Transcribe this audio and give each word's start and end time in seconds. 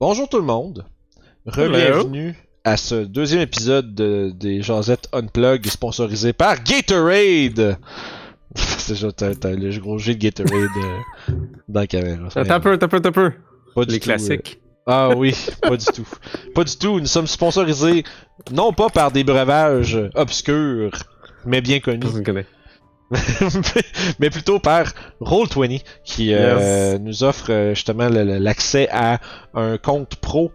Bonjour 0.00 0.28
tout 0.28 0.38
le 0.38 0.44
monde. 0.44 0.84
Bienvenue 1.46 2.34
à 2.64 2.76
ce 2.76 3.04
deuxième 3.04 3.40
épisode 3.42 3.94
de- 3.94 4.32
des 4.34 4.60
Jazettes 4.62 5.08
Unplug 5.12 5.66
sponsorisé 5.66 6.32
par 6.32 6.62
Gatorade. 6.62 7.78
C'est 8.54 8.92
déjà 8.94 9.12
t'as, 9.12 9.34
t'as 9.34 9.52
le 9.52 9.78
gros 9.78 9.98
jet 9.98 10.14
de 10.14 10.18
Gatorade 10.20 10.52
euh, 10.52 11.32
dans 11.68 11.80
la 11.80 11.86
caméra. 11.86 12.28
Un 12.34 12.60
peu, 12.60 12.72
un 12.72 12.78
peu, 12.88 12.96
un 13.04 13.12
peu. 13.12 13.32
Pas 13.74 13.84
du 13.84 13.94
Les 13.94 14.00
tout, 14.00 14.04
classiques. 14.04 14.58
euh, 14.62 14.80
Ah 14.86 15.10
oui, 15.16 15.34
pas 15.62 15.76
du 15.76 15.84
tout. 15.86 16.06
Pas 16.54 16.64
du 16.64 16.76
tout. 16.76 17.00
Nous 17.00 17.06
sommes 17.06 17.26
sponsorisés 17.26 18.04
non 18.50 18.72
pas 18.72 18.88
par 18.88 19.12
des 19.12 19.24
breuvages 19.24 19.98
obscurs, 20.14 20.90
mais 21.44 21.60
bien 21.60 21.80
connus. 21.80 22.06
Mais 24.18 24.30
plutôt 24.30 24.58
par 24.58 24.86
Roll20 25.20 25.82
qui 26.04 26.32
euh, 26.34 26.98
nous 26.98 27.22
offre 27.24 27.50
euh, 27.52 27.74
justement 27.74 28.08
l'accès 28.08 28.88
à 28.90 29.20
un 29.54 29.78
compte 29.78 30.16
pro 30.16 30.52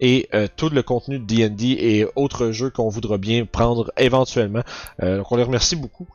et 0.00 0.28
euh, 0.34 0.46
tout 0.56 0.68
le 0.68 0.82
contenu 0.82 1.18
de 1.18 1.24
D&D 1.24 1.64
et 1.80 2.06
autres 2.16 2.50
jeux 2.50 2.68
qu'on 2.70 2.88
voudra 2.88 3.16
bien 3.16 3.46
prendre 3.46 3.90
éventuellement. 3.96 4.62
Euh, 5.02 5.18
donc 5.18 5.32
on 5.32 5.36
les 5.36 5.42
remercie 5.44 5.76
beaucoup. 5.76 6.06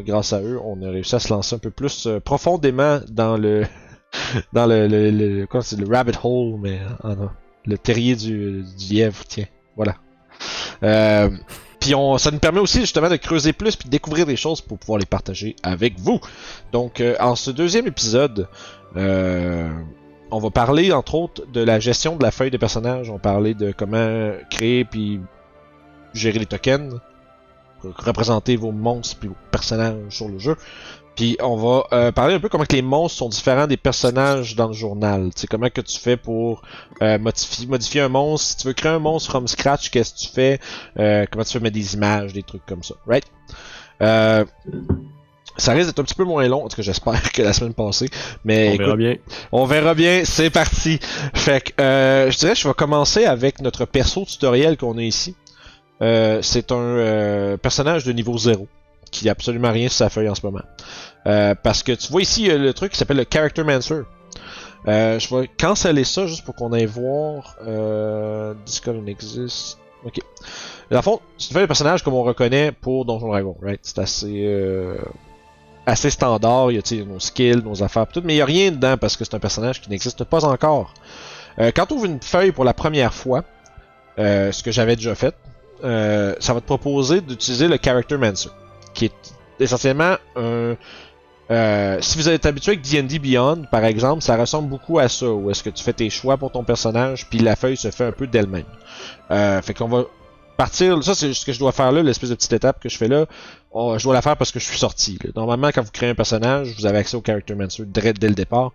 Grâce 0.00 0.34
à 0.34 0.42
eux, 0.42 0.60
on 0.62 0.82
a 0.82 0.90
réussi 0.90 1.14
à 1.14 1.18
se 1.18 1.32
lancer 1.32 1.54
un 1.56 1.58
peu 1.58 1.70
plus 1.70 2.06
profondément 2.22 3.00
dans 3.08 3.38
le 3.38 3.64
dans 4.52 4.66
le, 4.66 4.86
le, 4.86 5.10
le- 5.10 5.46
quoi, 5.46 5.62
c'est 5.62 5.76
le 5.80 5.86
rabbit 5.88 6.12
hole, 6.22 6.58
mais 6.60 6.80
ah 7.02 7.14
non, 7.14 7.30
le 7.64 7.78
terrier 7.78 8.14
du, 8.14 8.62
du 8.62 8.94
lièvre, 8.94 9.24
tiens, 9.26 9.46
voilà. 9.74 9.94
Euh, 10.82 11.30
puis 11.84 11.94
on, 11.94 12.16
ça 12.16 12.30
nous 12.30 12.38
permet 12.38 12.60
aussi 12.60 12.80
justement 12.80 13.10
de 13.10 13.16
creuser 13.16 13.52
plus 13.52 13.76
puis 13.76 13.84
de 13.84 13.90
découvrir 13.90 14.24
des 14.24 14.36
choses 14.36 14.62
pour 14.62 14.78
pouvoir 14.78 14.98
les 14.98 15.04
partager 15.04 15.54
avec 15.62 15.98
vous. 15.98 16.18
Donc 16.72 16.98
euh, 16.98 17.14
en 17.20 17.36
ce 17.36 17.50
deuxième 17.50 17.86
épisode, 17.86 18.48
euh, 18.96 19.70
on 20.30 20.38
va 20.38 20.48
parler 20.48 20.92
entre 20.92 21.14
autres 21.14 21.44
de 21.52 21.60
la 21.60 21.80
gestion 21.80 22.16
de 22.16 22.22
la 22.22 22.30
feuille 22.30 22.50
de 22.50 22.56
personnage. 22.56 23.10
On 23.10 23.14
va 23.14 23.18
parler 23.18 23.52
de 23.52 23.70
comment 23.70 24.32
créer 24.48 24.86
puis 24.86 25.20
gérer 26.14 26.38
les 26.38 26.46
tokens, 26.46 27.00
représenter 27.82 28.56
vos 28.56 28.72
monstres 28.72 29.18
puis 29.18 29.28
vos 29.28 29.36
personnages 29.50 29.96
sur 30.08 30.28
le 30.28 30.38
jeu. 30.38 30.56
Puis 31.16 31.36
on 31.40 31.56
va 31.56 31.84
euh, 31.92 32.12
parler 32.12 32.34
un 32.34 32.40
peu 32.40 32.48
comment 32.48 32.64
que 32.64 32.74
les 32.74 32.82
monstres 32.82 33.18
sont 33.18 33.28
différents 33.28 33.66
des 33.66 33.76
personnages 33.76 34.56
dans 34.56 34.66
le 34.68 34.72
journal. 34.72 35.30
Tu 35.34 35.42
sais 35.42 35.46
comment 35.46 35.68
que 35.70 35.80
tu 35.80 35.98
fais 35.98 36.16
pour 36.16 36.62
euh, 37.02 37.18
modifier, 37.18 37.66
modifier 37.66 38.00
un 38.00 38.08
monstre. 38.08 38.48
Si 38.50 38.56
tu 38.58 38.66
veux 38.66 38.72
créer 38.72 38.92
un 38.92 38.98
monstre 38.98 39.30
from 39.30 39.46
scratch, 39.46 39.90
qu'est-ce 39.90 40.12
que 40.14 40.18
tu 40.18 40.28
fais? 40.34 40.58
Euh, 40.98 41.24
Comment 41.30 41.44
tu 41.44 41.52
fais 41.52 41.60
mettre 41.60 41.74
des 41.74 41.94
images, 41.94 42.32
des 42.32 42.42
trucs 42.42 42.66
comme 42.66 42.82
ça, 42.82 42.94
right? 43.06 43.24
Euh, 44.02 44.44
Ça 45.56 45.72
risque 45.72 45.86
d'être 45.86 46.00
un 46.00 46.02
petit 46.04 46.16
peu 46.16 46.24
moins 46.24 46.48
long, 46.48 46.64
en 46.64 46.68
tout 46.68 46.74
cas 46.74 46.82
j'espère 46.82 47.30
que 47.32 47.42
la 47.42 47.52
semaine 47.52 47.74
passée. 47.74 48.08
Mais 48.44 48.70
On 48.70 48.72
écoute, 48.72 48.86
verra 48.86 48.96
bien. 48.96 49.14
on 49.52 49.64
verra 49.66 49.94
bien, 49.94 50.22
c'est 50.24 50.50
parti. 50.50 50.98
Fait 51.32 51.60
que 51.60 51.80
euh, 51.80 52.28
je 52.30 52.38
dirais 52.38 52.54
que 52.54 52.58
je 52.58 52.66
vais 52.66 52.74
commencer 52.74 53.24
avec 53.24 53.60
notre 53.60 53.84
perso 53.84 54.24
tutoriel 54.24 54.76
qu'on 54.76 54.98
a 54.98 55.02
ici. 55.02 55.36
Euh, 56.02 56.40
c'est 56.42 56.72
un 56.72 56.76
euh, 56.76 57.56
personnage 57.56 58.04
de 58.04 58.10
niveau 58.12 58.36
0 58.36 58.66
qui 59.10 59.28
a 59.28 59.32
absolument 59.32 59.72
rien 59.72 59.88
sur 59.88 59.98
sa 59.98 60.10
feuille 60.10 60.28
en 60.28 60.34
ce 60.34 60.44
moment. 60.44 60.62
Euh, 61.26 61.54
parce 61.60 61.82
que 61.82 61.92
tu 61.92 62.10
vois 62.10 62.22
ici 62.22 62.50
a 62.50 62.58
le 62.58 62.72
truc 62.72 62.92
qui 62.92 62.98
s'appelle 62.98 63.16
le 63.16 63.26
Character 63.30 63.64
Mancer. 63.64 64.02
Euh, 64.86 65.18
je 65.18 65.34
vais 65.34 65.48
canceller 65.58 66.04
ça 66.04 66.26
juste 66.26 66.44
pour 66.44 66.54
qu'on 66.54 66.72
aille 66.72 66.84
voir 66.84 67.56
euh, 67.66 68.54
Discover 68.66 68.98
and 68.98 69.06
Exist. 69.06 69.78
Ok. 70.04 70.18
Dans 70.90 70.98
le 70.98 71.02
fond, 71.02 71.20
c'est 71.38 71.48
une 71.48 71.54
feuille 71.54 71.62
de 71.62 71.68
personnage 71.68 72.02
comme 72.02 72.14
on 72.14 72.22
reconnaît 72.22 72.72
pour 72.72 73.06
Donjon 73.06 73.28
Dragon, 73.28 73.56
right? 73.62 73.80
C'est 73.82 73.98
assez 73.98 74.44
euh, 74.46 74.98
assez 75.86 76.10
standard, 76.10 76.70
il 76.70 76.76
y 76.76 76.78
a 76.78 76.82
tu 76.82 77.04
nos 77.04 77.20
skills, 77.20 77.62
nos 77.64 77.82
affaires, 77.82 78.06
tout, 78.06 78.22
mais 78.24 78.34
il 78.34 78.38
y 78.38 78.42
a 78.42 78.46
rien 78.46 78.70
dedans 78.70 78.96
parce 78.96 79.16
que 79.16 79.24
c'est 79.24 79.34
un 79.34 79.40
personnage 79.40 79.80
qui 79.80 79.90
n'existe 79.90 80.24
pas 80.24 80.44
encore. 80.44 80.94
Euh, 81.58 81.70
quand 81.74 81.86
tu 81.86 81.94
ouvres 81.94 82.06
une 82.06 82.20
feuille 82.20 82.52
pour 82.52 82.64
la 82.64 82.74
première 82.74 83.14
fois, 83.14 83.44
euh, 84.18 84.52
ce 84.52 84.62
que 84.62 84.72
j'avais 84.72 84.96
déjà 84.96 85.14
fait, 85.14 85.34
euh, 85.84 86.34
ça 86.40 86.54
va 86.54 86.60
te 86.60 86.66
proposer 86.66 87.20
d'utiliser 87.20 87.68
le 87.68 87.78
Character 87.82 88.16
Mancer, 88.16 88.50
qui 88.94 89.06
est 89.06 89.34
essentiellement 89.60 90.16
un... 90.36 90.74
euh, 91.50 91.98
si 92.00 92.16
vous 92.18 92.28
êtes 92.28 92.46
habitué 92.46 92.72
avec 92.72 92.82
D&D 92.82 93.18
Beyond, 93.18 93.64
par 93.70 93.84
exemple, 93.84 94.22
ça 94.22 94.36
ressemble 94.36 94.68
beaucoup 94.68 94.98
à 94.98 95.08
ça, 95.08 95.28
où 95.30 95.50
est-ce 95.50 95.62
que 95.62 95.70
tu 95.70 95.82
fais 95.84 95.92
tes 95.92 96.08
choix 96.10 96.36
pour 96.38 96.50
ton 96.50 96.64
personnage, 96.64 97.28
puis 97.28 97.38
la 97.40 97.54
feuille 97.56 97.76
se 97.76 97.90
fait 97.90 98.04
un 98.04 98.12
peu 98.12 98.26
d'elle-même. 98.26 98.64
Euh, 99.30 99.60
fait 99.62 99.74
qu'on 99.74 99.88
va 99.88 100.04
partir, 100.56 101.02
ça 101.02 101.14
c'est 101.14 101.34
ce 101.34 101.44
que 101.44 101.52
je 101.52 101.58
dois 101.58 101.72
faire 101.72 101.90
là, 101.92 102.02
l'espèce 102.02 102.30
de 102.30 102.34
petite 102.36 102.52
étape 102.52 102.80
que 102.80 102.88
je 102.88 102.96
fais 102.96 103.08
là, 103.08 103.26
on- 103.72 103.98
je 103.98 104.04
dois 104.04 104.14
la 104.14 104.22
faire 104.22 104.36
parce 104.36 104.52
que 104.52 104.60
je 104.60 104.64
suis 104.64 104.78
sorti. 104.78 105.18
Normalement, 105.34 105.68
quand 105.74 105.82
vous 105.82 105.90
créez 105.90 106.08
un 106.10 106.14
personnage, 106.14 106.72
vous 106.78 106.86
avez 106.86 106.98
accès 106.98 107.16
au 107.16 107.22
Character 107.26 107.54
direct 107.80 108.20
dès 108.20 108.28
le 108.28 108.34
départ. 108.34 108.70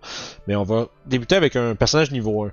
Mais 0.48 0.56
on 0.58 0.64
va 0.64 0.88
débuter 1.06 1.36
avec 1.38 1.56
un 1.56 1.76
personnage 1.76 2.12
niveau 2.12 2.44
1. 2.44 2.52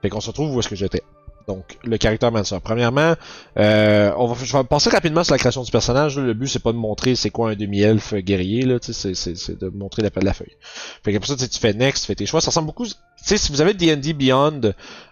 Fait 0.00 0.08
qu'on 0.08 0.20
se 0.20 0.28
retrouve 0.28 0.54
où 0.56 0.60
est-ce 0.60 0.68
que 0.70 0.76
j'étais. 0.76 1.02
Donc, 1.46 1.78
le 1.84 1.98
Character 2.00 2.30
Mancer. 2.30 2.56
Premièrement, 2.62 3.14
euh, 3.58 4.12
on 4.16 4.26
va, 4.26 4.44
je 4.44 4.56
vais 4.56 4.64
passer 4.64 4.90
rapidement 4.90 5.24
sur 5.24 5.34
la 5.34 5.38
création 5.38 5.62
du 5.62 5.70
personnage. 5.70 6.18
Le 6.18 6.32
but, 6.32 6.48
c'est 6.48 6.62
pas 6.62 6.72
de 6.72 6.78
montrer 6.78 7.14
c'est 7.16 7.30
quoi 7.30 7.50
un 7.50 7.54
demi-elfe 7.54 8.14
guerrier, 8.14 8.62
là, 8.62 8.78
c'est, 8.80 8.92
c'est, 8.92 9.14
c'est 9.14 9.58
de 9.60 9.68
montrer 9.68 10.02
la, 10.02 10.10
la 10.22 10.32
feuille. 10.32 10.56
Fait 11.04 11.12
que 11.12 11.18
pour 11.18 11.26
ça, 11.26 11.36
tu 11.36 11.58
fais 11.58 11.74
next, 11.74 12.04
tu 12.04 12.06
fais 12.06 12.14
tes 12.14 12.26
choix. 12.26 12.40
Ça 12.40 12.48
ressemble 12.48 12.66
beaucoup. 12.66 12.86
Tu 12.86 12.94
sais, 13.22 13.36
si 13.36 13.52
vous 13.52 13.60
avez 13.60 13.74
D&D 13.74 14.14
Beyond, 14.14 14.60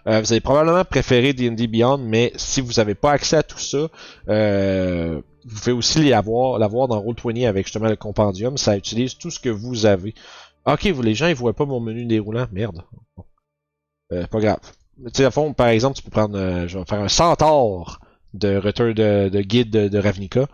euh, 0.07 0.21
vous 0.21 0.31
avez 0.31 0.41
probablement 0.41 0.83
préféré 0.85 1.33
D&D 1.33 1.67
Beyond, 1.67 1.99
mais 1.99 2.31
si 2.35 2.61
vous 2.61 2.79
avez 2.79 2.95
pas 2.95 3.11
accès 3.11 3.37
à 3.37 3.43
tout 3.43 3.59
ça, 3.59 3.87
euh, 4.29 5.21
vous 5.45 5.59
pouvez 5.59 5.71
aussi 5.71 5.99
l'y 5.99 6.13
avoir, 6.13 6.57
l'avoir 6.57 6.87
dans 6.87 6.99
Roll20 6.99 7.47
avec 7.47 7.67
justement 7.67 7.89
le 7.89 7.95
compendium. 7.95 8.57
Ça 8.57 8.75
utilise 8.75 9.17
tout 9.17 9.29
ce 9.29 9.39
que 9.39 9.49
vous 9.49 9.85
avez. 9.85 10.15
Ok, 10.65 10.87
vous 10.87 11.01
les 11.01 11.13
gens 11.13 11.27
ils 11.27 11.35
voient 11.35 11.53
pas 11.53 11.65
mon 11.65 11.79
menu 11.79 12.05
déroulant. 12.05 12.47
Merde. 12.51 12.83
Euh, 14.11 14.25
pas 14.27 14.39
grave. 14.39 14.59
Tu 14.97 15.09
sais, 15.13 15.25
à 15.25 15.31
fond, 15.31 15.53
par 15.53 15.67
exemple, 15.67 15.97
tu 15.97 16.03
peux 16.03 16.11
prendre. 16.11 16.37
euh, 16.37 16.67
je 16.67 16.77
vais 16.77 16.85
faire 16.85 16.99
un 17.01 17.07
centaure 17.07 17.99
de 18.33 18.57
retour 18.57 18.93
de, 18.93 19.29
de 19.29 19.41
guide 19.41 19.69
de, 19.69 19.87
de 19.87 19.97
Ravnica. 19.97 20.47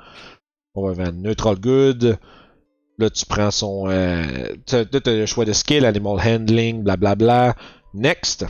On 0.76 0.88
va 0.88 0.96
faire 0.96 1.14
Neutral 1.14 1.60
Good. 1.60 2.18
Là, 2.98 3.10
tu 3.10 3.26
prends 3.26 3.52
son. 3.52 3.86
Euh, 3.90 4.24
tu 4.66 4.76
as 4.76 4.86
le 5.06 5.26
choix 5.26 5.46
de 5.46 5.54
skill, 5.54 5.86
Animal 5.86 6.20
Handling, 6.20 6.84
blablabla. 6.84 7.56
Next. 7.94 8.46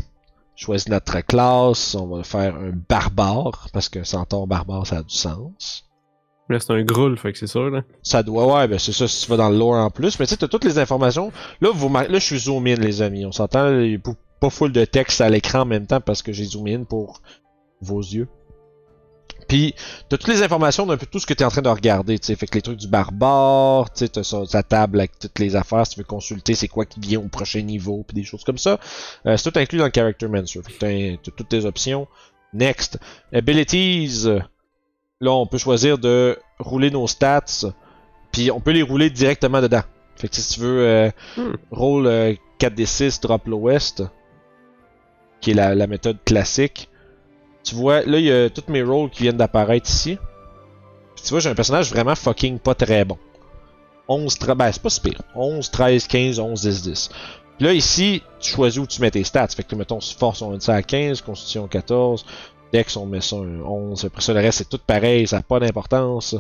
Choisis 0.56 0.90
notre 0.90 1.22
classe. 1.22 1.96
On 1.96 2.08
va 2.08 2.24
faire 2.24 2.56
un 2.56 2.72
barbare. 2.90 3.68
Parce 3.74 3.90
que 3.90 4.04
centaure 4.04 4.48
barbare, 4.48 4.86
ça 4.86 4.98
a 4.98 5.04
du 5.04 5.16
sens. 5.16 5.86
Là, 6.50 6.60
c'est 6.60 6.74
un 6.74 6.82
groul, 6.84 7.16
fait 7.16 7.32
que 7.32 7.38
c'est 7.38 7.46
sûr, 7.46 7.70
là. 7.70 7.84
Ça 8.02 8.24
doit, 8.24 8.48
ouais, 8.52 8.68
ben 8.68 8.80
c'est 8.80 8.92
ça 8.92 9.08
si 9.08 9.24
tu 9.24 9.30
vas 9.30 9.38
dans 9.38 9.50
le 9.50 9.58
lore 9.58 9.76
en 9.76 9.92
plus. 9.92 10.20
Mais 10.20 10.26
tu 10.26 10.32
sais, 10.32 10.38
t'as 10.38 10.48
toutes 10.48 10.64
les 10.64 10.80
informations. 10.80 11.32
Là, 11.62 11.70
vous, 11.72 11.94
là, 11.94 12.08
je 12.10 12.18
suis 12.18 12.40
zoom 12.40 12.66
in, 12.66 12.74
les 12.74 13.04
amis. 13.04 13.24
On 13.24 13.32
s'entend, 13.32 13.70
pas- 14.40 14.50
full 14.50 14.72
de 14.72 14.86
texte 14.86 15.22
à 15.22 15.30
l'écran 15.30 15.62
en 15.62 15.66
même 15.66 15.88
temps 15.88 16.02
parce 16.02 16.22
que 16.22 16.32
j'ai 16.34 16.46
zoom 16.46 16.68
in 16.68 16.84
pour 16.84 17.22
vos 17.82 18.00
yeux. 18.02 18.28
Puis, 19.48 19.74
t'as 20.10 20.18
toutes 20.18 20.28
les 20.28 20.44
informations 20.44 20.86
d'un 20.86 20.98
peu 20.98 21.08
tout 21.08 21.18
ce 21.18 21.26
que 21.26 21.34
t'es 21.34 21.44
en 21.44 21.50
train 21.50 21.64
de 21.64 21.70
regarder, 21.70 22.20
tu 22.20 22.28
sais. 22.28 22.36
Fait 22.36 22.46
que 22.46 22.54
les 22.54 22.62
trucs 22.62 22.78
du 22.78 22.88
barbare, 22.88 23.92
tu 23.92 24.06
sais, 24.06 24.10
t'as 24.10 24.24
sa, 24.24 24.62
table 24.64 25.00
avec 25.00 25.18
toutes 25.18 25.40
les 25.40 25.56
affaires, 25.56 25.88
si 25.88 25.94
tu 25.94 26.00
veux 26.02 26.04
consulter 26.06 26.54
c'est 26.54 26.68
quoi 26.68 26.86
qui 26.86 27.00
vient 27.00 27.20
au 27.20 27.30
prochain 27.30 27.62
niveau, 27.62 28.04
puis 28.08 28.14
des 28.14 28.24
choses 28.24 28.44
comme 28.44 28.60
ça. 28.60 28.80
Euh, 29.26 29.38
c'est 29.38 29.52
tout 29.52 29.58
inclus 29.58 29.80
dans 29.80 29.86
le 29.86 29.92
Character 29.94 30.28
Mancer. 30.28 30.62
Fait 30.62 30.74
que 30.74 31.16
t'as, 31.16 31.32
toutes 31.36 31.50
tes 31.50 31.66
options. 31.66 32.08
Next. 32.54 33.00
Abilities. 33.34 34.26
Là, 35.22 35.32
on 35.32 35.48
peut 35.48 35.58
choisir 35.58 35.98
de 35.98 36.38
rouler 36.60 36.92
nos 36.92 37.08
stats, 37.08 37.66
puis 38.32 38.52
on 38.52 38.60
peut 38.60 38.72
les 38.72 38.84
rouler 38.84 39.10
directement 39.10 39.62
dedans. 39.62 39.82
Fait 40.16 40.28
que 40.28 40.36
si 40.36 40.54
tu 40.54 40.60
veux 40.60 40.86
euh, 40.86 41.10
Hmm. 41.38 41.56
roll 41.72 42.06
euh, 42.08 42.34
4d6, 42.60 43.20
drop 43.22 43.48
lowest, 43.48 44.04
qui 45.42 45.52
est 45.52 45.54
la, 45.54 45.88
méthode 45.88 46.18
classique, 46.26 46.90
tu 47.64 47.76
vois, 47.76 48.02
là, 48.02 48.18
il 48.18 48.26
y 48.26 48.32
a 48.32 48.50
toutes 48.50 48.70
mes 48.70 48.84
rolls 48.84 49.10
qui 49.10 49.24
viennent 49.24 49.38
d'apparaître 49.38 49.90
ici. 49.90 50.18
Tu 51.16 51.30
vois, 51.30 51.40
j'ai 51.40 51.50
un 51.50 51.56
personnage 51.56 51.92
vraiment 51.92 52.16
fucking 52.16 52.60
pas 52.60 52.76
très 52.76 53.06
bon. 53.06 53.18
11, 54.08 54.40
13, 54.40 54.58
ben 54.58 54.72
c'est 54.72 54.82
pas 54.82 54.90
si 54.90 55.02
pire. 55.02 55.22
11, 55.36 55.70
13, 55.70 56.08
15, 56.08 56.40
11, 56.40 56.62
10, 56.62 56.82
10. 56.82 57.10
Puis 57.58 57.66
là, 57.66 57.74
ici, 57.74 58.24
tu 58.40 58.52
choisis 58.52 58.80
où 58.80 58.88
tu 58.88 59.02
mets 59.02 59.12
tes 59.12 59.24
stats. 59.24 59.50
Fait 59.50 59.64
que, 59.64 59.76
mettons, 59.76 60.00
force, 60.00 60.42
on 60.42 60.52
met 60.52 60.60
ça 60.62 60.76
à 60.76 60.82
15, 60.82 61.22
constitution 61.22 61.68
14, 61.68 62.26
Dex, 62.72 62.96
on 62.98 63.06
met 63.06 63.22
ça 63.22 63.36
à 63.36 63.40
un 63.40 63.62
11. 63.62 64.06
Après 64.06 64.22
ça, 64.22 64.34
le 64.34 64.40
reste, 64.40 64.60
c'est 64.60 64.70
tout 64.70 64.80
pareil, 64.86 65.28
ça 65.28 65.38
n'a 65.38 65.44
pas 65.44 65.60
d'importance. 65.60 66.36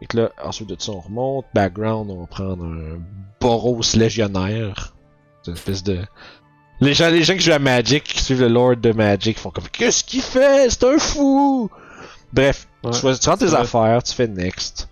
Fait 0.00 0.06
que 0.06 0.16
là, 0.16 0.30
ensuite 0.42 0.68
de 0.68 0.76
ça, 0.78 0.92
on 0.92 1.00
remonte. 1.00 1.46
Background, 1.54 2.10
on 2.10 2.20
va 2.20 2.26
prendre 2.26 2.64
un 2.64 2.98
Boros 3.40 3.82
légionnaire. 3.94 4.94
C'est 5.42 5.50
une 5.50 5.56
espèce 5.56 5.82
de... 5.82 6.04
Les 6.80 6.92
gens, 6.94 7.08
les 7.08 7.22
gens 7.22 7.34
qui 7.34 7.40
jouent 7.40 7.52
à 7.52 7.58
Magic, 7.58 8.04
qui 8.04 8.22
suivent 8.22 8.42
le 8.42 8.48
Lord 8.48 8.76
de 8.76 8.92
Magic, 8.92 9.38
font 9.38 9.50
comme 9.50 9.68
Qu'est-ce 9.72 10.04
qu'il 10.04 10.20
fait? 10.22 10.68
C'est 10.70 10.84
un 10.84 10.98
fou! 10.98 11.70
Bref, 12.32 12.68
Ouais, 12.84 12.90
tu, 12.92 13.00
tu 13.00 13.06
rentres 13.28 13.38
tes 13.38 13.46
vrai. 13.46 13.60
affaires, 13.60 14.02
tu 14.02 14.12
fais 14.14 14.28
next. 14.28 14.88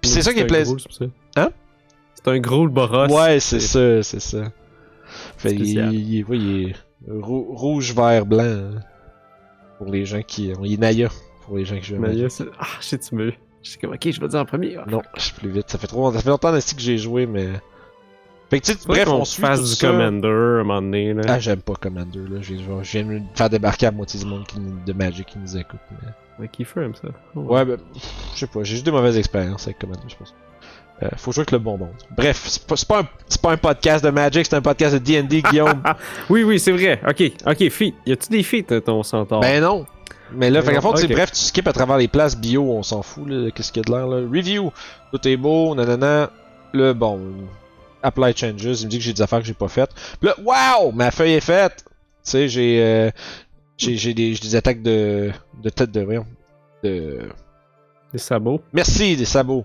Puis 0.00 0.10
c'est 0.10 0.22
ça 0.22 0.32
qui 0.34 0.40
est 0.40 0.46
plaisant. 0.46 0.76
Hein? 1.36 1.48
C'est 2.14 2.28
un 2.30 2.38
gros 2.38 2.64
le 2.66 2.70
boros. 2.70 3.06
Ouais, 3.08 3.40
c'est 3.40 3.60
ça, 3.60 4.02
c'est 4.02 4.20
ça. 4.20 4.52
Fait, 5.38 5.52
il, 5.52 5.56
Spécial. 5.58 5.94
il, 5.94 6.14
il- 6.14 6.24
ouais, 6.24 6.36
il 6.38 6.68
est 6.70 6.74
rou- 7.10 7.54
rouge, 7.54 7.94
vert, 7.94 8.26
blanc. 8.26 8.44
hein, 8.44 8.80
Pour 9.78 9.90
les 9.90 10.04
gens 10.04 10.22
qui. 10.22 10.52
Il 10.62 10.72
est 10.74 10.76
Naya. 10.76 11.08
Pour 11.46 11.56
les 11.56 11.64
gens 11.64 11.76
qui 11.76 11.84
jouent 11.84 11.96
à 11.96 12.00
Magic. 12.00 12.22
là, 12.22 12.28
c'est- 12.28 12.44
Ah, 12.58 12.66
shit, 12.80 13.00
tu 13.00 13.14
me. 13.14 13.32
Je 13.62 13.70
sais 13.70 13.78
comme, 13.78 13.94
ok, 13.94 14.10
je 14.10 14.20
vais 14.20 14.28
dire 14.28 14.40
en 14.40 14.44
premier. 14.44 14.76
Ah. 14.76 14.84
Non, 14.88 15.00
je 15.16 15.22
suis 15.22 15.32
plus 15.32 15.48
vite. 15.50 15.70
Ça 15.70 15.78
fait 15.78 15.86
trop 15.86 16.12
ça 16.12 16.20
fait 16.20 16.28
longtemps 16.28 16.52
que 16.52 16.60
j'ai 16.78 16.98
joué, 16.98 17.24
mais 17.26 17.48
Fait 18.50 18.60
que 18.60 18.66
tu 18.66 18.72
sais, 18.72 18.78
bref, 18.86 19.04
qu'on 19.06 19.12
on 19.14 19.24
suit 19.24 19.40
fasse 19.40 19.60
tout 19.60 19.66
du 19.66 19.72
ça. 19.72 19.86
Commander 19.88 20.28
à 20.28 20.30
un 20.30 20.58
moment 20.64 20.82
donné. 20.82 21.14
Là. 21.14 21.22
Ah, 21.28 21.38
j'aime 21.38 21.60
pas 21.60 21.74
Commander, 21.74 22.18
là. 22.20 22.38
Je 22.40 22.54
viens, 22.54 22.82
je 22.82 22.90
viens 22.98 23.02
de 23.04 23.08
me 23.08 23.20
faire 23.34 23.50
débarquer 23.50 23.86
à 23.86 23.90
moitié 23.90 24.20
du 24.20 24.26
monde 24.26 24.46
qui, 24.46 24.60
nous- 24.60 24.84
de 24.84 24.92
Magic 24.92 25.26
qui 25.26 25.38
nous 25.38 25.56
écoute. 25.56 25.80
mais- 25.90 26.08
Ouais, 26.38 26.48
Kiefer 26.48 26.80
aime 26.82 26.94
ça. 26.94 27.08
Oh, 27.36 27.40
Ouais, 27.42 27.64
ben, 27.64 27.76
pff, 27.78 28.02
je 28.34 28.38
sais 28.40 28.46
pas, 28.48 28.64
j'ai 28.64 28.72
juste 28.74 28.84
des 28.84 28.90
mauvaises 28.90 29.16
expériences 29.16 29.66
avec 29.66 29.78
Commander, 29.78 30.00
je 30.08 30.16
pense. 30.16 30.34
Euh, 31.02 31.08
faut 31.16 31.32
jouer 31.32 31.40
avec 31.42 31.52
le 31.52 31.58
bon 31.58 31.76
monde. 31.78 31.88
Bref, 32.16 32.42
c'est 32.46 32.66
pas, 32.66 32.76
c'est 32.76 32.86
pas, 32.88 33.00
un, 33.00 33.08
c'est 33.28 33.40
pas 33.40 33.52
un 33.52 33.56
podcast 33.56 34.04
de 34.04 34.10
Magic, 34.10 34.44
c'est 34.46 34.54
un 34.56 34.60
podcast 34.62 34.94
de 34.94 34.98
D&D, 34.98 35.42
Guillaume. 35.50 35.82
Oui, 36.30 36.42
oui, 36.44 36.58
c'est 36.60 36.72
vrai. 36.72 37.00
Ok, 37.08 37.22
ok, 37.46 37.68
feat. 37.70 37.94
Y 38.06 38.12
a-tu 38.12 38.28
des 38.30 38.42
feats, 38.42 38.80
ton 38.80 39.02
centaure? 39.02 39.40
ben 39.40 39.60
non. 39.62 39.86
Mais 40.32 40.50
là, 40.50 40.60
Mais 40.60 40.66
fait 40.66 40.70
qu'en 40.72 40.76
non, 40.76 40.80
fond, 40.90 40.92
tu 40.94 41.00
sais, 41.02 41.06
ok. 41.06 41.12
bref, 41.12 41.30
tu 41.32 41.38
skips 41.38 41.68
à 41.68 41.72
travers 41.72 41.96
les 41.98 42.08
places 42.08 42.36
bio, 42.36 42.62
on 42.64 42.82
s'en 42.82 43.02
fout, 43.02 43.28
là, 43.28 43.50
qu'est-ce 43.52 43.70
qu'il 43.72 43.82
y 43.82 43.86
a 43.86 43.88
de 43.92 43.96
l'air, 43.96 44.06
là. 44.08 44.16
Review, 44.28 44.72
tout 45.12 45.28
est 45.28 45.36
beau, 45.36 45.74
nanana. 45.74 46.30
Le 46.72 46.92
bon, 46.92 47.20
apply 48.04 48.36
changes, 48.36 48.62
il 48.62 48.86
me 48.86 48.90
dit 48.90 48.98
que 48.98 49.04
j'ai 49.04 49.12
des 49.12 49.22
affaires 49.22 49.40
que 49.40 49.46
j'ai 49.46 49.54
pas 49.54 49.68
faites. 49.68 49.90
Puis 50.20 50.28
là, 50.28 50.36
wow, 50.44 50.92
ma 50.92 51.10
feuille 51.10 51.32
est 51.32 51.40
faite. 51.40 51.84
Tu 52.24 52.30
sais, 52.30 52.48
j'ai, 52.48 52.82
euh, 52.82 53.10
j'ai, 53.76 54.14
des, 54.14 54.54
attaques 54.54 54.82
de, 54.82 55.30
de 55.62 55.70
tête 55.70 55.90
de, 55.90 56.06
de, 56.82 57.18
Des 58.12 58.18
sabots. 58.18 58.60
Merci, 58.72 59.16
des 59.16 59.24
sabots. 59.24 59.64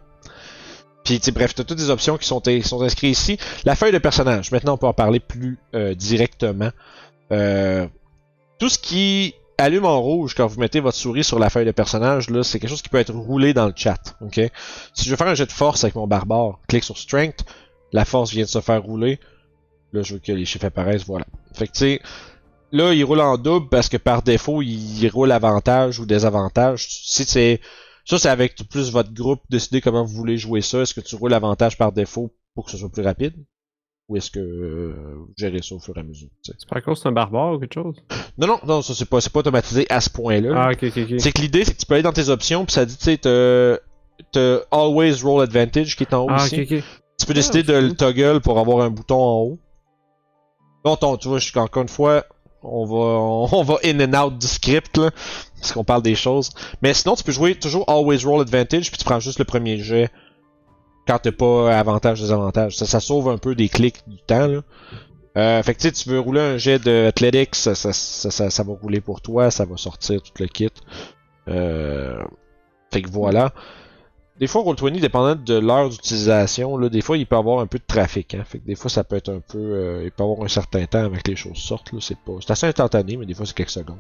Puis, 1.04 1.20
tu 1.20 1.26
sais, 1.26 1.32
bref, 1.32 1.54
t'as 1.56 1.64
toutes 1.64 1.78
des 1.78 1.90
options 1.90 2.18
qui 2.18 2.28
sont, 2.28 2.42
inscrites 2.82 3.12
ici. 3.12 3.38
La 3.64 3.76
feuille 3.76 3.92
de 3.92 3.98
personnage, 3.98 4.52
maintenant, 4.52 4.74
on 4.74 4.78
peut 4.78 4.88
en 4.88 4.94
parler 4.94 5.20
plus 5.20 5.58
euh, 5.76 5.94
directement. 5.96 6.72
Euh, 7.32 7.88
tout 8.60 8.70
ce 8.70 8.78
qui 8.78 9.34
allume 9.58 9.86
en 9.86 10.00
rouge 10.02 10.34
quand 10.36 10.48
vous 10.48 10.60
mettez 10.60 10.80
votre 10.80 10.98
souris 10.98 11.24
sur 11.24 11.40
la 11.40 11.50
feuille 11.50 11.66
de 11.66 11.72
personnage, 11.72 12.30
là, 12.30 12.44
c'est 12.44 12.60
quelque 12.60 12.70
chose 12.70 12.82
qui 12.82 12.90
peut 12.90 12.98
être 12.98 13.14
roulé 13.14 13.54
dans 13.54 13.68
le 13.68 13.74
chat. 13.76 14.16
ok? 14.22 14.40
Si 14.94 15.06
je 15.06 15.10
veux 15.10 15.16
faire 15.16 15.28
un 15.28 15.36
jet 15.36 15.46
de 15.46 15.52
force 15.52 15.84
avec 15.84 15.96
mon 15.96 16.08
barbare, 16.08 16.60
clique 16.68 16.84
sur 16.84 16.98
Strength, 16.98 17.46
la 17.92 18.06
force 18.06 18.32
vient 18.32 18.44
de 18.44 18.50
se 18.50 18.62
faire 18.62 18.82
rouler. 18.84 19.20
Là, 19.94 20.04
je 20.04 20.14
veux 20.14 20.20
que 20.20 20.32
les 20.32 20.46
chiffres 20.46 20.66
apparaissent, 20.66 21.06
voilà. 21.06 21.26
Fait 21.54 21.68
que, 21.68 21.72
tu 21.74 21.80
sais, 21.80 22.02
là, 22.72 22.94
il 22.94 23.04
roule 23.04 23.22
en 23.22 23.38
double 23.38 23.70
parce 23.70 23.90
que 23.90 23.98
par 23.98 24.22
défaut, 24.22 24.62
il 24.62 25.08
roule 25.10 25.32
avantage 25.32 26.00
ou 26.00 26.06
désavantage. 26.06 26.86
Si 26.88 27.24
c'est 27.26 27.60
ça, 28.06 28.18
c'est 28.20 28.30
avec 28.30 28.56
plus 28.70 28.92
votre 28.92 29.14
groupe, 29.14 29.42
décider 29.50 29.82
comment 29.82 30.04
vous 30.04 30.16
voulez 30.16 30.38
jouer 30.38 30.62
ça. 30.62 30.82
Est-ce 30.82 30.94
que 30.94 31.02
tu 31.02 31.16
roules 31.16 31.32
l'avantage 31.32 31.78
par 31.78 31.92
défaut 31.92 32.32
pour 32.56 32.66
que 32.66 32.72
ce 32.72 32.78
soit 32.78 32.92
plus 32.92 33.04
rapide? 33.04 33.34
Ou 34.08 34.18
est-ce 34.18 34.32
que 34.32 34.40
euh, 34.40 35.14
vous 35.18 35.34
gérez 35.38 35.62
ça 35.62 35.76
au 35.76 35.80
fur 35.80 35.96
et 35.96 36.00
à 36.00 36.04
mesure? 36.04 36.30
C'est 36.42 36.54
par 36.68 36.82
contre, 36.82 37.00
c'est 37.02 37.08
un 37.08 37.12
barbare 37.12 37.54
ou 37.54 37.60
quelque 37.60 37.76
chose? 37.76 37.96
Non, 38.40 38.48
non, 38.48 38.60
non, 38.66 38.82
ça 38.82 38.96
c'est 38.96 39.06
pas, 39.08 39.22
c'est 39.22 39.32
pas 39.32 39.40
automatisé 39.42 39.86
à 39.90 40.02
ce 40.02 40.10
point-là. 40.10 40.52
Ah, 40.56 40.72
ok, 40.72 40.84
ok, 40.84 40.98
ok. 41.12 41.20
C'est 41.20 41.32
que 41.32 41.42
l'idée, 41.42 41.64
c'est 41.66 41.74
que 41.74 41.80
tu 41.80 41.86
peux 41.86 41.94
aller 41.94 42.02
dans 42.04 42.14
tes 42.14 42.30
options, 42.30 42.66
puis 42.66 42.74
ça 42.74 42.86
dit, 42.86 42.98
tu 42.98 43.04
sais, 43.04 44.60
Always 44.72 45.22
Roll 45.22 45.44
Advantage 45.44 45.96
qui 45.96 46.04
est 46.04 46.14
en 46.14 46.24
haut 46.24 46.30
Ah, 46.32 46.46
ici. 46.46 46.62
ok, 46.62 46.72
ok. 46.80 46.84
Tu 47.20 47.26
peux 47.26 47.34
décider 47.34 47.64
de 47.64 47.74
le 47.74 47.94
toggle 47.96 48.40
pour 48.42 48.60
avoir 48.60 48.84
un 48.86 48.90
bouton 48.90 49.16
en 49.18 49.42
haut. 49.42 49.60
Ton- 50.98 51.18
tu 51.18 51.28
vois, 51.28 51.40
je 51.40 51.46
suis 51.50 51.60
encore 51.60 51.84
une 51.84 51.90
fois, 51.90 52.24
on 52.64 52.86
va, 52.86 52.96
on 53.58 53.64
va 53.64 53.76
in 53.84 54.00
and 54.00 54.14
out 54.26 54.38
du 54.38 54.48
script, 54.48 54.98
là, 54.98 55.12
parce 55.60 55.74
qu'on 55.74 55.84
parle 55.84 56.02
des 56.02 56.16
choses. 56.16 56.50
Mais 56.82 56.94
sinon, 56.94 57.16
tu 57.16 57.24
peux 57.24 57.32
jouer 57.32 57.56
toujours 57.56 57.84
Always 57.90 58.24
Roll 58.26 58.42
Advantage, 58.42 58.90
puis 58.90 58.98
tu 58.98 59.04
prends 59.06 59.20
juste 59.20 59.40
le 59.40 59.46
premier 59.46 59.78
jet 59.80 60.10
quand 61.08 61.20
t'as 61.20 61.32
pas 61.32 61.78
avantage, 61.78 62.22
désavantage. 62.22 62.78
Ça, 62.78 62.86
ça 62.86 63.00
sauve 63.00 63.30
un 63.30 63.38
peu 63.38 63.56
des 63.56 63.68
clics 63.68 63.98
du 64.08 64.18
temps, 64.18 64.48
là. 64.48 64.62
Euh, 65.38 65.62
fait 65.64 65.74
que 65.76 65.80
tu 65.80 65.88
sais, 65.88 65.92
tu 65.92 66.10
veux 66.10 66.20
rouler 66.20 66.42
un 66.42 66.58
jet 66.58 66.80
de 66.80 67.06
Athletics, 67.08 67.56
ça, 67.56 67.76
ça, 67.76 67.94
ça, 67.94 68.32
ça, 68.32 68.50
ça 68.50 68.64
va 68.64 68.74
rouler 68.74 69.00
pour 69.00 69.22
toi, 69.22 69.52
ça 69.52 69.66
va 69.66 69.78
sortir 69.78 70.22
tout 70.22 70.32
le 70.40 70.48
kit. 70.48 70.70
Euh, 71.48 72.24
fait 72.92 73.02
que 73.04 73.10
voilà. 73.10 73.54
Des 74.40 74.48
fois, 74.48 74.62
Roll20, 74.64 75.00
dépendant 75.02 75.36
de 75.36 75.56
l'heure 75.60 75.90
d'utilisation, 75.90 76.78
là, 76.78 76.88
des 76.90 77.02
fois, 77.02 77.18
il 77.18 77.26
peut 77.28 77.36
avoir 77.36 77.60
un 77.60 77.68
peu 77.68 77.78
de 77.78 77.84
trafic. 77.86 78.36
Hein. 78.36 78.44
Fait 78.46 78.60
que 78.60 78.66
des 78.66 78.76
fois, 78.76 78.90
ça 78.90 79.04
peut 79.04 79.18
être 79.18 79.30
un 79.30 79.42
peu. 79.42 79.58
euh, 79.58 80.02
il 80.06 80.12
peut 80.12 80.24
avoir 80.24 80.42
un 80.44 80.48
certain 80.48 80.86
temps 80.86 81.04
avec 81.04 81.28
les 81.28 81.36
choses 81.36 81.58
sortent. 81.58 81.92
Là. 81.92 82.00
C'est 82.02 82.18
pas. 82.18 82.34
C'est 82.40 82.52
assez 82.52 82.68
instantané, 82.68 83.18
mais 83.18 83.26
des 83.26 83.34
fois, 83.34 83.46
c'est 83.46 83.54
quelques 83.56 83.70
secondes. 83.70 83.98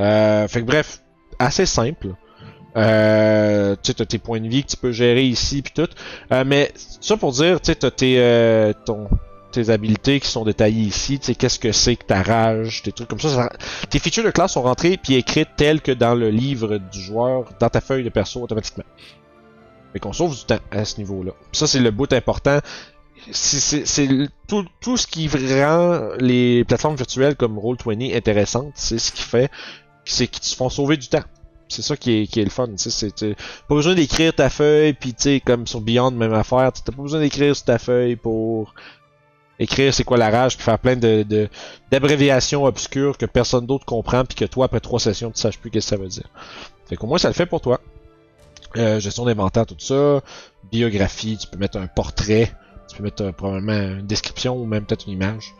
Euh, 0.00 0.46
fait 0.48 0.60
que 0.60 0.66
bref, 0.66 1.02
assez 1.38 1.66
simple. 1.66 2.08
Euh, 2.76 3.74
tu 3.82 3.94
t'as 3.94 4.04
tes 4.04 4.18
points 4.18 4.40
de 4.40 4.48
vie 4.48 4.62
que 4.62 4.68
tu 4.70 4.76
peux 4.76 4.92
gérer 4.92 5.24
ici 5.24 5.62
puis 5.62 5.72
tout. 5.74 5.88
Euh, 6.32 6.44
mais 6.46 6.72
ça 6.76 7.16
pour 7.16 7.32
dire, 7.32 7.60
tu 7.60 7.74
t'as 7.74 7.90
tes, 7.90 8.16
euh, 8.20 8.72
ton, 8.86 9.08
tes 9.50 9.70
habiletés 9.70 10.20
qui 10.20 10.28
sont 10.28 10.44
détaillées 10.44 10.82
ici. 10.82 11.18
Tu 11.18 11.26
sais, 11.26 11.34
qu'est-ce 11.34 11.58
que 11.58 11.72
c'est 11.72 11.96
que 11.96 12.04
ta 12.04 12.22
rage, 12.22 12.82
tes 12.82 12.92
trucs 12.92 13.08
comme 13.08 13.18
ça, 13.20 13.30
ça- 13.30 13.52
Tes 13.88 13.98
features 13.98 14.22
de 14.24 14.30
classe 14.30 14.52
sont 14.52 14.62
rentrées 14.62 14.96
puis 14.96 15.14
écrites 15.14 15.48
telles 15.56 15.80
que 15.80 15.90
dans 15.92 16.14
le 16.14 16.30
livre 16.30 16.78
du 16.78 17.00
joueur, 17.00 17.44
dans 17.58 17.68
ta 17.70 17.80
feuille 17.80 18.04
de 18.04 18.10
perso 18.10 18.42
automatiquement. 18.42 18.84
Fait 19.92 19.98
qu'on 20.00 20.12
sauve 20.12 20.36
du 20.36 20.44
temps 20.44 20.58
à 20.70 20.84
ce 20.84 20.98
niveau-là. 20.98 21.32
Ça, 21.52 21.66
c'est 21.66 21.80
le 21.80 21.90
bout 21.90 22.12
important. 22.12 22.58
C'est- 23.32 23.84
tout, 24.46 24.64
tout 24.80 24.96
ce 24.96 25.06
qui 25.06 25.28
rend 25.28 26.10
les 26.18 26.64
plateformes 26.64 26.96
virtuelles 26.96 27.36
comme 27.36 27.58
Roll20 27.58 28.16
intéressantes, 28.16 28.72
c'est 28.74 28.98
ce 28.98 29.12
qui 29.12 29.22
fait, 29.22 29.50
c'est 30.04 30.26
qu'ils 30.28 30.42
te 30.42 30.56
font 30.56 30.68
sauver 30.70 30.96
du 30.96 31.08
temps. 31.08 31.24
C'est 31.68 31.82
ça 31.82 31.96
qui 31.96 32.22
est, 32.22 32.26
qui 32.26 32.40
est 32.40 32.44
le 32.44 32.50
fun. 32.50 32.68
tu 32.76 33.34
pas 33.68 33.74
besoin 33.74 33.94
d'écrire 33.94 34.32
ta 34.34 34.48
feuille, 34.48 34.94
puis 34.94 35.12
tu 35.12 35.22
sais, 35.22 35.40
comme 35.44 35.66
sur 35.66 35.80
Beyond, 35.82 36.12
même 36.12 36.32
affaire, 36.32 36.72
t'as 36.72 36.92
pas 36.92 37.02
besoin 37.02 37.20
d'écrire 37.20 37.54
sur 37.54 37.66
ta 37.66 37.78
feuille 37.78 38.16
pour 38.16 38.72
écrire 39.58 39.92
c'est 39.92 40.04
quoi 40.04 40.16
la 40.16 40.30
rage, 40.30 40.56
puis 40.56 40.64
faire 40.64 40.78
plein 40.78 40.96
de 40.96 41.24
de- 41.24 41.48
d'abréviations 41.90 42.64
obscures 42.64 43.18
que 43.18 43.26
personne 43.26 43.66
d'autre 43.66 43.84
comprend, 43.84 44.24
puis 44.24 44.36
que 44.36 44.44
toi, 44.46 44.66
après 44.66 44.80
trois 44.80 45.00
sessions, 45.00 45.30
tu 45.30 45.40
saches 45.40 45.58
plus 45.58 45.70
qu'est-ce 45.70 45.90
que 45.90 45.96
ça 45.96 46.02
veut 46.02 46.08
dire. 46.08 46.28
Fait 46.88 46.96
qu'au 46.96 47.06
moins, 47.06 47.18
ça 47.18 47.28
le 47.28 47.34
fait 47.34 47.44
pour 47.46 47.60
toi. 47.60 47.80
Euh, 48.76 49.00
gestion 49.00 49.24
d'inventaire, 49.24 49.66
tout 49.66 49.76
ça. 49.78 50.20
Biographie, 50.70 51.38
tu 51.38 51.46
peux 51.46 51.56
mettre 51.58 51.78
un 51.78 51.86
portrait. 51.86 52.52
Tu 52.88 52.96
peux 52.96 53.02
mettre 53.02 53.24
euh, 53.24 53.32
probablement 53.32 53.98
une 53.98 54.06
description 54.06 54.56
ou 54.56 54.66
même 54.66 54.84
peut-être 54.84 55.06
une 55.06 55.14
image. 55.14 55.54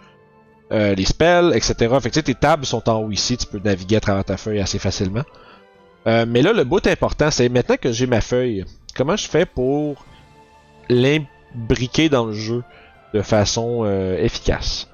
Euh, 0.72 0.94
les 0.94 1.05
spells, 1.05 1.52
etc. 1.55 1.75
Fait 2.00 2.10
que 2.10 2.14
tu 2.14 2.14
sais, 2.14 2.22
tes 2.22 2.34
tables 2.34 2.66
sont 2.66 2.88
en 2.88 3.02
haut 3.02 3.10
ici. 3.10 3.37
Tu 3.37 3.46
peux 3.46 3.60
naviguer 3.62 3.96
à 3.96 4.00
travers 4.00 4.25
ta 4.25 4.37
feuille 4.37 4.60
assez 4.60 4.78
facilement. 4.78 5.25
Euh, 6.06 6.26
mais 6.28 6.43
là, 6.43 6.52
le 6.52 6.64
bout 6.64 6.87
important, 6.87 7.31
c'est 7.31 7.49
maintenant 7.49 7.76
que 7.81 7.93
j'ai 7.93 8.06
ma 8.06 8.20
feuille, 8.20 8.64
comment 8.94 9.16
je 9.16 9.28
fais 9.28 9.46
pour 9.46 10.05
l'imbriquer 10.88 12.08
dans 12.08 12.26
le 12.26 12.32
jeu 12.32 12.62
de 13.14 13.22
façon 13.22 13.84
efficace? 14.19 14.88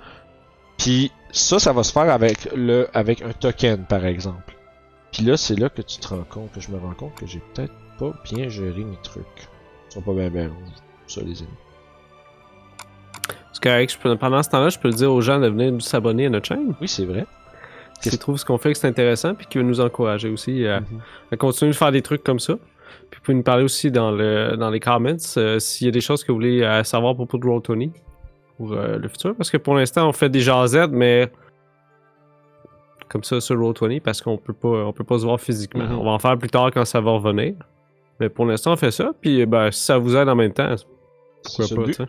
Puis 0.79 1.13
ça, 1.31 1.59
ça 1.59 1.73
va 1.73 1.83
se 1.83 1.93
faire 1.93 2.11
avec 2.11 2.49
le 2.55 2.89
avec 2.95 3.23
un 3.23 3.33
token, 3.33 3.85
par 3.85 4.05
exemple. 4.07 4.57
Puis 5.13 5.25
là, 5.25 5.37
c'est 5.37 5.57
là 5.57 5.69
que 5.69 5.83
tu 5.83 5.99
te 5.99 6.09
rends 6.09 6.25
compte, 6.29 6.53
que 6.53 6.61
je 6.61 6.71
me 6.71 6.79
rends 6.79 6.95
compte 6.95 7.15
que 7.15 7.27
j'ai 7.27 7.41
peut-être 7.55 7.75
pas 7.99 8.13
bien 8.31 8.49
géré 8.49 8.85
mes 8.85 8.99
trucs. 9.03 9.25
Ils 9.91 9.95
sont 9.95 10.03
pas 10.03 10.13
bien 10.13 10.31
bien. 10.31 10.51
Ça, 11.07 11.21
les 11.23 11.41
amis. 11.43 11.51
Je 13.63 13.99
peux- 13.99 14.17
pendant 14.17 14.43
ce 14.43 14.51
temps-là, 14.51 14.69
je 14.69 14.79
peux 14.79 14.89
le 14.89 14.95
dire 14.95 15.11
aux 15.11 15.23
gens 15.23 15.41
de 15.41 15.49
venir 15.49 15.81
s'abonner 15.81 16.27
à 16.27 16.29
notre 16.29 16.47
chaîne. 16.47 16.75
Oui, 16.83 16.89
c'est 16.89 17.07
vrai. 17.07 17.25
S'ils 18.01 18.19
trouvent 18.19 18.37
ce 18.37 18.45
qu'on 18.45 18.59
fait 18.59 18.73
que 18.73 18.79
c'est 18.79 18.89
intéressant, 18.89 19.35
puis 19.35 19.47
qui 19.47 19.57
veulent 19.57 19.67
nous 19.67 19.81
encourager 19.81 20.29
aussi 20.29 20.67
à, 20.67 20.81
Mhm. 20.81 20.87
à 21.33 21.37
continuer 21.39 21.71
de 21.71 21.77
faire 21.77 21.91
des 21.91 22.03
trucs 22.03 22.23
comme 22.23 22.39
ça. 22.41 22.57
Puis 23.11 23.19
vous 23.19 23.25
pouvez 23.25 23.37
nous 23.37 23.43
parler 23.43 23.65
aussi 23.65 23.91
dans, 23.91 24.11
le, 24.11 24.57
dans 24.59 24.69
les 24.69 24.81
comments 24.81 25.17
euh, 25.39 25.59
s'il 25.59 25.87
y 25.87 25.89
a 25.89 25.91
des 25.91 26.03
choses 26.03 26.23
que 26.25 26.31
vous 26.33 26.37
voulez 26.37 26.63
euh, 26.63 26.85
savoir 26.85 27.13
à 27.13 27.15
propos 27.15 27.39
de 27.39 27.47
Roll20 27.47 27.93
pour 28.59 28.73
euh, 28.73 28.99
le 28.99 29.09
futur. 29.09 29.35
Parce 29.35 29.51
que 29.51 29.57
pour 29.57 29.75
l'instant, 29.75 30.07
on 30.09 30.13
fait 30.13 30.29
des 30.29 30.41
jasettes, 30.41 30.91
mais 30.91 31.31
comme 33.09 33.25
ça 33.25 33.41
sur 33.41 33.57
Roll20 33.57 34.01
parce 34.03 34.21
qu'on 34.21 34.37
peut 34.37 34.53
pas 34.53 34.69
on 34.69 34.93
peut 34.93 35.05
pas 35.05 35.19
se 35.19 35.25
voir 35.25 35.41
physiquement. 35.41 35.85
Mhm. 35.85 35.99
On 35.99 36.05
va 36.05 36.11
en 36.11 36.19
faire 36.19 36.37
plus 36.37 36.51
tard 36.51 36.71
quand 36.75 36.85
ça 36.85 37.01
va 37.01 37.13
revenir. 37.13 37.55
Mais 38.21 38.29
pour 38.29 38.47
l'instant, 38.47 38.73
on 38.73 38.77
fait 38.77 38.91
ça. 38.91 39.13
Puis 39.21 39.45
ben, 39.47 39.71
si 39.71 39.83
ça 39.83 39.99
vous 39.99 40.17
aide 40.17 40.29
en 40.29 40.37
même 40.37 40.53
temps, 40.53 40.75
pourquoi 41.43 41.67
pas, 41.77 41.85
tu 41.85 41.93
sais. 41.95 42.05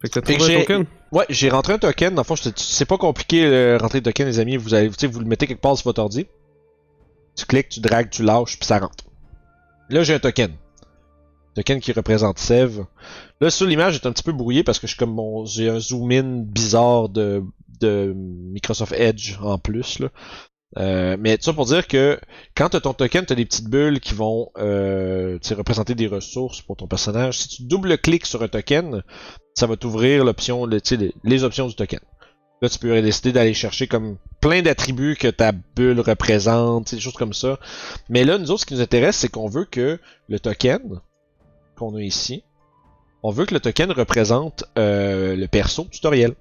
Fait 0.00 0.08
que 0.08 0.20
t'as 0.20 0.20
trouvé 0.20 0.56
un 0.56 0.60
token? 0.60 0.86
Ouais, 1.12 1.24
j'ai 1.28 1.48
rentré 1.48 1.72
un 1.72 1.78
token. 1.78 2.14
Dans 2.14 2.22
le 2.22 2.26
fond, 2.26 2.34
c'est 2.36 2.84
pas 2.84 2.98
compliqué 2.98 3.48
de 3.48 3.78
rentrer 3.80 3.98
le 3.98 4.04
token, 4.04 4.26
les 4.26 4.38
amis. 4.38 4.56
Vous 4.56 4.74
allez, 4.74 4.88
vous 4.88 5.20
le 5.20 5.26
mettez 5.26 5.46
quelque 5.46 5.60
part 5.60 5.76
sur 5.76 5.84
votre 5.84 6.02
ordi. 6.02 6.26
Tu 7.36 7.46
cliques, 7.46 7.68
tu 7.68 7.80
dragues, 7.80 8.10
tu 8.10 8.22
lâches, 8.22 8.58
puis 8.58 8.66
ça 8.66 8.78
rentre. 8.78 9.04
Là, 9.90 10.02
j'ai 10.02 10.14
un 10.14 10.18
token. 10.18 10.52
Token 11.54 11.80
qui 11.80 11.92
représente 11.92 12.38
Sev. 12.38 12.84
Là, 13.40 13.50
sur 13.50 13.66
l'image, 13.66 13.94
est 13.94 14.06
un 14.06 14.12
petit 14.12 14.22
peu 14.22 14.32
brouillé 14.32 14.64
parce 14.64 14.78
que 14.78 14.86
je 14.86 14.92
suis 14.92 14.98
comme 14.98 15.14
mon, 15.14 15.44
j'ai 15.44 15.68
un 15.68 15.78
zoom 15.78 16.10
in 16.10 16.42
bizarre 16.44 17.08
de, 17.08 17.42
de 17.80 18.12
Microsoft 18.14 18.92
Edge 18.92 19.36
en 19.40 19.58
plus 19.58 20.00
là. 20.00 20.08
Euh, 20.76 21.16
mais 21.18 21.38
ça 21.40 21.52
pour 21.52 21.66
dire 21.66 21.86
que 21.86 22.18
quand 22.56 22.70
tu 22.70 22.76
as 22.76 22.80
ton 22.80 22.94
token, 22.94 23.24
tu 23.26 23.32
as 23.32 23.36
des 23.36 23.44
petites 23.44 23.68
bulles 23.68 24.00
qui 24.00 24.14
vont 24.14 24.50
euh, 24.58 25.38
représenter 25.56 25.94
des 25.94 26.06
ressources 26.06 26.62
pour 26.62 26.76
ton 26.76 26.86
personnage. 26.86 27.38
Si 27.38 27.48
tu 27.48 27.62
double-cliques 27.62 28.26
sur 28.26 28.42
un 28.42 28.48
token, 28.48 29.02
ça 29.54 29.66
va 29.66 29.76
t'ouvrir 29.76 30.24
l'option, 30.24 30.66
les, 30.66 30.80
les 31.22 31.44
options 31.44 31.68
du 31.68 31.74
token. 31.74 32.00
Là, 32.62 32.68
tu 32.68 32.78
peux 32.78 33.02
décider 33.02 33.32
d'aller 33.32 33.54
chercher 33.54 33.86
comme 33.86 34.16
plein 34.40 34.62
d'attributs 34.62 35.16
que 35.16 35.28
ta 35.28 35.52
bulle 35.52 36.00
représente, 36.00 36.94
des 36.94 37.00
choses 37.00 37.14
comme 37.14 37.34
ça. 37.34 37.58
Mais 38.08 38.24
là, 38.24 38.38
nous 38.38 38.50
autres, 38.50 38.62
ce 38.62 38.66
qui 38.66 38.74
nous 38.74 38.80
intéresse, 38.80 39.16
c'est 39.16 39.28
qu'on 39.28 39.48
veut 39.48 39.64
que 39.64 39.98
le 40.28 40.40
token 40.40 41.00
qu'on 41.76 41.94
a 41.96 42.02
ici, 42.02 42.42
on 43.22 43.30
veut 43.30 43.46
que 43.46 43.54
le 43.54 43.60
token 43.60 43.90
représente 43.92 44.64
euh, 44.78 45.36
le 45.36 45.46
perso 45.48 45.84
tutoriel. 45.90 46.34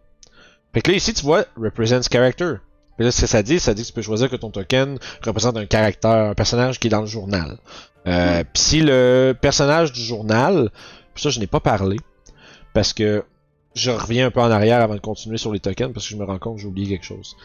Fait 0.74 0.82
que 0.82 0.92
là, 0.92 0.98
ici, 0.98 1.14
tu 1.14 1.24
vois, 1.24 1.46
represents 1.56 2.02
character. 2.10 2.56
Puis 2.96 3.06
là, 3.06 3.12
ce 3.12 3.22
que 3.22 3.28
ça 3.28 3.44
dit, 3.44 3.60
ça 3.60 3.74
dit 3.74 3.82
que 3.82 3.88
tu 3.88 3.94
peux 3.94 4.02
choisir 4.02 4.30
que 4.30 4.36
ton 4.36 4.52
token 4.52 5.00
représente 5.26 5.58
un 5.58 5.66
caractère, 5.66 6.30
un 6.30 6.34
personnage 6.36 6.80
qui 6.80 6.88
est 6.88 6.92
dans 6.92 7.02
le 7.02 7.08
journal. 7.08 7.58
Euh, 8.08 8.44
Puis 8.54 8.64
si 8.64 8.82
le 8.82 9.36
personnage 9.40 9.92
du 9.92 10.02
journal, 10.02 10.70
puis 11.14 11.24
ça, 11.24 11.30
je 11.30 11.40
n'ai 11.40 11.48
pas 11.48 11.60
parlé, 11.60 11.98
parce 12.74 12.94
que 12.94 13.24
je 13.76 13.92
reviens 13.92 14.28
un 14.28 14.32
peu 14.32 14.42
en 14.42 14.52
arrière 14.52 14.82
avant 14.82 14.96
de 14.96 15.00
continuer 15.00 15.38
sur 15.38 15.52
les 15.52 15.60
tokens 15.60 15.94
parce 15.94 16.06
que 16.06 16.12
je 16.12 16.18
me 16.18 16.26
rends 16.26 16.38
compte 16.38 16.56
que 16.56 16.62
j'ai 16.62 16.68
oublié 16.68 16.90
quelque 16.90 17.06
chose. 17.06 17.36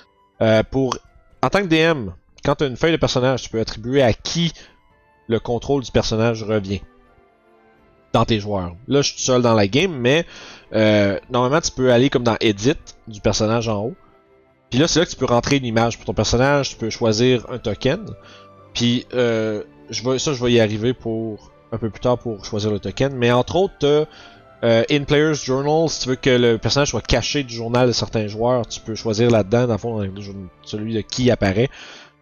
Euh, 0.42 0.62
pour 0.62 0.98
en 1.42 1.48
tant 1.48 1.60
que 1.60 1.66
DM, 1.66 2.10
quand 2.44 2.56
tu 2.56 2.64
as 2.64 2.66
une 2.66 2.76
feuille 2.76 2.92
de 2.92 2.98
personnage, 2.98 3.42
tu 3.42 3.50
peux 3.50 3.60
attribuer 3.60 4.02
à 4.02 4.12
qui 4.12 4.52
le 5.28 5.38
contrôle 5.40 5.82
du 5.82 5.90
personnage 5.90 6.42
revient 6.42 6.80
dans 8.12 8.24
tes 8.24 8.40
joueurs. 8.40 8.74
Là, 8.86 9.02
je 9.02 9.12
suis 9.12 9.22
seul 9.22 9.42
dans 9.42 9.54
la 9.54 9.68
game, 9.68 9.92
mais 9.92 10.24
euh, 10.72 11.18
normalement, 11.30 11.60
tu 11.60 11.70
peux 11.70 11.92
aller 11.92 12.10
comme 12.10 12.24
dans 12.24 12.36
Edit 12.40 12.76
du 13.06 13.20
personnage 13.20 13.68
en 13.68 13.84
haut. 13.84 13.94
Puis 14.70 14.78
là, 14.78 14.88
c'est 14.88 15.00
là 15.00 15.06
que 15.06 15.10
tu 15.10 15.16
peux 15.16 15.26
rentrer 15.26 15.56
une 15.56 15.64
image 15.64 15.96
pour 15.96 16.06
ton 16.06 16.14
personnage. 16.14 16.70
Tu 16.70 16.76
peux 16.76 16.90
choisir 16.90 17.46
un 17.50 17.58
token. 17.58 18.06
Puis 18.74 19.06
euh, 19.14 19.62
je 19.90 20.08
vais, 20.08 20.18
ça, 20.18 20.32
je 20.32 20.44
vais 20.44 20.52
y 20.52 20.60
arriver 20.60 20.92
pour 20.92 21.50
un 21.72 21.78
peu 21.78 21.90
plus 21.90 22.00
tard 22.00 22.18
pour 22.18 22.44
choisir 22.44 22.70
le 22.70 22.78
token. 22.78 23.14
Mais 23.14 23.32
entre 23.32 23.56
autres, 23.56 23.74
t'as 23.80 24.04
euh, 24.64 24.82
In 24.90 25.04
Player's 25.04 25.44
Journal, 25.44 25.88
si 25.88 26.00
tu 26.00 26.08
veux 26.10 26.16
que 26.16 26.30
le 26.30 26.58
personnage 26.58 26.90
soit 26.90 27.06
caché 27.06 27.44
du 27.44 27.54
journal 27.54 27.86
de 27.86 27.92
certains 27.92 28.26
joueurs, 28.26 28.66
tu 28.66 28.80
peux 28.80 28.94
choisir 28.94 29.30
là-dedans, 29.30 29.66
dans 29.66 29.74
le 29.74 29.78
fond, 29.78 30.12
celui 30.64 30.94
de 30.94 31.00
qui 31.00 31.30
apparaît, 31.30 31.70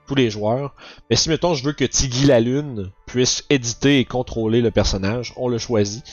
tous 0.07 0.15
les 0.15 0.31
joueurs. 0.31 0.75
Mais 1.09 1.17
si, 1.17 1.29
mettons, 1.29 1.55
je 1.55 1.65
veux 1.65 1.73
que 1.73 1.85
Tiggy 1.85 2.27
la 2.27 2.41
Lune 2.41 2.91
puisse 3.07 3.45
éditer 3.49 4.01
et 4.01 4.05
contrôler 4.05 4.61
le 4.61 4.71
personnage, 4.71 5.33
on 5.37 5.49
le 5.49 5.59
choisit. 5.59 6.05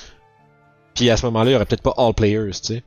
Puis 0.95 1.09
à 1.09 1.17
ce 1.17 1.25
moment-là, 1.25 1.51
il 1.51 1.53
y 1.53 1.55
aurait 1.55 1.65
peut-être 1.65 1.81
pas 1.81 1.93
All 1.97 2.13
Players, 2.13 2.51
tu 2.51 2.75
sais. 2.75 2.83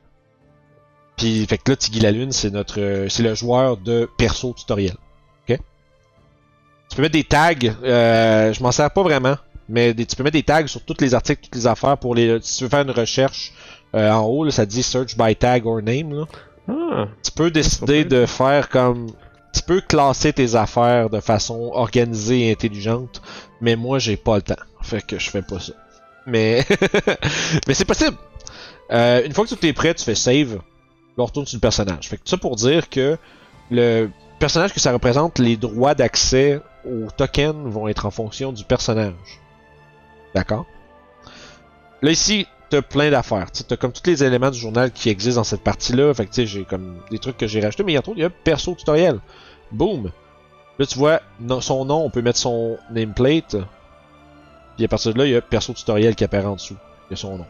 Puis, 1.17 1.45
fait 1.47 1.57
que 1.57 1.71
là, 1.71 1.75
Tiggy 1.75 1.99
la 1.99 2.11
Lune, 2.11 2.31
c'est 2.31 2.51
notre, 2.51 3.07
c'est 3.09 3.23
le 3.23 3.33
joueur 3.33 3.77
de 3.77 4.07
perso 4.17 4.53
tutoriel. 4.53 4.95
Ok? 5.49 5.59
Tu 6.89 6.95
peux 6.95 7.01
mettre 7.01 7.13
des 7.13 7.23
tags, 7.23 7.53
euh, 7.83 8.53
je 8.53 8.63
m'en 8.63 8.71
sers 8.71 8.91
pas 8.91 9.03
vraiment. 9.03 9.35
Mais 9.69 9.93
tu 9.93 10.15
peux 10.15 10.23
mettre 10.23 10.35
des 10.35 10.43
tags 10.43 10.67
sur 10.67 10.81
tous 10.81 11.01
les 11.01 11.13
articles, 11.13 11.41
toutes 11.43 11.55
les 11.55 11.67
affaires 11.67 11.97
pour 11.97 12.15
les. 12.15 12.39
Si 12.41 12.59
tu 12.59 12.63
veux 12.63 12.69
faire 12.69 12.83
une 12.83 12.91
recherche 12.91 13.51
euh, 13.95 14.09
en 14.11 14.21
haut, 14.21 14.45
là, 14.45 14.51
ça 14.51 14.65
dit 14.65 14.83
search 14.83 15.17
by 15.17 15.35
tag 15.35 15.65
or 15.65 15.81
name. 15.81 16.13
Là. 16.13 16.25
Ah, 16.69 17.07
Tu 17.23 17.31
peux 17.31 17.51
décider 17.51 18.05
de 18.05 18.25
faire 18.25 18.69
comme. 18.69 19.07
Tu 19.53 19.61
peux 19.63 19.81
classer 19.81 20.31
tes 20.33 20.55
affaires 20.55 21.09
de 21.09 21.19
façon 21.19 21.71
organisée 21.73 22.47
et 22.47 22.51
intelligente, 22.51 23.21
mais 23.59 23.75
moi 23.75 23.99
j'ai 23.99 24.15
pas 24.15 24.35
le 24.37 24.41
temps. 24.43 24.55
Fait 24.81 25.05
que 25.05 25.19
je 25.19 25.29
fais 25.29 25.41
pas 25.41 25.59
ça. 25.59 25.73
Mais. 26.25 26.65
mais 27.67 27.73
c'est 27.73 27.85
possible! 27.85 28.15
Euh, 28.91 29.25
une 29.25 29.33
fois 29.33 29.45
que 29.45 29.53
tout 29.53 29.65
est 29.65 29.73
prêt, 29.73 29.93
tu 29.93 30.03
fais 30.03 30.15
save. 30.15 30.59
On 31.17 31.25
retourne 31.25 31.45
sur 31.45 31.57
le 31.57 31.61
personnage. 31.61 32.09
Fait 32.09 32.17
que 32.17 32.29
ça 32.29 32.37
pour 32.37 32.55
dire 32.55 32.89
que 32.89 33.17
le 33.71 34.09
personnage 34.39 34.73
que 34.73 34.79
ça 34.79 34.91
représente, 34.91 35.39
les 35.39 35.57
droits 35.57 35.95
d'accès 35.95 36.61
aux 36.85 37.09
tokens 37.15 37.67
vont 37.67 37.87
être 37.87 38.05
en 38.05 38.11
fonction 38.11 38.53
du 38.53 38.63
personnage. 38.63 39.13
D'accord? 40.35 40.65
Là, 42.01 42.11
ici, 42.11 42.45
t'as 42.69 42.81
plein 42.81 43.09
d'affaires. 43.09 43.51
Tu 43.51 43.63
as 43.71 43.77
comme 43.77 43.91
tous 43.91 44.07
les 44.07 44.23
éléments 44.23 44.51
du 44.51 44.59
journal 44.59 44.91
qui 44.91 45.09
existent 45.09 45.39
dans 45.39 45.43
cette 45.43 45.63
partie-là. 45.63 46.13
Fait 46.13 46.25
que 46.25 46.29
tu 46.29 46.35
sais, 46.41 46.45
j'ai 46.45 46.63
comme 46.63 46.99
des 47.09 47.19
trucs 47.19 47.37
que 47.37 47.47
j'ai 47.47 47.59
rajoutés. 47.59 47.83
Mais 47.83 47.93
il 47.93 47.95
y 47.95 47.97
a 47.97 48.03
il 48.15 48.19
y 48.19 48.23
a 48.23 48.29
perso 48.29 48.75
tutoriel. 48.75 49.19
Boom! 49.71 50.11
Là, 50.79 50.85
tu 50.85 50.99
vois, 50.99 51.21
son 51.61 51.85
nom, 51.85 52.05
on 52.05 52.09
peut 52.11 52.21
mettre 52.21 52.37
son 52.37 52.77
nameplate. 52.91 53.57
Puis 54.75 54.85
à 54.85 54.87
partir 54.87 55.13
de 55.13 55.17
là, 55.17 55.25
il 55.25 55.31
y 55.31 55.35
a 55.35 55.41
perso 55.41 55.73
tutoriel 55.73 56.15
qui 56.15 56.23
apparaît 56.23 56.45
en 56.45 56.55
dessous. 56.55 56.77
Il 57.09 57.11
y 57.11 57.13
a 57.13 57.17
son 57.17 57.37
nom. 57.39 57.45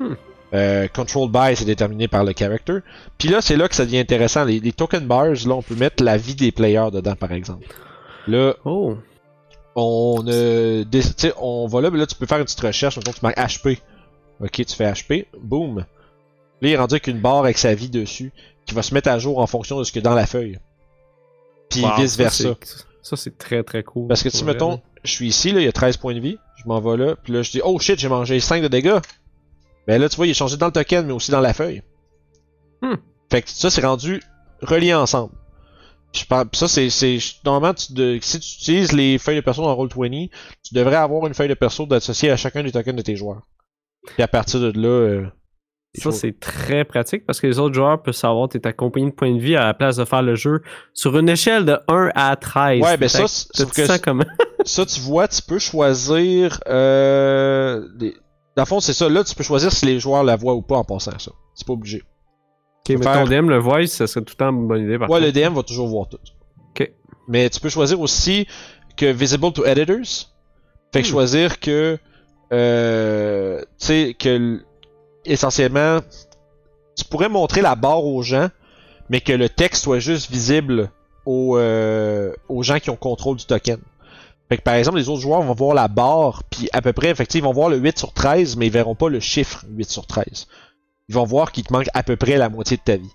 Hmm. 0.00 0.14
Euh, 0.56 0.88
control 0.88 1.30
by, 1.30 1.54
c'est 1.54 1.64
déterminé 1.64 2.08
par 2.08 2.24
le 2.24 2.32
character. 2.36 2.78
Puis 3.18 3.28
là, 3.28 3.40
c'est 3.40 3.56
là 3.56 3.68
que 3.68 3.74
ça 3.74 3.84
devient 3.84 3.98
intéressant. 3.98 4.44
Les, 4.44 4.58
les 4.60 4.72
token 4.72 5.06
bars, 5.06 5.26
là, 5.46 5.54
on 5.54 5.62
peut 5.62 5.74
mettre 5.76 6.02
la 6.02 6.16
vie 6.16 6.34
des 6.34 6.50
players 6.50 6.90
dedans, 6.92 7.14
par 7.14 7.32
exemple. 7.32 7.66
Là, 8.26 8.54
Oh. 8.64 8.96
on 9.74 10.24
euh, 10.26 10.84
on 11.40 11.66
va 11.66 11.80
là, 11.82 11.90
mais 11.90 11.98
là 11.98 12.06
tu 12.06 12.14
peux 12.16 12.26
faire 12.26 12.38
une 12.38 12.44
petite 12.44 12.60
recherche, 12.60 12.96
mettons 12.96 13.12
tu 13.12 13.20
marques 13.22 13.36
HP. 13.38 13.78
Ok, 14.40 14.50
tu 14.64 14.74
fais 14.74 14.90
HP, 14.90 15.26
boom. 15.40 15.78
Là 15.78 15.84
il 16.62 16.70
est 16.70 16.76
rendu 16.76 16.94
avec 16.94 17.06
une 17.08 17.20
barre 17.20 17.38
avec 17.40 17.58
sa 17.58 17.74
vie 17.74 17.90
dessus, 17.90 18.32
qui 18.64 18.74
va 18.74 18.82
se 18.82 18.94
mettre 18.94 19.10
à 19.10 19.18
jour 19.18 19.38
en 19.38 19.46
fonction 19.46 19.78
de 19.78 19.84
ce 19.84 19.92
que 19.92 20.00
dans 20.00 20.14
la 20.14 20.26
feuille. 20.26 20.58
Puis 21.68 21.82
Wow, 21.82 21.96
vice 21.98 22.12
ça, 22.16 22.22
versa. 22.22 22.54
c'est- 22.62 22.86
Ça, 23.02 23.16
c'est 23.16 23.38
très 23.38 23.62
très 23.62 23.82
cool. 23.84 24.08
Parce 24.08 24.22
que 24.24 24.30
si 24.30 24.42
mettons, 24.44 24.80
je 25.04 25.10
suis 25.12 25.28
ici, 25.28 25.52
là, 25.52 25.60
il 25.60 25.64
y 25.64 25.68
a 25.68 25.72
13 25.72 25.96
points 25.98 26.14
de 26.14 26.18
vie, 26.20 26.38
je 26.56 26.66
m'en 26.66 26.80
vais 26.80 26.96
là, 26.96 27.14
puis 27.22 27.32
là 27.32 27.42
je 27.42 27.50
dis 27.52 27.60
oh 27.64 27.78
shit, 27.78 27.98
j'ai 28.00 28.08
mangé 28.08 28.40
5 28.40 28.62
de 28.62 28.68
dégâts. 28.68 28.98
Ben 29.86 30.00
là 30.00 30.08
tu 30.08 30.16
vois, 30.16 30.26
il 30.26 30.30
est 30.30 30.34
changé 30.34 30.56
dans 30.56 30.66
le 30.66 30.72
token, 30.72 31.06
mais 31.06 31.12
aussi 31.12 31.30
dans 31.30 31.40
la 31.40 31.54
feuille. 31.54 31.82
Hmm. 32.82 32.94
Fait 33.30 33.42
que 33.42 33.50
ça 33.50 33.70
c'est 33.70 33.84
rendu 33.84 34.22
relié 34.62 34.94
ensemble. 34.94 35.32
Je 36.14 36.24
parle, 36.24 36.48
ça 36.52 36.66
c'est, 36.68 36.88
c'est 36.88 37.18
normalement 37.44 37.74
tu 37.74 37.92
de- 37.92 38.18
si 38.22 38.40
tu 38.40 38.46
utilises 38.62 38.92
les 38.92 39.18
feuilles 39.18 39.36
de 39.36 39.40
perso 39.42 39.62
dans 39.62 39.74
Roll20, 39.76 40.30
tu 40.64 40.74
devrais 40.74 40.96
avoir 40.96 41.26
une 41.26 41.34
feuille 41.34 41.48
de 41.48 41.54
perso 41.54 41.84
d'associer 41.86 42.30
à 42.30 42.36
chacun 42.36 42.62
des 42.62 42.72
tokens 42.72 42.96
de 42.96 43.02
tes 43.02 43.16
joueurs. 43.16 43.42
Puis 44.14 44.22
à 44.22 44.28
partir 44.28 44.60
de 44.60 44.72
là, 44.80 44.88
euh, 44.88 45.26
Ça, 45.98 46.12
c'est 46.12 46.38
très 46.38 46.84
pratique 46.84 47.26
parce 47.26 47.40
que 47.40 47.46
les 47.46 47.58
autres 47.58 47.74
joueurs 47.74 48.02
peuvent 48.02 48.14
savoir 48.14 48.48
t'es 48.48 48.66
accompagné 48.66 49.10
de 49.10 49.14
points 49.14 49.34
de 49.34 49.40
vie 49.40 49.56
à 49.56 49.64
la 49.64 49.74
place 49.74 49.96
de 49.96 50.04
faire 50.04 50.22
le 50.22 50.36
jeu 50.36 50.62
sur 50.94 51.18
une 51.18 51.28
échelle 51.28 51.64
de 51.64 51.78
1 51.88 52.10
à 52.14 52.36
13. 52.36 52.82
Ouais, 52.82 52.96
ben 52.96 53.08
ça, 53.08 53.22
que 53.24 53.62
tu 53.64 53.66
que 53.66 53.86
ça 54.64 54.86
tu 54.86 55.00
vois, 55.00 55.28
tu 55.28 55.42
peux 55.42 55.58
choisir 55.58 56.60
euh, 56.66 57.86
les... 57.98 58.14
Dans 58.56 58.62
le 58.62 58.66
fond, 58.66 58.80
c'est 58.80 58.92
ça. 58.94 59.08
Là, 59.08 59.22
tu 59.22 59.34
peux 59.34 59.44
choisir 59.44 59.70
si 59.72 59.84
les 59.86 60.00
joueurs 60.00 60.24
la 60.24 60.36
voient 60.36 60.54
ou 60.54 60.62
pas 60.62 60.76
en 60.76 60.84
passant 60.84 61.18
ça. 61.18 61.32
C'est 61.54 61.66
pas 61.66 61.74
obligé. 61.74 62.02
Ok, 62.88 62.96
mais 62.96 63.02
faire- 63.02 63.24
ton 63.24 63.28
DM 63.28 63.48
le 63.50 63.58
voice, 63.58 63.86
ça 63.88 64.06
serait 64.06 64.24
tout 64.24 64.32
le 64.38 64.44
temps 64.44 64.50
une 64.50 64.66
bonne 64.66 64.82
idée 64.84 64.98
par 64.98 65.10
Ouais, 65.10 65.20
contre. 65.20 65.26
le 65.26 65.32
DM 65.32 65.54
va 65.54 65.62
toujours 65.62 65.88
voir 65.88 66.08
tout. 66.08 66.18
Ok. 66.70 66.90
Mais 67.28 67.50
tu 67.50 67.60
peux 67.60 67.68
choisir 67.68 68.00
aussi 68.00 68.46
que 68.96 69.06
visible 69.12 69.52
to 69.52 69.64
editors. 69.66 70.30
Fait 70.92 71.02
que 71.02 71.06
Hmm. 71.06 71.10
choisir 71.10 71.60
que 71.60 71.98
euh, 72.52 73.60
tu 73.78 73.86
sais 73.86 74.16
que 74.18 74.60
essentiellement 75.24 75.98
tu 76.96 77.04
pourrais 77.04 77.28
montrer 77.28 77.60
la 77.60 77.74
barre 77.74 78.04
aux 78.04 78.22
gens, 78.22 78.48
mais 79.10 79.20
que 79.20 79.32
le 79.32 79.48
texte 79.48 79.82
soit 79.84 79.98
juste 79.98 80.30
visible 80.30 80.90
aux, 81.26 81.56
euh, 81.58 82.32
aux 82.48 82.62
gens 82.62 82.78
qui 82.78 82.88
ont 82.88 82.96
contrôle 82.96 83.36
du 83.36 83.44
token. 83.44 83.78
Fait 84.48 84.58
que 84.58 84.62
par 84.62 84.74
exemple, 84.74 84.98
les 84.98 85.08
autres 85.08 85.22
joueurs 85.22 85.42
vont 85.42 85.54
voir 85.54 85.74
la 85.74 85.88
barre, 85.88 86.42
puis 86.50 86.68
à 86.72 86.80
peu 86.80 86.92
près, 86.92 87.10
effectivement, 87.10 87.50
ils 87.50 87.54
vont 87.54 87.60
voir 87.60 87.68
le 87.68 87.78
8 87.78 87.98
sur 87.98 88.12
13, 88.12 88.56
mais 88.56 88.66
ils 88.66 88.72
verront 88.72 88.94
pas 88.94 89.08
le 89.08 89.20
chiffre 89.20 89.64
8 89.70 89.90
sur 89.90 90.06
13. 90.06 90.46
Ils 91.08 91.14
vont 91.14 91.24
voir 91.24 91.52
qu'il 91.52 91.64
te 91.64 91.72
manque 91.72 91.88
à 91.94 92.02
peu 92.02 92.16
près 92.16 92.36
la 92.36 92.48
moitié 92.48 92.76
de 92.76 92.82
ta 92.82 92.96
vie. 92.96 93.10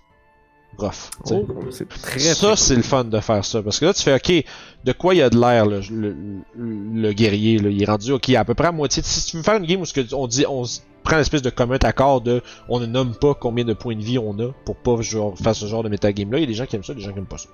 Tu. 1.26 1.34
Oh, 1.34 1.46
c'est 1.70 1.88
très 1.88 2.18
Ça, 2.18 2.46
très 2.48 2.56
c'est 2.56 2.76
le 2.76 2.82
fun 2.82 3.04
de 3.04 3.20
faire 3.20 3.44
ça. 3.44 3.62
Parce 3.62 3.78
que 3.78 3.86
là, 3.86 3.94
tu 3.94 4.02
fais, 4.02 4.14
OK, 4.14 4.44
de 4.84 4.92
quoi 4.92 5.14
il 5.14 5.18
y 5.18 5.22
a 5.22 5.30
de 5.30 5.38
l'air, 5.38 5.66
le, 5.66 5.80
le, 5.90 6.16
le 6.56 7.12
guerrier, 7.12 7.58
là, 7.58 7.68
il 7.68 7.82
est 7.82 7.86
rendu, 7.86 8.12
OK, 8.12 8.30
à 8.30 8.44
peu 8.44 8.54
près 8.54 8.68
à 8.68 8.72
moitié. 8.72 9.02
Si 9.04 9.26
tu 9.26 9.36
veux 9.36 9.42
faire 9.42 9.56
une 9.56 9.66
game 9.66 9.80
où 9.80 9.84
que 9.84 10.14
on 10.14 10.26
dit, 10.26 10.44
on 10.48 10.64
prend 11.02 11.16
l'espèce 11.16 11.42
de 11.42 11.50
commun 11.50 11.78
accord 11.82 12.20
de, 12.20 12.42
on 12.68 12.80
ne 12.80 12.86
nomme 12.86 13.14
pas 13.14 13.34
combien 13.34 13.64
de 13.64 13.72
points 13.74 13.96
de 13.96 14.02
vie 14.02 14.18
on 14.18 14.38
a 14.38 14.52
pour 14.64 14.76
pas 14.76 15.00
genre, 15.02 15.36
faire 15.36 15.54
ce 15.54 15.66
genre 15.66 15.82
de 15.82 15.88
metagame-là. 15.88 16.38
Il 16.38 16.42
y 16.42 16.44
a 16.44 16.46
des 16.46 16.54
gens 16.54 16.66
qui 16.66 16.76
aiment 16.76 16.84
ça, 16.84 16.94
des 16.94 17.00
gens 17.00 17.12
qui 17.12 17.18
aiment 17.18 17.26
pas 17.26 17.38
ça. 17.38 17.48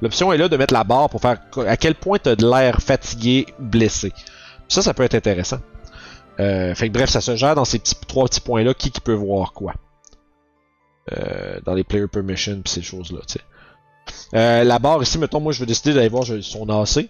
L'option 0.00 0.32
est 0.32 0.38
là 0.38 0.48
de 0.48 0.56
mettre 0.56 0.74
la 0.74 0.84
barre 0.84 1.08
pour 1.08 1.20
faire 1.20 1.38
à 1.66 1.76
quel 1.76 1.94
point 1.94 2.18
t'as 2.18 2.36
de 2.36 2.46
l'air 2.46 2.80
fatigué, 2.80 3.46
blessé. 3.58 4.12
Ça, 4.68 4.82
ça 4.82 4.94
peut 4.94 5.02
être 5.02 5.14
intéressant. 5.14 5.58
Euh, 6.40 6.74
fait 6.74 6.88
que 6.88 6.94
bref, 6.94 7.10
ça 7.10 7.20
se 7.20 7.36
gère 7.36 7.54
dans 7.54 7.64
ces 7.64 7.78
petits, 7.78 7.94
trois 8.06 8.24
petits 8.26 8.40
points-là, 8.40 8.74
qui, 8.74 8.90
qui 8.90 9.00
peut 9.00 9.12
voir 9.12 9.52
quoi. 9.52 9.74
Euh, 11.10 11.58
dans 11.64 11.74
les 11.74 11.82
player 11.82 12.06
permission 12.06 12.60
pis 12.62 12.70
ces 12.70 12.82
choses-là, 12.82 13.18
tu 13.26 13.34
sais. 13.34 13.40
Euh, 14.34 14.62
la 14.64 14.78
barre 14.78 15.02
ici, 15.02 15.18
mettons, 15.18 15.40
moi 15.40 15.52
je 15.52 15.58
veux 15.60 15.66
décider 15.66 15.94
d'aller 15.94 16.08
voir 16.08 16.24
son 16.24 16.68
AC. 16.68 17.08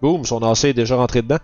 Boum, 0.00 0.24
son 0.24 0.40
AC 0.42 0.64
est 0.66 0.72
déjà 0.74 0.96
rentré 0.96 1.22
dedans. 1.22 1.38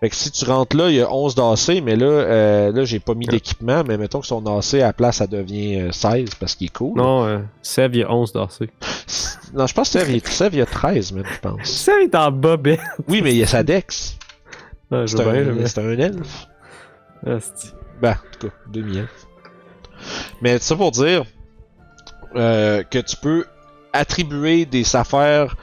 Fait 0.00 0.08
que 0.08 0.16
si 0.16 0.30
tu 0.30 0.46
rentres 0.46 0.74
là, 0.76 0.88
il 0.88 0.96
y 0.96 1.02
a 1.02 1.12
11 1.12 1.34
d'AC, 1.34 1.82
mais 1.82 1.94
là, 1.94 2.06
euh, 2.06 2.72
là 2.72 2.84
j'ai 2.84 3.00
pas 3.00 3.12
mis 3.14 3.26
d'équipement, 3.26 3.82
mais 3.86 3.98
mettons 3.98 4.20
que 4.20 4.26
son 4.26 4.44
AC 4.46 4.74
à 4.74 4.78
la 4.86 4.92
place, 4.94 5.16
ça 5.18 5.26
devient 5.26 5.78
euh, 5.78 5.92
16 5.92 6.36
parce 6.36 6.54
qu'il 6.54 6.68
est 6.68 6.70
cool. 6.74 6.96
Non, 6.96 7.26
euh, 7.26 7.38
Sev, 7.60 7.90
il 7.94 8.00
y 8.00 8.02
a 8.02 8.10
11 8.12 8.32
d'AC. 8.32 8.70
Non, 9.52 9.66
je 9.66 9.74
pense 9.74 9.90
que 9.92 9.98
Sev, 9.98 10.08
il 10.10 10.16
est- 10.16 10.26
Sev, 10.28 10.50
il 10.54 10.58
y 10.58 10.62
a 10.62 10.66
13 10.66 11.12
même, 11.12 11.24
je 11.26 11.40
pense. 11.40 11.64
Sev 11.68 12.02
est 12.04 12.14
en 12.14 12.30
bobette. 12.30 12.78
Oui, 13.08 13.20
mais 13.20 13.32
il 13.32 13.38
y 13.38 13.42
a 13.42 13.46
sa 13.48 13.62
Dex. 13.64 14.16
C'est 14.90 15.78
un, 15.78 15.88
un 15.88 15.98
elfe. 15.98 16.46
Asti. 17.26 17.68
Ben, 18.00 18.12
en 18.12 18.14
tout 18.38 18.46
cas, 18.48 18.54
demi-elfe. 18.72 19.26
Mais 20.40 20.58
ça 20.58 20.76
pour 20.76 20.90
dire 20.90 21.24
euh, 22.36 22.82
que 22.84 22.98
tu 22.98 23.16
peux 23.16 23.44
attribuer 23.92 24.64
des 24.66 24.96
affaires 24.96 25.56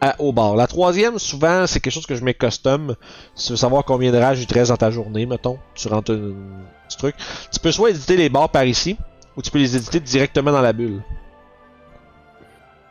à- 0.00 0.20
au 0.20 0.32
bar. 0.32 0.56
La 0.56 0.66
troisième, 0.66 1.18
souvent, 1.18 1.66
c'est 1.66 1.80
quelque 1.80 1.92
chose 1.92 2.06
que 2.06 2.14
je 2.14 2.24
mets 2.24 2.34
custom. 2.34 2.96
Si 3.34 3.46
tu 3.46 3.52
veux 3.52 3.56
savoir 3.56 3.84
combien 3.84 4.12
de 4.12 4.18
rage 4.18 4.40
il 4.40 4.46
te 4.46 4.68
dans 4.68 4.76
ta 4.76 4.90
journée, 4.90 5.26
mettons, 5.26 5.58
tu 5.74 5.88
rentres 5.88 6.12
un 6.12 6.96
truc. 6.98 7.14
Tu 7.52 7.60
peux 7.60 7.72
soit 7.72 7.90
éditer 7.90 8.16
les 8.16 8.28
bars 8.28 8.48
par 8.48 8.64
ici, 8.64 8.96
ou 9.36 9.42
tu 9.42 9.50
peux 9.50 9.58
les 9.58 9.76
éditer 9.76 10.00
directement 10.00 10.52
dans 10.52 10.62
la 10.62 10.72
bulle. 10.72 11.02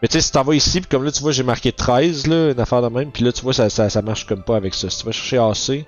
Mais 0.02 0.08
tu 0.10 0.14
sais, 0.14 0.22
si 0.22 0.32
t'en 0.32 0.44
vas 0.44 0.54
ici, 0.56 0.82
puis 0.82 0.90
comme 0.90 1.04
là, 1.04 1.12
tu 1.12 1.22
vois, 1.22 1.32
j'ai 1.32 1.44
marqué 1.44 1.72
13, 1.72 2.28
là, 2.28 2.52
une 2.52 2.60
affaire 2.60 2.82
de 2.82 2.90
même, 2.90 3.10
puis 3.12 3.24
là, 3.24 3.32
tu 3.32 3.42
vois, 3.42 3.54
ça 3.54 4.02
marche 4.02 4.26
comme 4.26 4.44
pas 4.44 4.58
avec 4.58 4.74
ça. 4.74 4.90
Si 4.90 5.00
tu 5.00 5.06
vas 5.06 5.14
chercher 5.14 5.38
AC, 5.38 5.86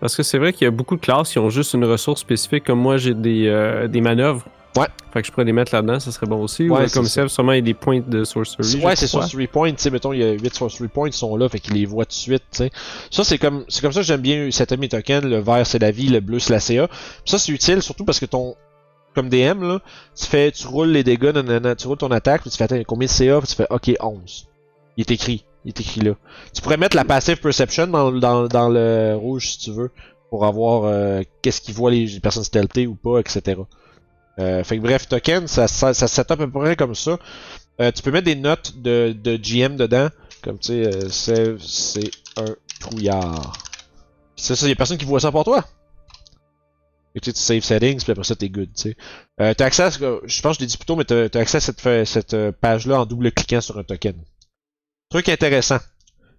Parce 0.00 0.16
que 0.16 0.22
c'est 0.22 0.38
vrai 0.38 0.52
qu'il 0.52 0.64
y 0.64 0.68
a 0.68 0.70
beaucoup 0.70 0.96
de 0.96 1.00
classes 1.00 1.32
qui 1.32 1.38
ont 1.38 1.50
juste 1.50 1.74
une 1.74 1.84
ressource 1.84 2.20
spécifique, 2.20 2.64
comme 2.64 2.78
moi 2.78 2.96
j'ai 2.96 3.14
des, 3.14 3.46
euh, 3.48 3.88
des 3.88 4.00
manœuvres. 4.00 4.44
Ouais. 4.76 4.86
Fait 5.12 5.22
que 5.22 5.26
je 5.26 5.32
pourrais 5.32 5.46
les 5.46 5.52
mettre 5.52 5.74
là-dedans, 5.74 5.98
ça 5.98 6.12
serait 6.12 6.26
bon 6.26 6.42
aussi. 6.42 6.68
Ouais, 6.68 6.86
c'est 6.86 6.94
comme 6.94 7.06
ça. 7.06 7.26
sûrement 7.28 7.52
il 7.52 7.56
y 7.56 7.58
a 7.58 7.62
des 7.62 7.74
points 7.74 8.00
de 8.06 8.22
sorcery. 8.24 8.84
Ouais, 8.84 8.94
c'est 8.94 9.06
sorcery 9.06 9.46
points, 9.46 9.70
tu 9.70 9.78
sais, 9.78 9.90
mettons, 9.90 10.12
il 10.12 10.20
y 10.20 10.22
a 10.22 10.32
8 10.32 10.54
sorcery 10.54 10.88
points 10.88 11.10
qui 11.10 11.18
sont 11.18 11.34
là, 11.36 11.48
fait 11.48 11.58
qu'il 11.58 11.74
les 11.74 11.86
voit 11.86 12.04
tout 12.04 12.10
de 12.10 12.14
suite, 12.14 12.44
tu 12.52 12.58
sais. 12.58 12.70
Ça, 13.10 13.24
c'est 13.24 13.38
comme, 13.38 13.64
c'est 13.68 13.80
comme 13.80 13.92
ça 13.92 14.00
que 14.00 14.06
j'aime 14.06 14.20
bien 14.20 14.50
cet 14.52 14.72
mes 14.72 14.88
tokens, 14.88 15.24
le 15.24 15.38
vert 15.38 15.66
c'est 15.66 15.80
la 15.80 15.90
vie, 15.90 16.08
le 16.08 16.20
bleu 16.20 16.38
c'est 16.38 16.52
la 16.52 16.60
CA. 16.60 16.88
Ça, 17.24 17.38
c'est 17.38 17.50
utile, 17.50 17.82
surtout 17.82 18.04
parce 18.04 18.20
que 18.20 18.26
ton, 18.26 18.54
comme 19.14 19.30
DM, 19.30 19.62
là, 19.62 19.80
tu 20.14 20.26
fais, 20.26 20.52
tu 20.52 20.66
roules 20.66 20.90
les 20.90 21.02
dégâts, 21.02 21.32
nanana, 21.34 21.74
tu 21.74 21.88
roules 21.88 21.96
ton 21.96 22.10
attaque, 22.10 22.42
puis 22.42 22.50
tu 22.50 22.56
fais, 22.56 22.64
attends, 22.64 22.80
combien 22.86 23.06
de 23.06 23.10
CA, 23.10 23.38
puis 23.38 23.48
tu 23.48 23.54
fais, 23.56 23.66
ok, 23.70 23.90
11. 23.98 24.46
Il 24.96 25.00
est 25.00 25.10
écrit, 25.10 25.44
il 25.68 25.72
est 25.76 25.80
écrit 25.80 26.00
là. 26.00 26.14
Tu 26.54 26.62
pourrais 26.62 26.78
mettre 26.78 26.96
la 26.96 27.04
passive 27.04 27.36
perception 27.36 27.86
dans, 27.86 28.10
le 28.10 29.14
rouge 29.16 29.50
si 29.50 29.58
tu 29.58 29.70
veux, 29.70 29.90
pour 30.30 30.46
avoir, 30.46 30.84
euh, 30.84 31.22
qu'est-ce 31.42 31.60
qu'ils 31.60 31.74
voient 31.74 31.90
les 31.90 32.20
personnes 32.20 32.44
stealthées 32.44 32.86
ou 32.86 32.94
pas, 32.94 33.20
etc. 33.20 33.60
Euh, 34.38 34.64
fait 34.64 34.78
que 34.78 34.82
bref, 34.82 35.08
token, 35.08 35.46
ça, 35.46 35.68
ça, 35.68 35.92
ça 35.92 36.08
set 36.08 36.30
up 36.30 36.40
à 36.40 36.46
peu 36.46 36.50
près 36.50 36.74
comme 36.74 36.94
ça. 36.94 37.18
Euh, 37.80 37.92
tu 37.92 38.02
peux 38.02 38.10
mettre 38.10 38.24
des 38.24 38.34
notes 38.34 38.78
de, 38.78 39.12
de 39.12 39.36
GM 39.36 39.76
dedans, 39.76 40.08
comme 40.42 40.58
tu 40.58 40.82
sais, 40.82 41.10
c'est, 41.10 41.60
c'est 41.60 42.10
un 42.38 42.54
trouillard. 42.80 43.52
C'est 44.36 44.56
ça, 44.56 44.66
y 44.66 44.72
a 44.72 44.74
personne 44.74 44.96
qui 44.96 45.04
voit 45.04 45.20
ça 45.20 45.30
pour 45.30 45.44
toi. 45.44 45.64
Et 47.14 47.20
tu 47.20 47.30
sais, 47.32 47.36
save 47.36 47.62
settings, 47.62 48.00
puis 48.02 48.12
après 48.12 48.24
ça, 48.24 48.36
t'es 48.36 48.48
good, 48.48 48.70
tu 48.74 48.96
sais. 49.38 49.62
Accès 49.62 49.82
à, 49.82 49.90
je 49.90 50.40
pense 50.40 50.56
que 50.56 50.60
je 50.60 50.60
l'ai 50.60 50.66
dit 50.66 50.78
plus 50.78 50.86
tôt, 50.86 50.96
mais 50.96 51.04
t'as, 51.04 51.28
t'as 51.28 51.40
accès 51.40 51.58
à 51.58 51.60
cette, 51.60 52.06
cette 52.06 52.52
page-là 52.52 53.02
en 53.02 53.06
double-cliquant 53.06 53.60
sur 53.60 53.76
un 53.78 53.84
token. 53.84 54.14
Truc 55.10 55.30
intéressant. 55.30 55.78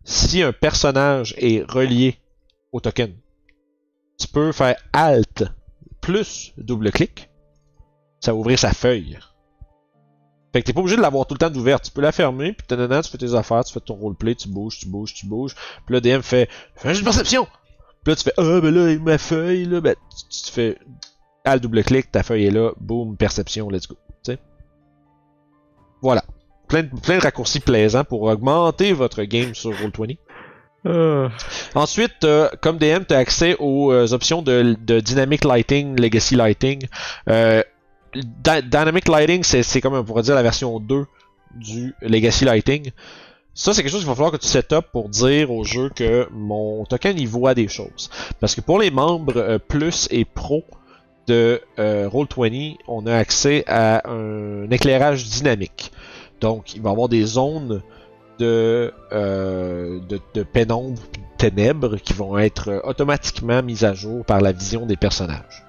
Si 0.04 0.44
un 0.44 0.54
personnage 0.54 1.34
est 1.38 1.64
relié 1.70 2.20
au 2.72 2.80
token, 2.80 3.16
tu 4.20 4.28
peux 4.28 4.52
faire 4.52 4.76
Alt 4.94 5.44
plus 6.02 6.54
double-clic, 6.58 7.30
ça 8.20 8.32
va 8.32 8.38
ouvrir 8.38 8.60
sa 8.60 8.72
feuille. 8.72 9.18
Fait 10.54 10.62
que 10.62 10.68
t'es 10.68 10.74
pas 10.74 10.82
obligé 10.82 10.98
de 10.98 11.02
l'avoir 11.02 11.26
tout 11.26 11.34
le 11.34 11.40
temps 11.40 11.50
d'ouverte. 11.50 11.86
Tu 11.86 11.92
peux 11.92 12.02
la 12.02 12.12
fermer, 12.12 12.54
puis 12.54 12.66
dedans, 12.70 13.02
tu 13.02 13.10
fais 13.10 13.18
tes 13.18 13.34
affaires, 13.34 13.64
tu 13.64 13.74
fais 13.74 13.80
ton 13.80 13.96
roleplay, 13.96 14.36
tu 14.36 14.50
bouges, 14.50 14.80
tu 14.80 14.88
bouges, 14.88 15.14
tu 15.14 15.26
bouges. 15.26 15.56
Puis 15.86 15.94
là, 15.94 16.00
DM 16.00 16.22
fait 16.22 16.50
Fais 16.76 16.90
un 16.90 16.94
jeu 16.94 17.02
de 17.02 17.06
perception! 17.06 17.48
Puis 18.04 18.12
là, 18.12 18.16
tu 18.16 18.24
fais 18.24 18.34
Ah, 18.38 18.62
ben 18.62 18.74
là, 18.74 18.98
ma 19.00 19.18
feuille, 19.18 19.66
là, 19.66 19.82
ben, 19.82 19.96
tu, 19.96 20.44
tu 20.44 20.52
fais 20.52 20.78
le 21.46 21.60
double-clic, 21.60 22.12
ta 22.12 22.22
feuille 22.22 22.46
est 22.46 22.52
là, 22.52 22.72
boum, 22.80 23.18
perception, 23.18 23.70
let's 23.70 23.88
go. 23.88 23.96
Tu 24.24 24.34
sais? 24.34 24.40
Voilà. 26.02 26.24
Plein 26.70 26.84
de, 26.84 26.90
plein 27.02 27.18
de 27.18 27.24
raccourcis 27.24 27.60
plaisants 27.60 28.04
pour 28.06 28.22
augmenter 28.24 28.94
votre 28.94 29.24
game 29.24 29.54
sur 29.54 29.72
Roll20. 29.72 30.18
Ah. 30.86 31.28
Ensuite, 31.76 32.24
euh, 32.24 32.48
comme 32.62 32.78
DM, 32.78 33.04
tu 33.08 33.14
as 33.14 33.18
accès 33.18 33.56
aux 33.60 33.92
euh, 33.92 34.14
options 34.14 34.42
de, 34.42 34.78
de 34.80 35.00
Dynamic 35.02 35.44
Lighting, 35.44 36.00
Legacy 36.00 36.36
Lighting. 36.36 36.86
Euh, 37.28 37.62
Dy- 38.16 38.64
Dynamic 38.64 39.08
Lighting, 39.08 39.44
c'est 39.44 39.82
comme 39.82 39.94
on 39.96 40.04
pourrait 40.04 40.24
dire 40.24 40.36
la 40.36 40.42
version 40.44 40.80
2 40.80 41.06
du 41.56 41.94
Legacy 42.02 42.46
Lighting. 42.46 42.92
Ça, 43.54 43.74
c'est 43.74 43.82
quelque 43.84 43.92
chose 43.92 44.00
qu'il 44.02 44.08
va 44.10 44.16
falloir 44.16 44.32
que 44.32 44.38
tu 44.38 44.48
set 44.48 44.72
up 44.72 44.86
pour 44.94 45.10
dire 45.10 45.52
au 45.52 45.66
jeu 45.66 45.90
que 45.94 46.28
mon 46.32 46.86
token 46.86 47.20
il 47.20 47.28
voit 47.28 47.54
des 47.56 47.68
choses. 47.68 48.10
Parce 48.40 48.56
que 48.56 48.62
pour 48.62 48.80
les 48.80 48.90
membres 48.90 49.36
euh, 49.38 49.60
plus 49.60 50.08
et 50.12 50.24
pro 50.24 50.64
de 51.28 51.62
euh, 51.78 52.08
Roll20, 52.08 52.78
on 52.88 53.06
a 53.06 53.16
accès 53.16 53.64
à 53.68 54.10
un 54.10 54.70
éclairage 54.72 55.26
dynamique. 55.26 55.92
Donc, 56.42 56.76
il 56.76 56.82
va 56.82 56.90
y 56.90 56.94
avoir 56.94 57.10
des 57.10 57.26
zones 57.26 57.82
de, 58.40 58.94
euh, 59.12 60.00
de, 60.08 60.44
pénombre 60.44 61.02
de 61.02 61.38
ténèbres 61.38 61.98
qui 61.98 62.14
vont 62.14 62.38
être 62.38 62.70
euh, 62.70 62.80
automatiquement 62.84 63.62
mises 63.62 63.84
à 63.84 63.94
jour 63.94 64.26
par 64.26 64.42
la 64.42 64.52
vision 64.52 64.86
des 64.86 64.96
personnages. 64.96 65.66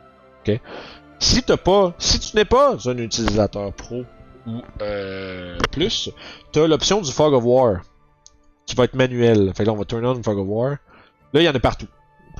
Si 1.18 1.42
pas, 1.42 1.94
si 1.98 2.18
tu 2.18 2.34
n'es 2.36 2.46
pas 2.46 2.76
un 2.86 2.96
utilisateur 2.96 3.72
pro 3.74 4.04
ou 4.46 4.62
euh, 4.80 5.58
plus, 5.70 6.10
t'as 6.50 6.66
l'option 6.66 7.02
du 7.02 7.12
Fog 7.12 7.34
of 7.34 7.44
War 7.44 7.82
qui 8.64 8.74
va 8.74 8.84
être 8.84 8.94
manuel. 8.94 9.52
Fait 9.54 9.64
que 9.64 9.68
là, 9.68 9.74
on 9.74 9.76
va 9.76 9.84
turn 9.84 10.04
on 10.06 10.22
Fog 10.22 10.38
of 10.38 10.46
War. 10.48 10.70
Là, 11.32 11.40
il 11.40 11.42
y 11.42 11.48
en 11.48 11.54
a 11.54 11.60
partout. 11.60 11.86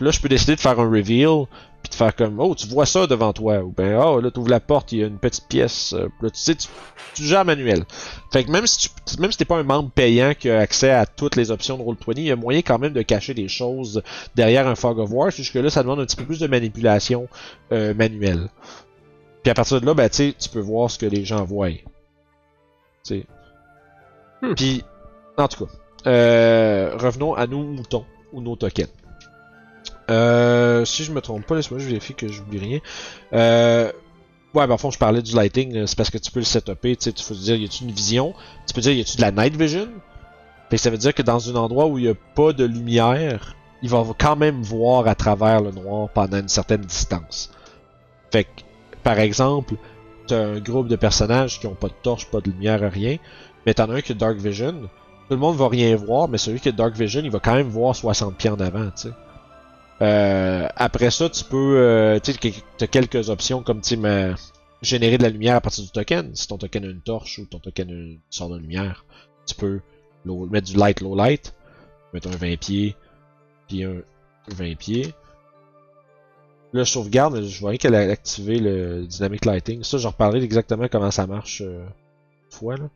Puis 0.00 0.06
là, 0.06 0.12
je 0.12 0.20
peux 0.22 0.30
décider 0.30 0.56
de 0.56 0.60
faire 0.60 0.80
un 0.80 0.90
reveal 0.90 1.44
puis 1.82 1.90
de 1.90 1.94
faire 1.94 2.16
comme 2.16 2.40
oh 2.40 2.54
tu 2.54 2.66
vois 2.68 2.86
ça 2.86 3.06
devant 3.06 3.34
toi 3.34 3.58
ou 3.58 3.70
ben 3.70 4.00
oh 4.02 4.18
là 4.18 4.30
tu 4.30 4.40
ouvres 4.40 4.48
la 4.48 4.60
porte 4.60 4.92
il 4.92 4.98
y 5.00 5.04
a 5.04 5.06
une 5.06 5.18
petite 5.18 5.46
pièce 5.46 5.92
euh, 5.92 6.08
là 6.22 6.30
tu 6.30 6.40
sais 6.40 6.54
tu, 6.54 6.68
tu 7.14 7.24
gères 7.24 7.44
manuel. 7.44 7.84
Fait 8.32 8.44
que 8.44 8.50
même 8.50 8.66
si 8.66 8.88
tu 8.88 9.20
même 9.20 9.30
si 9.30 9.36
t'es 9.36 9.44
pas 9.44 9.58
un 9.58 9.62
membre 9.62 9.90
payant 9.90 10.32
qui 10.32 10.48
a 10.48 10.58
accès 10.58 10.90
à 10.90 11.04
toutes 11.04 11.36
les 11.36 11.50
options 11.50 11.76
de 11.76 11.82
Roll20 11.82 12.14
il 12.16 12.22
y 12.22 12.30
a 12.30 12.36
moyen 12.36 12.62
quand 12.62 12.78
même 12.78 12.94
de 12.94 13.02
cacher 13.02 13.34
des 13.34 13.48
choses 13.48 14.02
derrière 14.34 14.66
un 14.66 14.74
Fog 14.74 14.98
of 14.98 15.10
War 15.10 15.30
jusque 15.30 15.54
là 15.54 15.68
ça 15.68 15.82
demande 15.82 16.00
un 16.00 16.06
petit 16.06 16.16
peu 16.16 16.24
plus 16.24 16.40
de 16.40 16.46
manipulation 16.46 17.28
euh, 17.72 17.92
manuelle. 17.92 18.48
Puis 19.42 19.50
à 19.50 19.54
partir 19.54 19.82
de 19.82 19.86
là 19.86 19.92
ben 19.92 20.08
tu 20.08 20.32
tu 20.32 20.48
peux 20.48 20.60
voir 20.60 20.90
ce 20.90 20.98
que 20.98 21.06
les 21.06 21.26
gens 21.26 21.44
voient. 21.44 21.68
Tu 21.68 21.82
sais. 23.04 23.26
Hmm. 24.40 24.54
puis 24.54 24.82
en 25.36 25.46
tout 25.46 25.66
cas 25.66 25.72
euh, 26.06 26.96
revenons 26.96 27.34
à 27.34 27.46
nos 27.46 27.62
moutons 27.62 28.06
ou 28.32 28.40
nos 28.40 28.56
tokens 28.56 28.88
euh, 30.10 30.84
si 30.84 31.04
je 31.04 31.12
me 31.12 31.20
trompe 31.20 31.46
pas, 31.46 31.56
laisse-moi 31.56 31.78
juste 31.78 31.90
vérifier 31.90 32.14
que 32.14 32.28
j'oublie 32.28 32.58
rien. 32.58 32.78
Euh, 33.32 33.92
ouais, 34.54 34.66
ben, 34.66 34.74
en 34.74 34.78
fond, 34.78 34.90
je 34.90 34.98
parlais 34.98 35.22
du 35.22 35.34
lighting, 35.34 35.86
c'est 35.86 35.96
parce 35.96 36.10
que 36.10 36.18
tu 36.18 36.30
peux 36.30 36.40
le 36.40 36.44
setuper, 36.44 36.96
tu 36.96 37.04
sais, 37.04 37.12
tu 37.12 37.24
peux 37.24 37.34
dire, 37.34 37.56
y 37.56 37.64
a-tu 37.64 37.84
une 37.84 37.92
vision? 37.92 38.34
Tu 38.66 38.74
peux 38.74 38.80
dire, 38.80 38.92
y 38.92 39.00
a-tu 39.00 39.16
de 39.16 39.22
la 39.22 39.30
night 39.30 39.56
vision? 39.56 39.88
Fait 40.70 40.76
ça 40.76 40.90
veut 40.90 40.98
dire 40.98 41.14
que 41.14 41.22
dans 41.22 41.50
un 41.50 41.56
endroit 41.56 41.86
où 41.86 41.98
il 41.98 42.04
y 42.04 42.08
a 42.08 42.14
pas 42.34 42.52
de 42.52 42.64
lumière, 42.64 43.56
il 43.82 43.88
va 43.88 44.04
quand 44.18 44.36
même 44.36 44.62
voir 44.62 45.06
à 45.08 45.14
travers 45.14 45.60
le 45.60 45.70
noir 45.70 46.08
pendant 46.10 46.38
une 46.38 46.48
certaine 46.48 46.82
distance. 46.82 47.50
Fait 48.30 48.44
que, 48.44 48.50
par 49.02 49.18
exemple, 49.18 49.74
t'as 50.26 50.44
un 50.44 50.60
groupe 50.60 50.88
de 50.88 50.96
personnages 50.96 51.58
qui 51.58 51.66
ont 51.66 51.74
pas 51.74 51.88
de 51.88 51.94
torche, 52.02 52.30
pas 52.30 52.40
de 52.40 52.50
lumière, 52.50 52.80
rien, 52.92 53.16
mais 53.66 53.74
t'en 53.74 53.90
as 53.90 53.94
un 53.94 54.00
qui 54.00 54.12
a 54.12 54.14
Dark 54.14 54.36
Vision, 54.36 54.72
tout 54.72 55.34
le 55.34 55.36
monde 55.36 55.56
va 55.56 55.68
rien 55.68 55.94
voir, 55.96 56.28
mais 56.28 56.38
celui 56.38 56.60
qui 56.60 56.68
a 56.68 56.72
Dark 56.72 56.94
Vision, 56.94 57.22
il 57.24 57.30
va 57.30 57.40
quand 57.40 57.54
même 57.54 57.68
voir 57.68 57.96
60 57.96 58.36
pieds 58.36 58.50
en 58.50 58.60
avant, 58.60 58.86
tu 58.90 59.08
sais. 59.08 59.10
Euh, 60.02 60.66
après 60.76 61.10
ça, 61.10 61.28
tu 61.28 61.44
peux, 61.44 61.76
euh, 61.78 62.18
tu 62.20 62.32
t'as 62.78 62.86
quelques 62.86 63.28
options 63.28 63.62
comme 63.62 63.80
tu 63.82 63.98
générer 64.82 65.18
de 65.18 65.22
la 65.22 65.28
lumière 65.28 65.56
à 65.56 65.60
partir 65.60 65.84
du 65.84 65.90
token. 65.90 66.34
Si 66.34 66.48
ton 66.48 66.56
token 66.56 66.84
a 66.84 66.88
une 66.88 67.02
torche 67.02 67.38
ou 67.38 67.44
ton 67.44 67.58
token 67.58 67.88
a 67.90 67.92
une 67.92 68.18
sorte 68.30 68.52
de 68.52 68.58
lumière, 68.58 69.04
tu 69.46 69.54
peux 69.54 69.80
low- 70.24 70.46
mettre 70.46 70.68
du 70.68 70.76
light, 70.78 71.00
low 71.02 71.14
light, 71.14 71.54
mettre 72.14 72.28
un 72.28 72.36
20 72.36 72.58
pieds, 72.58 72.96
puis 73.68 73.84
un 73.84 73.96
20 74.48 74.74
pieds. 74.78 75.12
Là, 76.72 76.84
je 76.84 76.90
sauvegarde, 76.90 77.42
je 77.42 77.60
voyais 77.60 77.78
qu'elle 77.78 77.94
a 77.96 78.00
activé 78.10 78.58
le 78.58 79.04
dynamic 79.04 79.44
lighting. 79.44 79.82
Ça, 79.82 79.98
j'en 79.98 80.10
reparlerai 80.10 80.42
exactement 80.44 80.86
comment 80.90 81.10
ça 81.10 81.26
marche 81.26 81.62
euh, 81.62 81.82
une 82.46 82.56
fois 82.56 82.76
là. 82.76 82.88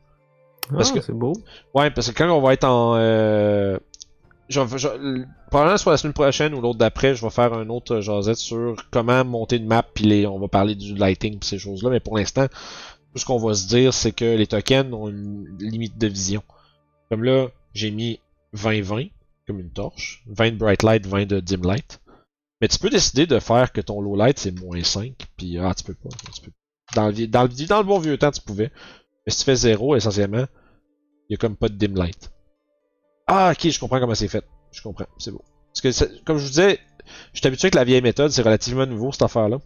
Parce 0.70 0.90
Ah, 0.90 0.94
que- 0.94 1.00
c'est 1.02 1.12
beau. 1.12 1.34
Ouais, 1.74 1.90
parce 1.90 2.10
que 2.10 2.16
quand 2.16 2.30
on 2.30 2.40
va 2.40 2.54
être 2.54 2.64
en. 2.64 2.94
Euh, 2.96 3.78
je, 4.48 4.60
je, 4.76 5.24
probablement 5.50 5.78
soit 5.78 5.92
la 5.92 5.98
semaine 5.98 6.12
prochaine 6.12 6.54
ou 6.54 6.60
l'autre 6.60 6.78
d'après, 6.78 7.14
je 7.14 7.24
vais 7.24 7.30
faire 7.30 7.52
un 7.54 7.68
autre 7.68 7.96
euh, 7.96 8.00
jasette 8.00 8.36
sur 8.36 8.76
comment 8.90 9.24
monter 9.24 9.56
une 9.56 9.66
map, 9.66 9.82
puis 9.82 10.26
on 10.26 10.38
va 10.38 10.48
parler 10.48 10.74
du 10.74 10.94
lighting 10.94 11.38
pis 11.38 11.46
ces 11.46 11.58
choses-là. 11.58 11.90
Mais 11.90 12.00
pour 12.00 12.16
l'instant, 12.16 12.46
tout 12.48 13.18
ce 13.18 13.24
qu'on 13.24 13.38
va 13.38 13.54
se 13.54 13.66
dire, 13.68 13.94
c'est 13.94 14.12
que 14.12 14.36
les 14.36 14.46
tokens 14.46 14.92
ont 14.92 15.08
une 15.08 15.56
limite 15.58 15.96
de 15.98 16.06
vision. 16.06 16.42
Comme 17.10 17.24
là, 17.24 17.48
j'ai 17.72 17.90
mis 17.90 18.20
20-20 18.54 19.10
comme 19.46 19.60
une 19.60 19.70
torche, 19.70 20.22
20 20.26 20.52
de 20.52 20.56
bright 20.56 20.82
light, 20.82 21.06
20 21.06 21.26
de 21.26 21.40
dim 21.40 21.62
light. 21.62 22.00
Mais 22.60 22.68
tu 22.68 22.78
peux 22.78 22.88
décider 22.88 23.26
de 23.26 23.38
faire 23.40 23.72
que 23.72 23.80
ton 23.80 24.00
low 24.00 24.16
light 24.16 24.38
c'est 24.38 24.58
moins 24.58 24.82
5, 24.82 25.12
puis 25.36 25.58
ah 25.58 25.74
tu 25.74 25.84
peux 25.84 25.94
pas. 25.94 26.08
Dans, 26.94 27.08
le, 27.08 27.26
dans, 27.26 27.42
le, 27.42 27.66
dans 27.66 27.78
le 27.78 27.84
bon 27.84 27.98
vieux 27.98 28.16
temps, 28.16 28.30
tu 28.30 28.40
pouvais. 28.40 28.70
Mais 29.26 29.32
si 29.32 29.38
tu 29.38 29.44
fais 29.44 29.56
0, 29.56 29.96
essentiellement, 29.96 30.46
il 31.28 31.32
y 31.32 31.34
a 31.34 31.36
comme 31.36 31.56
pas 31.56 31.68
de 31.68 31.74
dim 31.74 31.94
light. 31.94 32.30
Ah, 33.26 33.52
ok, 33.52 33.70
je 33.70 33.78
comprends 33.78 34.00
comment 34.00 34.14
c'est 34.14 34.28
fait. 34.28 34.44
Je 34.72 34.82
comprends, 34.82 35.06
c'est 35.18 35.30
beau. 35.30 35.42
Parce 35.72 35.80
que, 35.80 36.22
comme 36.24 36.38
je 36.38 36.44
vous 36.44 36.50
disais, 36.50 36.78
je 37.32 37.40
suis 37.40 37.46
habitué 37.46 37.66
avec 37.66 37.74
la 37.74 37.84
vieille 37.84 38.02
méthode, 38.02 38.30
c'est 38.30 38.42
relativement 38.42 38.86
nouveau 38.86 39.12
cette 39.12 39.22
affaire-là. 39.22 39.58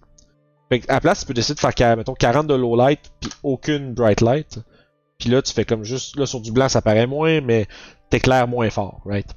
Fait 0.69 0.81
que, 0.81 0.91
à 0.91 0.95
la 0.95 1.01
place, 1.01 1.21
tu 1.21 1.27
peux 1.27 1.35
décider 1.35 1.55
de 1.55 1.61
faire, 1.61 1.97
mettons, 1.97 2.15
40 2.15 2.47
de 2.47 2.55
low 2.55 2.77
light, 2.77 3.01
puis 3.21 3.31
aucune 3.43 3.95
bright 3.95 4.21
light. 4.21 4.59
Puis 5.19 5.31
là, 5.31 5.43
tu 5.43 5.53
fais 5.53 5.65
comme 5.65 5.85
juste, 5.85 6.17
là, 6.17 6.27
sur 6.27 6.41
du 6.41 6.53
blanc, 6.53 6.69
ça 6.69 6.83
paraît 6.83 7.07
moins, 7.07 7.41
mais 7.41 7.67
t'éclaires 8.11 8.47
moins 8.47 8.71
fort, 8.71 9.01
right? 9.05 9.29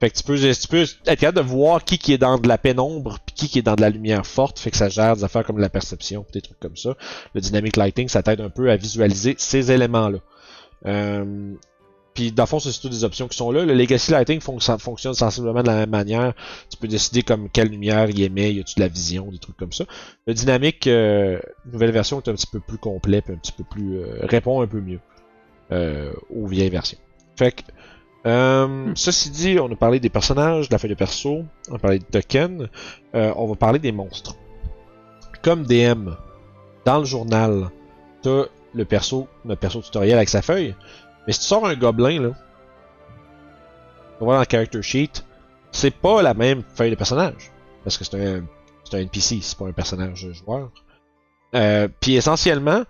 Fait 0.00 0.08
que 0.08 0.16
tu 0.16 0.22
peux, 0.22 0.38
tu 0.38 0.68
peux 0.68 0.82
être 0.82 1.20
capable 1.20 1.36
de 1.36 1.42
voir 1.42 1.84
qui 1.84 1.98
qui 1.98 2.14
est 2.14 2.18
dans 2.18 2.38
de 2.38 2.48
la 2.48 2.56
pénombre, 2.56 3.18
puis 3.26 3.34
qui 3.34 3.48
qui 3.48 3.58
est 3.58 3.62
dans 3.62 3.74
de 3.74 3.82
la 3.82 3.90
lumière 3.90 4.26
forte, 4.26 4.58
fait 4.58 4.70
que 4.70 4.78
ça 4.78 4.88
gère 4.88 5.14
des 5.14 5.24
affaires 5.24 5.44
comme 5.44 5.58
la 5.58 5.68
perception, 5.68 6.24
des 6.32 6.40
trucs 6.40 6.58
comme 6.58 6.76
ça. 6.76 6.96
Le 7.34 7.42
dynamic 7.42 7.76
lighting, 7.76 8.08
ça 8.08 8.22
t'aide 8.22 8.40
un 8.40 8.48
peu 8.48 8.70
à 8.70 8.76
visualiser 8.76 9.34
ces 9.36 9.70
éléments-là. 9.72 10.18
Euh, 10.86 11.52
puis 12.14 12.32
dans 12.32 12.42
le 12.42 12.46
fond, 12.48 12.58
c'est 12.58 12.72
surtout 12.72 12.88
des 12.88 13.04
options 13.04 13.28
qui 13.28 13.36
sont 13.36 13.50
là. 13.52 13.64
Le 13.64 13.72
Legacy 13.74 14.10
Lighting 14.10 14.40
fon- 14.40 14.58
fonctionne 14.78 15.14
sensiblement 15.14 15.62
de 15.62 15.68
la 15.68 15.76
même 15.76 15.90
manière. 15.90 16.32
Tu 16.68 16.76
peux 16.76 16.88
décider 16.88 17.22
comme 17.22 17.48
quelle 17.48 17.68
lumière 17.68 18.10
il 18.10 18.20
émet, 18.22 18.52
y 18.52 18.60
a-tu 18.60 18.74
de 18.76 18.80
la 18.80 18.88
vision, 18.88 19.30
des 19.30 19.38
trucs 19.38 19.56
comme 19.56 19.72
ça. 19.72 19.84
Le 20.26 20.34
dynamique, 20.34 20.86
euh, 20.86 21.38
nouvelle 21.72 21.92
version 21.92 22.20
est 22.20 22.28
un 22.28 22.34
petit 22.34 22.48
peu 22.48 22.60
plus 22.60 22.78
complet, 22.78 23.22
puis 23.22 23.32
un 23.34 23.36
petit 23.38 23.52
peu 23.52 23.64
plus 23.64 23.98
euh, 24.00 24.18
répond 24.22 24.60
un 24.60 24.66
peu 24.66 24.80
mieux 24.80 24.98
euh, 25.72 26.12
aux 26.34 26.46
vieilles 26.46 26.70
versions. 26.70 26.98
Fait 27.36 27.52
que 27.52 27.62
euh, 28.26 28.92
ceci 28.96 29.30
dit, 29.30 29.58
on 29.60 29.70
a 29.72 29.76
parlé 29.76 29.98
des 30.00 30.10
personnages, 30.10 30.68
de 30.68 30.74
la 30.74 30.78
feuille 30.78 30.90
de 30.90 30.94
perso, 30.96 31.44
on 31.70 31.76
a 31.76 31.78
parlé 31.78 32.00
de 32.00 32.04
tokens, 32.04 32.68
euh, 33.14 33.32
on 33.36 33.46
va 33.46 33.54
parler 33.54 33.78
des 33.78 33.92
monstres. 33.92 34.34
Comme 35.42 35.64
DM, 35.64 36.10
dans 36.84 36.98
le 36.98 37.04
journal, 37.04 37.70
t'as 38.22 38.44
le 38.74 38.84
perso, 38.84 39.26
le 39.46 39.56
perso 39.56 39.80
tutoriel 39.80 40.16
avec 40.16 40.28
sa 40.28 40.42
feuille. 40.42 40.74
Mais 41.26 41.32
si 41.32 41.40
tu 41.40 41.46
sors 41.46 41.66
un 41.66 41.74
gobelin, 41.74 42.20
là, 42.22 42.30
on 44.20 44.26
va 44.26 44.34
dans 44.34 44.40
le 44.40 44.46
character 44.50 44.82
sheet, 44.82 45.24
c'est 45.72 45.90
pas 45.94 46.22
la 46.22 46.34
même 46.34 46.62
feuille 46.74 46.90
de 46.90 46.94
personnage. 46.96 47.50
Parce 47.84 47.96
que 47.96 48.04
c'est 48.04 48.20
un, 48.36 48.44
c'est 48.84 48.96
un 48.96 49.00
NPC, 49.00 49.40
c'est 49.42 49.56
pas 49.58 49.66
un 49.66 49.72
personnage 49.72 50.26
joueur. 50.32 50.70
Euh, 51.54 51.88
Puis 52.00 52.14
essentiellement, 52.16 52.82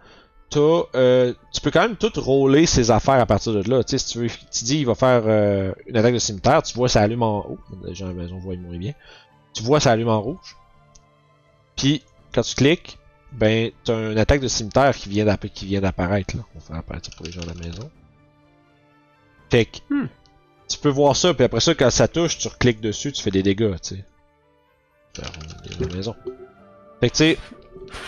t'as, 0.51 0.83
euh, 0.95 1.33
tu 1.53 1.61
peux 1.61 1.71
quand 1.71 1.83
même 1.83 1.97
tout 1.97 2.11
rouler 2.17 2.67
ses 2.67 2.91
affaires 2.91 3.21
à 3.21 3.27
partir 3.27 3.53
de 3.53 3.69
là. 3.71 3.85
Tu 3.85 3.93
sais, 3.93 3.99
si 3.99 4.13
tu 4.13 4.19
veux, 4.19 4.29
tu 4.29 4.65
dis 4.65 4.79
il 4.81 4.87
va 4.87 4.95
faire 4.95 5.23
euh, 5.27 5.73
une 5.87 5.97
attaque 5.97 6.15
de 6.15 6.19
cimetière, 6.19 6.63
tu 6.63 6.75
vois 6.77 6.89
ça 6.89 7.03
allume 7.03 7.23
en 7.23 7.47
haut. 7.47 7.59
À 7.87 8.05
la 8.07 8.13
maison 8.13 8.39
voient 8.39 8.57
moins 8.57 8.77
bien. 8.79 8.93
Tu 9.55 9.63
vois 9.63 9.79
ça 9.81 9.93
allume 9.93 10.09
en 10.09 10.21
rouge. 10.21 10.57
Puis 11.77 12.03
quand 12.35 12.43
tu 12.43 12.55
cliques, 12.57 12.99
ben 13.33 13.71
t'as 13.85 14.11
une 14.13 14.19
attaque 14.19 14.41
de 14.41 14.49
cimetière 14.49 14.95
qui 14.97 15.09
vient 15.09 15.25
d'app- 15.25 15.47
qui 15.55 15.67
vient 15.67 15.81
d'apparaître 15.81 16.37
là. 16.37 16.43
On 16.55 16.59
va 16.59 16.65
faire 16.65 16.77
apparaître 16.77 17.07
ça 17.11 17.17
pour 17.17 17.27
les 17.27 17.33
gens 17.33 17.43
à 17.43 17.47
la 17.47 17.55
maison. 17.55 17.89
Fait 19.51 19.65
que 19.67 19.79
Hmm. 19.91 20.07
tu 20.69 20.79
peux 20.79 20.89
voir 20.89 21.17
ça, 21.17 21.35
puis 21.35 21.45
après 21.45 21.61
ça, 21.61 21.75
quand 21.75 21.91
ça 21.91 22.09
touche, 22.09 22.39
tu 22.39 22.49
recliques 22.49 22.81
dessus, 22.81 23.13
tu 23.13 23.23
fais 23.23 23.31
des 23.31 23.43
dégâts, 23.43 23.75
tu 23.83 23.97
sais. 23.97 24.05
Faire 25.15 25.31
des. 25.79 26.03
Fait 27.01 27.11
que 27.11 27.17
tu 27.17 27.37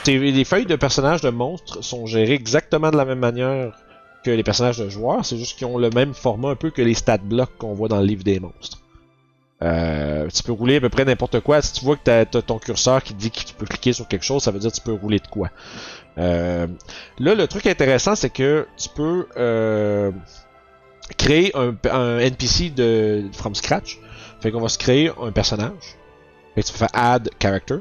sais, 0.05 0.19
les 0.19 0.45
feuilles 0.45 0.67
de 0.67 0.77
personnages 0.77 1.23
de 1.23 1.31
monstres 1.31 1.83
sont 1.83 2.07
gérées 2.07 2.35
exactement 2.35 2.91
de 2.91 2.97
la 2.97 3.05
même 3.05 3.19
manière 3.19 3.77
que 4.23 4.31
les 4.31 4.45
personnages 4.45 4.79
de 4.79 4.89
joueurs, 4.89 5.25
c'est 5.25 5.37
juste 5.37 5.59
qu'ils 5.59 5.67
ont 5.67 5.79
le 5.79 5.91
même 5.91 6.15
format 6.15 6.51
un 6.51 6.55
peu 6.55 6.71
que 6.71 6.83
les 6.83 6.95
stat 6.95 7.19
blocks 7.19 7.57
qu'on 7.59 7.75
voit 7.75 7.89
dans 7.89 7.99
le 7.99 8.07
livre 8.07 8.23
des 8.23 8.39
monstres. 8.39 8.79
Euh, 9.63 10.29
tu 10.29 10.43
peux 10.43 10.53
rouler 10.53 10.77
à 10.77 10.81
peu 10.81 10.89
près 10.89 11.05
n'importe 11.05 11.41
quoi. 11.41 11.63
Si 11.63 11.73
tu 11.73 11.85
vois 11.85 11.97
que 11.97 12.03
t'as 12.05 12.21
as 12.21 12.43
ton 12.43 12.59
curseur 12.59 13.03
qui 13.03 13.15
dit 13.15 13.31
que 13.31 13.41
tu 13.41 13.55
peux 13.55 13.67
cliquer 13.67 13.93
sur 13.93 14.09
quelque 14.09 14.25
chose, 14.25 14.43
ça 14.43 14.51
veut 14.51 14.59
dire 14.59 14.71
que 14.71 14.77
tu 14.77 14.83
peux 14.83 14.93
rouler 14.93 15.19
de 15.19 15.27
quoi. 15.27 15.51
Euh, 16.19 16.67
là, 17.19 17.35
le 17.35 17.47
truc 17.47 17.67
intéressant, 17.67 18.15
c'est 18.15 18.31
que 18.31 18.67
tu 18.77 18.89
peux 18.89 19.27
euh, 19.37 20.11
créer 21.13 21.53
un, 21.57 22.19
NPC 22.19 22.71
de 22.71 23.25
from 23.33 23.55
scratch. 23.55 23.99
Fait 24.41 24.51
qu'on 24.51 24.61
va 24.61 24.69
se 24.69 24.79
créer 24.79 25.11
un 25.21 25.31
personnage. 25.33 25.97
Fait 26.55 26.63
que 26.63 26.67
tu 26.67 26.73
peux 26.73 26.79
faire 26.79 26.89
add 26.93 27.31
character. 27.41 27.77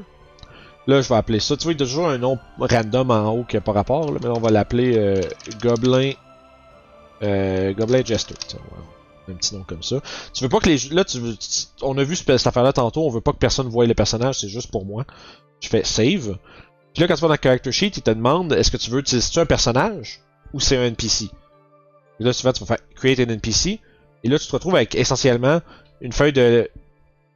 Là, 0.86 1.00
je 1.00 1.08
vais 1.08 1.14
appeler 1.16 1.40
ça. 1.40 1.56
Tu 1.56 1.64
vois, 1.64 1.72
il 1.72 1.80
y 1.80 1.82
a 1.82 1.86
toujours 1.86 2.08
un 2.08 2.18
nom 2.18 2.38
random 2.58 3.10
en 3.10 3.30
haut 3.30 3.44
qui 3.44 3.56
n'a 3.56 3.60
pas 3.60 3.72
rapport, 3.72 4.12
là, 4.12 4.18
mais 4.22 4.28
on 4.28 4.40
va 4.40 4.50
l'appeler 4.50 4.96
euh, 4.96 5.20
Goblin. 5.60 6.12
Euh, 7.22 7.72
Goblin 7.74 8.04
Jester. 8.04 8.34
Un 9.28 9.34
petit 9.34 9.54
nom 9.54 9.62
comme 9.62 9.82
ça. 9.82 10.00
Tu 10.34 10.42
veux 10.42 10.48
pas 10.50 10.58
que 10.58 10.68
les. 10.68 10.78
Là, 10.90 11.04
tu, 11.04 11.20
veux- 11.20 11.36
on 11.82 11.96
a 11.98 12.02
vu 12.02 12.16
ce- 12.16 12.24
cette 12.36 12.46
affaire-là 12.46 12.72
tantôt. 12.72 13.06
On 13.06 13.10
veut 13.10 13.20
pas 13.20 13.32
que 13.32 13.38
personne 13.38 13.68
voie 13.68 13.86
le 13.86 13.94
personnage, 13.94 14.40
c'est 14.40 14.48
juste 14.48 14.70
pour 14.72 14.84
moi. 14.84 15.04
Je 15.60 15.68
fais 15.68 15.84
save. 15.84 16.36
Puis 16.92 17.00
là, 17.00 17.06
quand 17.08 17.14
tu 17.14 17.20
vas 17.20 17.28
dans 17.28 17.36
Character 17.40 17.70
Sheet, 17.70 17.92
il 17.96 18.02
te 18.02 18.10
demande 18.10 18.52
est-ce 18.52 18.70
que 18.72 18.76
tu 18.76 18.90
veux 18.90 18.98
utiliser 18.98 19.40
un 19.40 19.46
personnage 19.46 20.20
ou 20.52 20.58
c'est 20.60 20.76
un 20.76 20.84
NPC. 20.86 21.28
Et 22.22 22.24
là, 22.24 22.32
souvent, 22.32 22.52
tu 22.52 22.60
vas 22.60 22.66
faire 22.76 22.86
Create 22.94 23.18
an 23.18 23.32
NPC. 23.32 23.80
Et 24.22 24.28
là, 24.28 24.38
tu 24.38 24.46
te 24.46 24.52
retrouves 24.52 24.76
avec 24.76 24.94
essentiellement 24.94 25.60
une 26.00 26.12
feuille 26.12 26.32
de, 26.32 26.70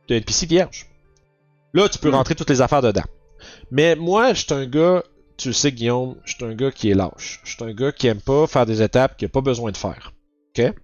de 0.09 0.14
NPC 0.14 0.46
vierge. 0.46 0.87
Là, 1.75 1.88
tu 1.88 1.99
peux 1.99 2.11
Hmm. 2.11 2.14
rentrer 2.14 2.37
toutes 2.37 2.51
les 2.51 2.61
affaires 2.61 2.83
dedans. 2.83 3.03
Mais 3.72 3.96
moi, 3.96 4.33
je 4.33 4.44
suis 4.44 4.55
un 4.55 4.64
gars, 4.66 5.03
tu 5.37 5.49
le 5.49 5.55
sais, 5.55 5.72
Guillaume, 5.72 6.14
je 6.25 6.35
suis 6.35 6.44
un 6.44 6.55
gars 6.55 6.70
qui 6.70 6.88
est 6.90 6.94
lâche. 6.94 7.40
Je 7.42 7.55
suis 7.57 7.64
un 7.64 7.72
gars 7.75 7.90
qui 7.90 8.07
aime 8.07 8.20
pas 8.20 8.46
faire 8.46 8.64
des 8.64 8.81
étapes 8.81 9.16
qu'il 9.16 9.27
a 9.27 9.29
pas 9.29 9.40
besoin 9.40 9.72
de 9.72 9.77
faire. 9.77 10.12
Mais 10.57 10.75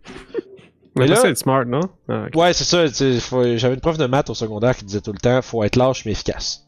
Mais 0.96 1.06
là, 1.06 1.16
c'est 1.16 1.34
smart, 1.38 1.64
non? 1.64 1.88
Ah, 2.08 2.24
ok. 2.26 2.34
Ouais, 2.34 2.52
c'est 2.52 2.64
ça. 2.64 2.86
J'avais 3.56 3.74
une 3.74 3.80
prof 3.80 3.96
de 3.96 4.06
maths 4.06 4.28
au 4.28 4.34
secondaire 4.34 4.76
qui 4.76 4.84
disait 4.84 5.00
tout 5.00 5.12
le 5.12 5.18
temps 5.20 5.40
faut 5.40 5.62
être 5.62 5.76
lâche 5.76 6.04
mais 6.04 6.12
efficace. 6.12 6.66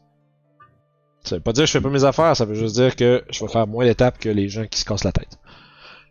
Ça 1.23 1.35
veut 1.35 1.41
pas 1.41 1.53
dire 1.53 1.63
que 1.63 1.67
je 1.67 1.71
fais 1.73 1.81
pas 1.81 1.89
mes 1.89 2.03
affaires, 2.03 2.35
ça 2.37 2.45
veut 2.45 2.55
juste 2.55 2.75
dire 2.75 2.95
que 2.95 3.23
je 3.29 3.43
vais 3.45 3.51
faire 3.51 3.67
moins 3.67 3.83
d'étapes 3.85 4.17
que 4.19 4.29
les 4.29 4.47
gens 4.47 4.65
qui 4.67 4.79
se 4.79 4.85
cassent 4.85 5.03
la 5.03 5.11
tête. 5.11 5.37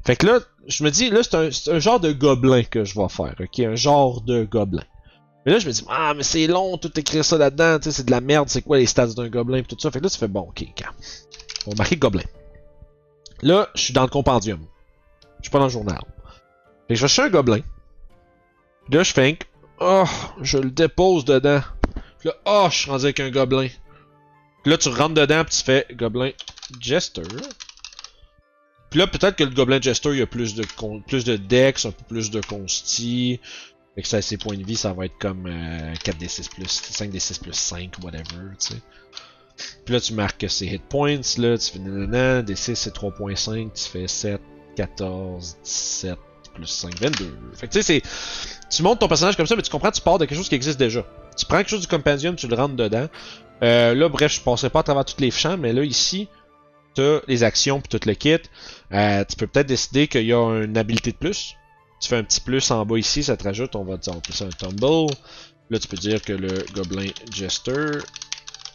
Fait 0.05 0.17
que 0.17 0.27
là, 0.27 0.41
je 0.67 0.85
me 0.85 0.91
dis, 0.91 1.11
là, 1.11 1.23
c'est 1.23 1.71
un, 1.71 1.79
genre 1.79 2.01
de 2.01 2.13
gobelin 2.13 2.63
que 2.63 2.85
je 2.85 2.99
vais 2.99 3.09
faire, 3.09 3.35
ok? 3.41 3.61
Un 3.61 3.75
genre 3.75 4.21
de 4.21 4.45
gobelin. 4.45 4.85
Mais 5.45 5.53
là, 5.53 5.59
je 5.59 5.67
me 5.67 5.73
dis, 5.73 5.85
ah, 5.89 6.13
mais 6.15 6.23
c'est 6.23 6.47
long, 6.47 6.77
tout 6.79 6.99
écrire 6.99 7.25
ça 7.25 7.39
là-dedans, 7.39 7.79
tu 7.79 7.85
sais, 7.85 7.93
c'est 7.93 8.07
de 8.07 8.11
la 8.11 8.21
merde, 8.21 8.49
c'est 8.49 8.63
quoi 8.63 8.79
les 8.79 8.87
stats 8.87 9.09
d'un 9.09 9.29
gobelin, 9.29 9.63
pis 9.63 9.75
tout 9.75 9.81
ça? 9.81 9.91
Fait 9.91 9.99
que 9.99 10.05
là, 10.05 10.11
tu 10.11 10.19
fais, 10.19 10.29
bon, 10.29 10.41
ok, 10.41 10.65
quand. 10.77 10.91
On 11.67 11.71
va 11.71 11.77
marquer 11.79 11.97
gobelin. 11.97 12.25
Là, 13.43 13.69
je 13.75 13.83
suis 13.83 13.95
dans 13.95 14.03
le 14.03 14.09
compendium. 14.09 14.61
Je 15.39 15.45
suis 15.45 15.51
pas 15.51 15.59
dans 15.59 15.65
le 15.65 15.71
journal. 15.71 16.01
Fait 16.89 16.95
que 16.95 17.07
je 17.07 17.07
vais 17.07 17.23
un 17.23 17.31
gobelin. 17.31 17.61
Là, 18.91 19.03
je 19.03 19.13
fais 19.13 19.39
oh, 19.81 20.05
je 20.41 20.59
le 20.59 20.71
dépose 20.71 21.25
dedans. 21.25 21.61
Puis 22.19 22.29
là, 22.29 22.35
oh, 22.47 22.69
je 22.71 22.77
suis 22.77 22.91
rendu 22.91 23.05
avec 23.05 23.21
un 23.21 23.31
gobelin. 23.31 23.69
Puis 24.63 24.71
là, 24.71 24.79
tu 24.79 24.89
rentres 24.89 25.15
dedans, 25.15 25.45
puis 25.45 25.57
tu 25.57 25.65
fais 25.65 25.87
gobelin 25.95 26.31
Jester. 26.81 27.23
Puis 28.95 29.01
là, 29.01 29.09
peut-être 29.09 29.35
que 29.35 29.43
le 29.43 29.51
gobelin 29.51 29.81
Jester, 29.81 30.11
il 30.11 30.19
y 30.19 30.23
a 30.23 30.27
plus 30.29 30.55
de, 30.55 30.65
plus 31.09 31.25
de 31.25 31.35
dex, 31.35 31.85
un 31.85 31.91
peu 31.91 32.05
plus 32.07 32.31
de 32.31 32.41
consti. 32.41 33.41
Fait 33.97 34.03
que 34.03 34.07
ça, 34.07 34.23
ses 34.23 34.37
points 34.37 34.57
de 34.57 34.63
vie, 34.63 34.77
ça 34.77 34.93
va 34.93 35.07
être 35.07 35.19
comme 35.19 35.49
euh, 35.49 35.95
4d6 35.95 36.49
plus 36.49 36.67
5d6 36.67 37.41
plus 37.41 37.55
5, 37.55 37.91
whatever, 38.05 38.23
tu 38.61 38.69
sais. 38.69 38.77
Puis 39.85 39.95
là, 39.95 40.01
tu 40.01 40.15
marques 40.15 40.39
que 40.39 40.47
c'est 40.47 40.67
hit 40.67 40.83
points, 40.89 41.19
là, 41.39 41.59
tu 41.59 41.73
fais 41.73 41.81
nanana, 41.81 42.43
d6 42.43 42.77
c'est 42.77 42.95
3.5, 42.95 43.73
tu 43.73 43.83
fais 43.83 44.07
7, 44.07 44.41
14, 44.77 45.57
17, 45.65 46.17
plus 46.55 46.67
5, 46.69 46.97
22. 46.97 47.37
Fait 47.55 47.67
que 47.67 47.73
tu 47.73 47.83
sais, 47.83 48.01
c'est. 48.01 48.69
Tu 48.71 48.85
montes 48.85 49.01
ton 49.01 49.09
personnage 49.09 49.37
comme 49.37 49.49
ça, 49.49 49.57
mais 49.57 49.63
tu 49.63 49.73
comprends, 49.73 49.91
tu 49.91 50.03
pars 50.03 50.19
de 50.19 50.25
quelque 50.25 50.39
chose 50.39 50.49
qui 50.49 50.55
existe 50.55 50.79
déjà. 50.79 51.05
Tu 51.37 51.47
prends 51.47 51.57
quelque 51.57 51.71
chose 51.71 51.81
du 51.81 51.89
compendium, 51.89 52.37
tu 52.37 52.47
le 52.47 52.55
rentres 52.55 52.77
dedans. 52.77 53.09
Euh, 53.65 53.93
là, 53.93 54.09
bref, 54.09 54.35
je 54.35 54.41
passerai 54.41 54.71
pas 54.71 54.79
à 54.79 54.83
travers 54.85 55.05
tous 55.05 55.21
les 55.21 55.33
champs, 55.33 55.57
mais 55.57 55.73
là, 55.73 55.83
ici, 55.83 56.29
t'as 56.95 57.21
les 57.27 57.43
actions 57.43 57.81
puis 57.81 57.89
tout 57.89 58.07
le 58.07 58.15
kit. 58.15 58.39
Euh, 58.93 59.25
tu 59.25 59.37
peux 59.37 59.47
peut-être 59.47 59.67
décider 59.67 60.09
qu'il 60.09 60.25
y 60.25 60.33
a 60.33 60.63
une 60.63 60.77
habilité 60.77 61.13
de 61.13 61.17
plus. 61.17 61.57
Tu 62.01 62.09
fais 62.09 62.17
un 62.17 62.25
petit 62.25 62.41
plus 62.41 62.71
en 62.71 62.85
bas 62.85 62.99
ici, 62.99 63.23
ça 63.23 63.37
te 63.37 63.45
rajoute, 63.45 63.77
on 63.77 63.85
va 63.85 63.97
dire, 63.97 64.13
on 64.13 64.17
va 64.17 64.19
appeler 64.19 64.37
ça 64.37 64.45
un 64.45 64.49
tumble. 64.51 65.13
Là, 65.71 65.79
tu 65.79 65.89
peux 65.89 65.97
dire 65.97 66.21
que 66.21 66.33
le 66.33 66.65
Goblin 66.75 67.11
Jester 67.33 67.99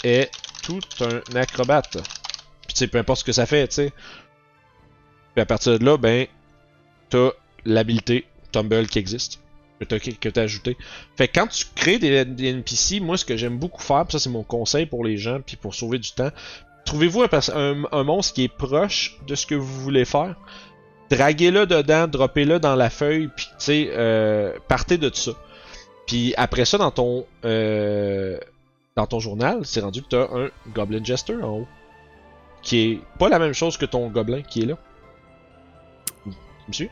est 0.03 0.31
tout 0.63 0.79
un 1.01 1.35
acrobate. 1.35 1.97
Puis 2.67 2.73
tu 2.73 2.75
sais, 2.75 2.87
peu 2.87 2.97
importe 2.97 3.19
ce 3.19 3.23
que 3.23 3.31
ça 3.31 3.45
fait, 3.45 3.67
tu 3.67 3.75
sais. 3.75 3.93
Puis 5.33 5.41
à 5.41 5.45
partir 5.45 5.77
de 5.77 5.85
là, 5.85 5.97
ben, 5.97 6.27
t'as 7.09 7.29
l'habilité 7.65 8.25
Tumble 8.51 8.87
qui 8.87 8.97
existe, 8.97 9.39
que 9.79 9.85
que 9.85 10.29
t'as 10.29 10.41
ajouté. 10.41 10.75
Fait 11.15 11.27
que 11.27 11.39
quand 11.39 11.47
tu 11.47 11.65
crées 11.75 11.99
des, 11.99 12.25
des 12.25 12.47
NPC, 12.47 12.99
moi 12.99 13.17
ce 13.17 13.25
que 13.25 13.37
j'aime 13.37 13.59
beaucoup 13.59 13.81
faire, 13.81 14.05
pis 14.05 14.13
ça 14.13 14.19
c'est 14.19 14.29
mon 14.29 14.43
conseil 14.43 14.87
pour 14.87 15.05
les 15.05 15.17
gens, 15.17 15.39
puis 15.41 15.55
pour 15.55 15.75
sauver 15.75 15.99
du 15.99 16.11
temps, 16.11 16.31
trouvez-vous 16.89 17.23
un, 17.53 18.03
monstre 18.03 18.33
qui 18.33 18.45
est 18.45 18.53
proche 18.53 19.19
de 19.27 19.35
ce 19.35 19.45
que 19.45 19.53
vous 19.53 19.81
voulez 19.81 20.05
faire, 20.05 20.35
draguez-le 21.11 21.67
dedans, 21.67 22.07
droppez-le 22.07 22.59
dans 22.59 22.75
la 22.75 22.89
feuille, 22.89 23.29
puis 23.35 23.45
tu 23.45 23.53
sais, 23.59 23.89
euh, 23.93 24.53
partez 24.67 24.97
de 24.97 25.11
ça. 25.13 25.33
Puis 26.07 26.33
après 26.35 26.65
ça, 26.65 26.79
dans 26.79 26.89
ton 26.89 27.27
euh, 27.45 28.39
dans 28.95 29.05
ton 29.05 29.19
journal, 29.19 29.59
c'est 29.65 29.81
rendu 29.81 30.01
que 30.01 30.07
t'as 30.09 30.35
un 30.35 30.49
Goblin 30.73 31.03
Jester 31.03 31.35
en 31.35 31.59
haut. 31.59 31.67
Qui 32.63 32.79
est 32.79 32.99
pas 33.19 33.29
la 33.29 33.37
même 33.37 33.53
chose 33.53 33.77
que 33.77 33.85
ton 33.85 34.09
gobelin 34.09 34.41
qui 34.41 34.63
est 34.63 34.65
là. 34.65 34.77
Monsieur? 36.67 36.89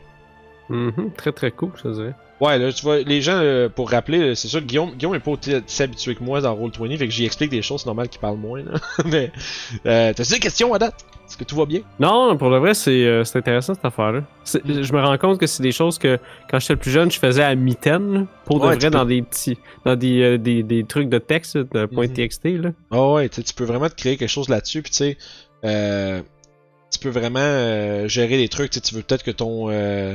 Mhm, 0.68 1.12
Très 1.16 1.32
très 1.32 1.50
cool, 1.50 1.72
te 1.72 1.88
dirais. 1.88 2.14
Ouais, 2.40 2.56
là, 2.56 2.72
tu 2.72 2.82
vois, 2.82 3.00
les 3.00 3.20
gens, 3.20 3.32
euh, 3.42 3.68
pour 3.68 3.90
rappeler, 3.90 4.18
euh, 4.20 4.34
c'est 4.36 4.46
sûr 4.46 4.60
que 4.60 4.64
Guillaume, 4.66 4.92
Guillaume 4.92 5.16
est 5.16 5.20
pas 5.20 5.32
aussi 5.32 5.82
habitué 5.82 6.14
que 6.14 6.22
moi 6.22 6.40
dans 6.40 6.54
Roll20, 6.54 6.96
fait 6.96 7.06
que 7.08 7.12
j'y 7.12 7.24
explique 7.24 7.50
des 7.50 7.62
choses, 7.62 7.80
c'est 7.80 7.86
normal 7.86 8.08
qu'il 8.08 8.20
parle 8.20 8.36
moins, 8.36 8.62
là. 8.62 8.72
Mais, 9.06 9.32
euh, 9.86 10.12
t'as 10.14 10.24
des 10.24 10.38
questions 10.38 10.72
à 10.72 10.78
date? 10.78 11.04
Est-ce 11.26 11.36
que 11.36 11.42
tout 11.44 11.56
va 11.56 11.66
bien? 11.66 11.80
Non, 11.98 12.36
pour 12.36 12.48
le 12.48 12.58
vrai, 12.58 12.74
c'est 12.74 12.90
euh, 13.04 13.22
c'est 13.24 13.38
intéressant 13.38 13.74
cette 13.74 13.84
affaire-là. 13.84 14.22
C'est- 14.44 14.62
Je 14.64 14.92
me 14.92 15.00
rends 15.04 15.18
compte 15.18 15.38
que 15.40 15.46
c'est 15.48 15.62
des 15.64 15.72
choses 15.72 15.98
que 15.98 16.18
quand 16.48 16.58
j'étais 16.60 16.76
plus 16.76 16.90
jeune, 16.92 17.10
je 17.10 17.18
faisais 17.18 17.42
à 17.42 17.54
mitaine, 17.56 18.26
pour 18.46 18.60
de 18.60 18.62
Ouais, 18.62 18.68
vrai, 18.68 18.78
tu 18.78 18.86
peux- 18.86 18.90
dans 18.92 19.04
des 19.04 19.20
petits. 19.22 19.58
dans 19.84 19.96
des, 19.96 20.22
euh, 20.22 20.38
des, 20.38 20.62
des 20.62 20.84
trucs 20.84 21.08
de 21.08 21.18
texte, 21.18 21.56
de 21.58 21.88
Mhm. 21.90 22.08
.txt. 22.14 22.44
Là. 22.44 22.70
Ah 22.92 23.08
ouais, 23.14 23.28
tu 23.28 23.36
sais, 23.36 23.42
tu 23.42 23.52
peux 23.52 23.64
vraiment 23.64 23.88
te 23.90 23.94
créer 23.96 24.16
quelque 24.16 24.30
chose 24.30 24.48
là-dessus, 24.48 24.80
puis 24.82 24.90
tu 24.92 24.96
sais, 24.98 25.18
euh, 25.64 26.22
tu 26.92 26.98
peux 27.00 27.10
vraiment 27.10 28.06
gérer 28.08 28.36
des 28.38 28.48
trucs, 28.48 28.70
tu 28.70 28.76
sais, 28.76 28.80
tu 28.80 28.94
veux 28.94 29.02
peut-être 29.02 29.24
que 29.24 29.30
ton... 29.32 29.68
euh, 29.70 30.14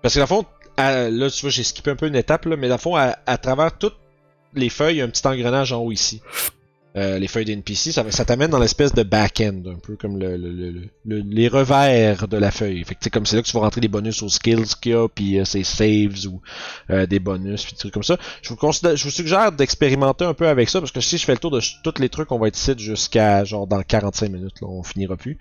Parce 0.00 0.14
que 0.14 0.20
dans 0.20 0.24
le 0.24 0.28
fond, 0.28 0.44
là, 0.78 1.30
tu 1.30 1.42
vois, 1.42 1.50
j'ai 1.50 1.62
skippé 1.62 1.90
un 1.90 1.96
peu 1.96 2.06
une 2.06 2.16
étape, 2.16 2.46
là, 2.46 2.56
mais 2.56 2.68
dans 2.68 2.74
le 2.74 2.80
fond, 2.80 2.96
à, 2.96 3.16
à 3.26 3.38
travers 3.38 3.76
toutes 3.76 3.96
les 4.54 4.68
feuilles, 4.68 4.96
il 4.96 4.98
y 4.98 5.02
a 5.02 5.04
un 5.04 5.08
petit 5.08 5.26
engrenage 5.26 5.72
en 5.72 5.78
haut 5.78 5.92
ici. 5.92 6.20
Euh, 6.96 7.18
les 7.18 7.26
feuilles 7.26 7.44
d'NPC, 7.44 7.90
ça, 7.90 8.04
ça 8.10 8.24
t'amène 8.24 8.50
dans 8.50 8.60
l'espèce 8.60 8.94
de 8.94 9.02
back-end, 9.02 9.62
un 9.66 9.78
peu 9.80 9.96
comme 9.96 10.16
le, 10.16 10.36
le- 10.36 10.52
le- 10.52 10.70
le- 10.70 10.90
le- 11.04 11.22
les 11.28 11.48
revers 11.48 12.28
de 12.28 12.36
la 12.36 12.52
feuille. 12.52 12.84
Fait 12.84 12.94
que 12.94 13.08
comme 13.08 13.26
c'est 13.26 13.34
là 13.34 13.42
que 13.42 13.48
tu 13.48 13.52
vas 13.54 13.60
rentrer 13.60 13.80
des 13.80 13.88
bonus 13.88 14.22
aux 14.22 14.28
skills 14.28 14.74
qu'il 14.80 14.92
y 14.92 14.94
a, 14.94 15.08
puis 15.08 15.40
euh, 15.40 15.44
saves 15.44 16.26
ou 16.28 16.40
euh, 16.90 17.06
des 17.06 17.18
bonus, 17.18 17.64
puis 17.64 17.72
des 17.72 17.78
trucs 17.78 17.92
comme 17.94 18.04
ça. 18.04 18.16
Je 18.42 18.50
vous, 18.50 18.56
je 18.72 19.02
vous 19.04 19.10
suggère 19.10 19.50
d'expérimenter 19.50 20.24
un 20.24 20.34
peu 20.34 20.46
avec 20.46 20.68
ça, 20.68 20.80
parce 20.80 20.92
que 20.92 21.00
si 21.00 21.18
je 21.18 21.24
fais 21.24 21.32
le 21.32 21.38
tour 21.38 21.50
de 21.50 21.60
tous 21.82 22.00
les 22.00 22.08
trucs, 22.08 22.30
on 22.30 22.38
va 22.38 22.46
être 22.48 22.56
ici 22.56 22.72
jusqu'à 22.78 23.42
genre 23.44 23.66
dans 23.66 23.82
45 23.82 24.30
minutes, 24.30 24.60
là, 24.60 24.68
on 24.68 24.84
finira 24.84 25.16
plus. 25.16 25.38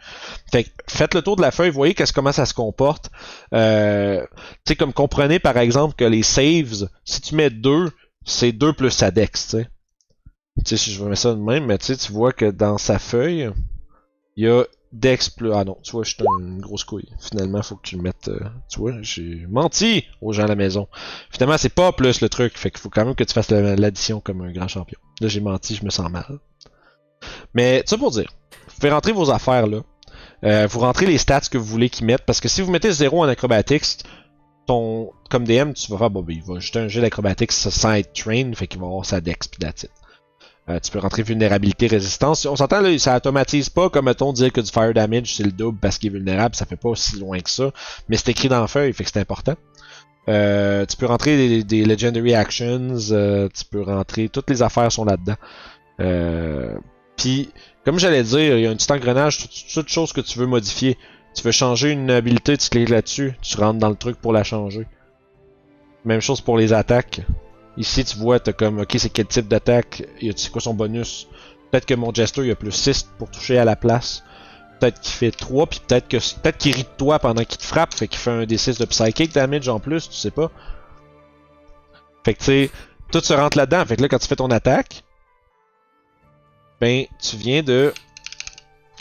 Fait 0.52 0.64
que 0.64 0.70
faites 0.88 1.14
le 1.14 1.22
tour 1.22 1.36
de 1.36 1.42
la 1.44 1.52
feuille, 1.52 1.70
voyez 1.70 1.94
qu'est-ce 1.94 2.14
comment 2.14 2.32
ça 2.32 2.48
se 2.48 2.54
comporte. 2.56 3.12
Euh, 3.54 4.22
tu 4.66 4.70
sais, 4.70 4.76
comme 4.76 4.94
comprenez 4.94 5.38
par 5.40 5.58
exemple 5.58 5.96
que 5.96 6.06
les 6.06 6.24
saves, 6.24 6.88
si 7.06 7.22
tu 7.22 7.36
mets 7.36 7.50
2, 7.52 7.92
c'est 8.26 8.52
2 8.54 8.74
plus 8.74 8.90
sa 8.90 9.12
dex, 9.12 9.44
tu 9.50 9.58
sais. 9.58 9.68
Tu 10.60 10.70
sais, 10.70 10.78
si 10.78 10.94
je 10.94 11.04
mettre 11.04 11.22
ça 11.22 11.34
de 11.34 11.40
même, 11.40 11.66
mais 11.66 11.78
tu 11.78 11.94
vois 12.12 12.32
que 12.32 12.50
dans 12.52 12.78
sa 12.78 13.00
feuille, 13.00 13.50
il 14.36 14.46
y 14.46 14.48
a 14.48 14.64
Dex 14.92 15.30
plus. 15.32 15.52
Ah 15.52 15.64
non, 15.64 15.78
tu 15.84 15.92
vois, 15.92 16.04
je 16.04 16.12
suis 16.14 16.24
une 16.40 16.62
grosse 16.62 16.84
couille. 16.84 17.10
Finalement, 17.20 17.64
faut 17.64 17.76
que 17.76 17.82
tu 17.88 17.96
le 17.96 18.04
mettes. 18.04 18.28
euh, 18.28 18.40
tu 18.70 18.78
vois, 18.80 18.94
j'ai 19.02 19.46
menti 19.50 20.06
aux 20.22 20.32
gens 20.34 20.44
à 20.44 20.48
la 20.48 20.56
maison. 20.56 20.88
Finalement, 21.32 21.58
c'est 21.58 21.74
pas 21.74 21.92
plus 21.92 22.22
le 22.22 22.30
truc. 22.30 22.56
Fait 22.56 22.70
qu'il 22.70 22.80
faut 22.80 22.90
quand 22.92 23.04
même 23.04 23.16
que 23.16 23.24
tu 23.24 23.34
fasses 23.34 23.50
la- 23.50 23.76
l'addition 23.76 24.22
comme 24.22 24.42
un 24.42 24.52
grand 24.52 24.68
champion. 24.68 25.00
Là, 25.20 25.28
j'ai 25.28 25.42
menti, 25.42 25.76
je 25.76 25.84
me 25.84 25.90
sens 25.90 26.10
mal. 26.12 26.40
Mais, 27.56 27.84
ça 27.88 27.98
pour 27.98 28.12
dire, 28.12 28.32
vous 28.68 28.76
pouvez 28.76 28.92
rentrer 28.92 29.12
vos 29.14 29.32
affaires 29.32 29.66
là. 29.66 29.80
Euh, 30.44 30.68
vous 30.68 30.80
rentrez 30.82 31.06
les 31.08 31.18
stats 31.18 31.42
que 31.50 31.58
vous 31.58 31.66
voulez 31.66 31.90
qu'ils 31.90 32.06
mettent. 32.06 32.26
Parce 32.26 32.40
que 32.40 32.48
si 32.48 32.62
vous 32.62 32.70
mettez 32.72 32.92
0 32.92 33.24
en 33.24 33.28
acrobatics, 33.28 34.04
ton, 34.68 35.12
comme 35.32 35.46
DM, 35.46 35.74
tu 35.74 35.90
vas 35.92 35.98
faire, 35.98 36.10
bon, 36.12 36.22
ben, 36.22 36.36
il 36.36 36.44
va 36.44 36.60
jeter 36.60 36.80
un 36.80 36.88
jet 36.88 37.02
d'acrobatics 37.02 37.52
sans 37.52 37.94
être 37.94 38.14
trained, 38.14 38.56
fait 38.56 38.68
qu'il 38.68 38.80
va 38.80 38.86
avoir 38.88 39.06
sa 39.06 39.22
dex 39.22 39.48
pis. 39.48 39.60
Euh, 40.70 40.80
tu 40.80 40.92
peux 40.92 41.00
rentrer 41.00 41.24
vulnérabilité, 41.24 41.88
résistance. 41.88 42.46
On 42.46 42.56
s'entend 42.56 42.80
là, 42.80 42.98
ça 42.98 43.18
automatise 43.18 43.70
pas 43.70 43.90
comme 43.90 44.06
mettons 44.06 44.32
dire 44.32 44.52
que 44.52 44.62
du 44.62 44.72
fire 44.72 44.94
damage 44.94 45.36
c'est 45.36 45.44
le 45.44 45.52
double 45.52 45.78
parce 45.78 45.98
qu'il 45.98 46.10
est 46.10 46.18
vulnérable, 46.18 46.56
ça 46.56 46.66
fait 46.66 46.78
pas 46.78 46.90
aussi 46.90 47.20
loin 47.20 47.40
que 47.40 47.50
ça. 47.50 47.72
Mais 48.08 48.16
c'est 48.16 48.30
écrit 48.30 48.48
dans 48.48 48.62
la 48.62 48.68
feuille, 48.68 48.94
fait 48.94 49.04
que 49.04 49.10
c'est 49.14 49.20
important. 49.20 49.56
Euh, 50.30 50.86
tu 50.86 50.96
peux 50.96 51.06
rentrer 51.06 51.64
des, 51.64 51.84
legendary 51.84 52.34
actions, 52.34 52.96
euh, 53.12 53.50
tu 53.54 53.66
peux 53.66 53.82
rentrer, 53.82 54.30
toutes 54.30 54.50
les 54.50 54.62
affaires 54.62 54.90
sont 54.90 55.04
là-dedans. 55.04 55.36
Puis, 57.18 57.52
comme 57.84 58.00
j'allais 58.00 58.24
dire, 58.24 58.58
il 58.58 58.64
y 58.64 58.68
a 58.68 58.72
un 58.72 58.76
petit 58.76 58.92
engrenage, 58.92 59.50
toute 59.74 59.90
chose 59.90 60.14
que 60.14 60.22
tu 60.22 60.40
veux 60.40 60.48
modifier. 60.48 60.98
Tu 61.36 61.44
veux 61.44 61.52
changer 61.52 61.92
une 61.92 62.12
habilité, 62.12 62.58
tu 62.58 62.70
cliques 62.70 62.90
là-dessus, 62.90 63.34
tu 63.42 63.58
rentres 63.58 63.80
dans 63.80 63.90
le 63.90 63.96
truc 63.96 64.18
pour 64.18 64.34
la 64.34 64.44
changer. 64.44 64.86
Même 66.06 66.22
chose 66.22 66.42
pour 66.42 66.58
les 66.58 66.74
attaques. 66.74 67.22
Ici, 67.78 68.06
tu 68.06 68.18
vois, 68.18 68.40
t'as 68.40 68.54
comme, 68.54 68.80
ok, 68.80 68.96
c'est 68.98 69.10
quel 69.10 69.26
type 69.26 69.48
d'attaque, 69.48 70.04
c'est 70.36 70.52
quoi 70.52 70.62
son 70.62 70.74
bonus? 70.74 71.28
Peut-être 71.72 71.86
que 71.86 71.96
mon 71.96 72.14
Jester, 72.14 72.46
il 72.46 72.52
a 72.52 72.56
plus 72.56 72.72
6 72.72 73.10
pour 73.18 73.32
toucher 73.32 73.58
à 73.58 73.66
la 73.66 73.76
place. 73.76 74.24
Peut-être 74.80 75.00
qu'il 75.02 75.14
fait 75.14 75.32
3, 75.32 75.66
puis 75.68 75.80
peut-être 75.80 76.08
que 76.08 76.18
peut-être 76.18 76.58
qu'il 76.58 76.76
rit 76.76 76.84
de 76.84 76.98
toi 76.98 77.18
pendant 77.18 77.44
qu'il 77.44 77.58
te 77.58 77.64
frappe, 77.64 77.94
fait 77.94 78.08
qu'il 78.08 78.20
fait 78.20 78.32
un 78.32 78.44
D6 78.44 78.80
de 78.80 78.86
psychic 78.86 79.34
damage 79.34 79.68
en 79.70 79.80
plus, 79.80 80.10
tu 80.10 80.16
sais 80.16 80.30
pas. 80.30 80.52
Fait 82.24 82.34
que 82.34 82.40
tu 82.40 82.46
sais, 82.46 82.72
tout 83.12 83.22
se 83.22 83.34
rentre 83.34 83.58
là-dedans. 83.58 83.86
Fait 83.86 83.96
que 83.96 84.02
là, 84.02 84.08
quand 84.08 84.20
tu 84.20 84.28
fais 84.28 84.36
ton 84.36 84.52
attaque, 84.52 85.04
ben, 86.80 87.06
tu 87.22 87.38
viens 87.38 87.64
de. 87.64 87.94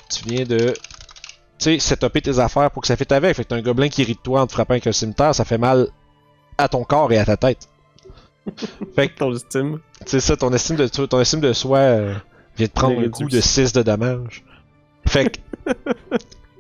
Tu 0.09 0.25
viens 0.25 0.45
de. 0.45 0.75
Tu 1.59 1.79
sais, 1.79 1.79
setuper 1.79 2.23
tes 2.23 2.39
affaires 2.39 2.71
pour 2.71 2.83
que 2.83 2.89
ça 2.89 2.97
fait 2.97 3.11
avec. 3.13 3.37
Fait 3.37 3.45
que 3.45 3.49
t'as 3.49 3.57
un 3.57 3.63
gobelin 3.63 3.89
qui 3.89 4.05
rit 4.05 4.15
de 4.15 4.21
toi 4.21 4.43
en 4.43 4.47
te 4.47 4.53
frappant 4.53 4.75
avec 4.75 4.87
un 4.87 4.93
cimetière, 4.93 5.35
ça 5.35 5.45
fait 5.45 5.59
mal 5.59 5.89
à 6.59 6.69
ton 6.69 6.85
corps 6.85 7.13
et 7.13 7.19
à 7.19 7.25
ta 7.25 7.37
tête. 7.37 7.69
fait 8.95 9.09
que, 9.09 9.19
Ton 9.19 9.35
estime. 9.35 9.79
c'est 10.07 10.21
ça, 10.21 10.37
ton 10.37 10.53
estime 10.53 10.77
de, 10.77 10.87
ton 10.87 11.21
estime 11.21 11.41
de 11.41 11.53
soi 11.53 11.79
euh, 11.79 12.15
vient 12.57 12.67
de 12.67 12.73
prendre 12.73 13.01
un 13.01 13.09
coup 13.09 13.29
de 13.29 13.41
6 13.41 13.73
de 13.73 13.83
dommage. 13.83 14.45
Fait 15.07 15.31
que. 15.31 15.71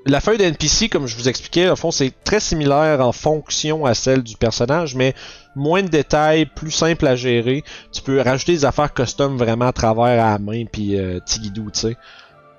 La 0.04 0.20
feuille 0.20 0.38
d'NPC, 0.38 0.88
comme 0.88 1.06
je 1.06 1.16
vous 1.16 1.28
expliquais, 1.28 1.70
au 1.70 1.76
fond, 1.76 1.92
c'est 1.92 2.12
très 2.24 2.40
similaire 2.40 3.00
en 3.00 3.12
fonction 3.12 3.86
à 3.86 3.94
celle 3.94 4.24
du 4.24 4.36
personnage, 4.36 4.96
mais 4.96 5.14
moins 5.54 5.82
de 5.82 5.88
détails, 5.88 6.46
plus 6.46 6.72
simple 6.72 7.06
à 7.06 7.14
gérer. 7.14 7.62
Tu 7.92 8.02
peux 8.02 8.20
rajouter 8.20 8.52
des 8.52 8.64
affaires 8.64 8.92
custom 8.92 9.36
vraiment 9.36 9.66
à 9.66 9.72
travers 9.72 10.24
à 10.24 10.32
la 10.32 10.38
main, 10.40 10.64
puis 10.64 10.98
euh, 10.98 11.20
tigidou, 11.24 11.70
tu 11.70 11.80
sais. 11.80 11.96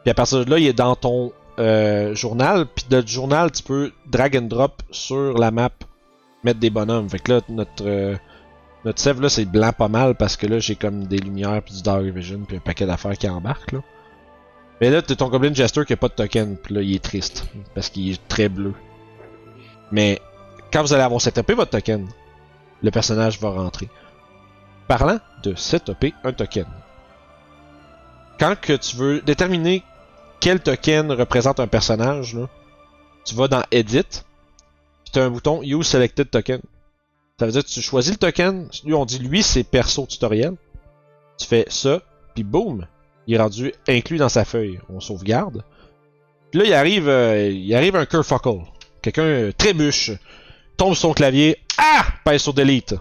Puis 0.03 0.11
à 0.11 0.13
partir 0.13 0.45
de 0.45 0.49
là, 0.49 0.57
il 0.57 0.67
est 0.67 0.73
dans 0.73 0.95
ton 0.95 1.33
euh, 1.59 2.15
journal, 2.15 2.65
puis 2.65 2.85
de 2.89 3.05
journal, 3.05 3.51
tu 3.51 3.61
peux 3.61 3.91
drag 4.09 4.37
and 4.37 4.43
drop 4.43 4.81
sur 4.91 5.37
la 5.37 5.51
map, 5.51 5.71
mettre 6.45 6.59
des 6.61 6.69
bonhommes. 6.69 7.09
Fait 7.09 7.19
que 7.19 7.33
là, 7.33 7.41
notre 7.49 7.85
euh, 7.85 8.15
notre 8.85 8.99
sève 8.99 9.21
là, 9.21 9.29
c'est 9.29 9.45
blanc 9.45 9.71
pas 9.71 9.87
mal 9.87 10.15
parce 10.15 10.35
que 10.35 10.45
là, 10.45 10.59
j'ai 10.59 10.75
comme 10.75 11.05
des 11.05 11.17
lumières, 11.17 11.61
puis 11.63 11.75
du 11.75 11.81
dark 11.81 12.03
vision, 12.03 12.41
puis 12.45 12.57
un 12.57 12.59
paquet 12.59 12.85
d'affaires 12.85 13.17
qui 13.17 13.29
embarquent 13.29 13.71
là. 13.71 13.79
Mais 14.81 14.89
là, 14.89 15.01
t'as 15.01 15.15
ton 15.15 15.29
Goblin 15.29 15.53
Jester 15.53 15.85
qui 15.85 15.93
a 15.93 15.97
pas 15.97 16.09
de 16.09 16.13
token, 16.13 16.57
puis 16.57 16.75
là, 16.75 16.81
il 16.81 16.95
est 16.95 17.03
triste 17.03 17.45
parce 17.73 17.89
qu'il 17.89 18.11
est 18.11 18.27
très 18.27 18.49
bleu. 18.49 18.73
Mais 19.91 20.19
quand 20.71 20.81
vous 20.81 20.93
allez 20.93 21.03
avoir 21.03 21.21
setupé 21.21 21.53
votre 21.53 21.71
token, 21.71 22.07
le 22.81 22.91
personnage 22.91 23.39
va 23.39 23.51
rentrer. 23.51 23.87
Parlant 24.87 25.19
de 25.43 25.55
setuper 25.55 26.13
un 26.23 26.33
token. 26.33 26.65
Quand 28.39 28.59
que 28.59 28.73
tu 28.73 28.97
veux 28.97 29.21
déterminer 29.21 29.83
quel 30.41 30.59
token 30.59 31.11
représente 31.13 31.61
un 31.61 31.67
personnage, 31.67 32.37
tu 33.23 33.35
vas 33.35 33.47
dans 33.47 33.63
Edit, 33.71 34.03
puis 35.05 35.13
tu 35.13 35.19
as 35.19 35.23
un 35.23 35.29
bouton 35.29 35.61
Use 35.63 35.87
Selected 35.87 36.29
Token. 36.29 36.59
Ça 37.43 37.47
veut 37.47 37.51
dire 37.51 37.65
que 37.65 37.69
tu 37.69 37.81
choisis 37.81 38.13
le 38.13 38.17
token, 38.17 38.69
lui 38.85 38.93
on 38.93 39.03
dit 39.03 39.19
lui 39.19 39.43
c'est 39.43 39.65
perso 39.65 40.05
tutoriel. 40.05 40.53
Tu 41.37 41.45
fais 41.45 41.65
ça, 41.67 42.01
puis 42.33 42.45
boum, 42.45 42.87
il 43.27 43.35
est 43.35 43.37
rendu 43.37 43.73
inclus 43.85 44.15
dans 44.15 44.29
sa 44.29 44.45
feuille. 44.45 44.79
On 44.87 45.01
sauvegarde. 45.01 45.65
Puis 46.51 46.61
là 46.61 46.65
il 46.67 46.73
arrive, 46.73 47.09
euh, 47.09 47.49
il 47.49 47.75
arrive 47.75 47.97
un 47.97 48.05
kerfuckle. 48.05 48.61
Quelqu'un 49.01 49.23
euh, 49.23 49.51
trébuche, 49.51 50.11
tombe 50.77 50.93
son 50.93 51.11
clavier, 51.11 51.57
ah, 51.77 52.05
pèse 52.23 52.43
sur 52.43 52.53
delete. 52.53 52.93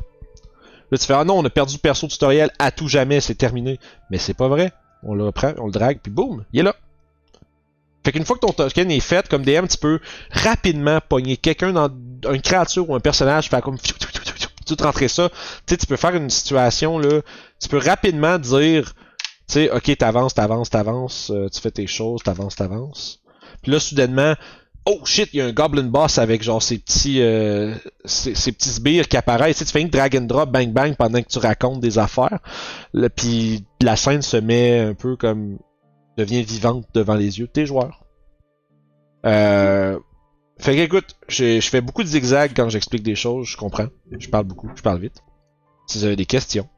Là 0.90 0.98
tu 0.98 1.06
fais 1.06 1.14
ah 1.14 1.22
non 1.22 1.38
on 1.38 1.44
a 1.44 1.50
perdu 1.50 1.78
perso 1.78 2.08
tutoriel 2.08 2.50
à 2.58 2.72
tout 2.72 2.88
jamais, 2.88 3.20
c'est 3.20 3.36
terminé. 3.36 3.78
Mais 4.10 4.18
c'est 4.18 4.34
pas 4.34 4.48
vrai. 4.48 4.72
On 5.04 5.14
le 5.14 5.30
prend, 5.30 5.52
on 5.58 5.66
le 5.66 5.72
drague, 5.72 6.00
puis 6.02 6.10
boum, 6.10 6.44
il 6.52 6.58
est 6.58 6.64
là. 6.64 6.74
Fait 8.04 8.10
qu'une 8.10 8.24
fois 8.24 8.36
que 8.36 8.40
ton 8.40 8.52
token 8.52 8.90
est 8.90 9.00
fait, 9.00 9.28
comme 9.28 9.44
DM, 9.44 9.66
tu 9.66 9.78
peux 9.78 10.00
rapidement 10.30 10.98
pogner 11.08 11.36
quelqu'un 11.36 11.72
dans 11.72 11.88
une 11.88 12.42
créature 12.42 12.90
ou 12.90 12.96
un 12.96 13.00
personnage, 13.00 13.48
faire 13.48 13.62
comme 13.62 13.78
tout 14.74 14.84
rentrer 14.84 15.08
ça. 15.08 15.30
Tu 15.66 15.76
tu 15.76 15.86
peux 15.86 15.96
faire 15.96 16.14
une 16.14 16.30
situation 16.30 16.98
là, 16.98 17.20
tu 17.60 17.68
peux 17.68 17.78
rapidement 17.78 18.38
dire, 18.38 18.94
tu 19.48 19.54
sais, 19.54 19.70
ok, 19.70 19.96
t'avances, 19.96 20.34
t'avances, 20.34 20.70
t'avances, 20.70 21.30
euh, 21.30 21.48
tu 21.48 21.60
fais 21.60 21.70
tes 21.70 21.86
choses, 21.86 22.22
t'avances, 22.22 22.56
t'avances. 22.56 23.20
Puis 23.62 23.72
là, 23.72 23.80
soudainement, 23.80 24.34
oh 24.86 25.00
shit, 25.04 25.28
il 25.32 25.38
y 25.38 25.40
a 25.40 25.46
un 25.46 25.52
goblin 25.52 25.84
boss 25.84 26.18
avec 26.18 26.42
genre 26.42 26.62
ces 26.62 26.78
petits, 26.78 27.20
euh, 27.20 27.74
petits 28.04 28.68
sbires 28.68 29.08
qui 29.08 29.16
apparaissent. 29.16 29.58
Tu 29.58 29.64
tu 29.64 29.72
fais 29.72 29.80
une 29.80 29.88
drag 29.88 30.16
and 30.16 30.22
drop, 30.22 30.50
bang 30.50 30.72
bang, 30.72 30.96
pendant 30.96 31.22
que 31.22 31.28
tu 31.28 31.38
racontes 31.38 31.80
des 31.80 31.98
affaires. 31.98 32.40
Puis 33.16 33.64
la 33.80 33.96
scène 33.96 34.22
se 34.22 34.36
met 34.36 34.80
un 34.80 34.94
peu 34.94 35.16
comme 35.16 35.58
devient 36.16 36.42
vivante 36.42 36.86
devant 36.94 37.14
les 37.14 37.38
yeux 37.38 37.46
de 37.46 37.52
tes 37.52 37.66
joueurs. 37.66 38.04
Euh, 39.24 39.98
fait 40.58 40.76
que 40.76 40.80
écoute, 40.80 41.16
je 41.28 41.60
fais 41.60 41.80
beaucoup 41.80 42.02
de 42.02 42.08
zigzags 42.08 42.52
quand 42.54 42.68
j'explique 42.68 43.02
des 43.02 43.16
choses, 43.16 43.48
je 43.48 43.56
comprends. 43.56 43.88
Je 44.18 44.28
parle 44.28 44.44
beaucoup, 44.44 44.70
je 44.74 44.82
parle 44.82 45.00
vite. 45.00 45.22
Si 45.86 45.98
vous 45.98 46.04
avez 46.04 46.16
des 46.16 46.26
questions, 46.26 46.68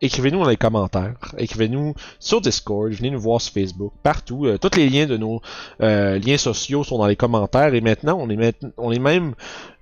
écrivez-nous 0.00 0.38
dans 0.38 0.48
les 0.48 0.56
commentaires. 0.56 1.16
Écrivez-nous 1.38 1.94
sur 2.18 2.40
Discord, 2.40 2.92
venez 2.92 3.10
nous 3.10 3.20
voir 3.20 3.40
sur 3.40 3.52
Facebook, 3.52 3.92
partout. 4.02 4.46
Euh, 4.46 4.58
tous 4.58 4.76
les 4.76 4.88
liens 4.88 5.06
de 5.06 5.16
nos 5.16 5.40
euh, 5.80 6.18
liens 6.18 6.36
sociaux 6.36 6.84
sont 6.84 6.98
dans 6.98 7.06
les 7.06 7.16
commentaires. 7.16 7.74
Et 7.74 7.80
maintenant, 7.80 8.18
on 8.20 8.28
est, 8.30 8.64
on 8.76 8.92
est 8.92 8.98
même, 8.98 9.34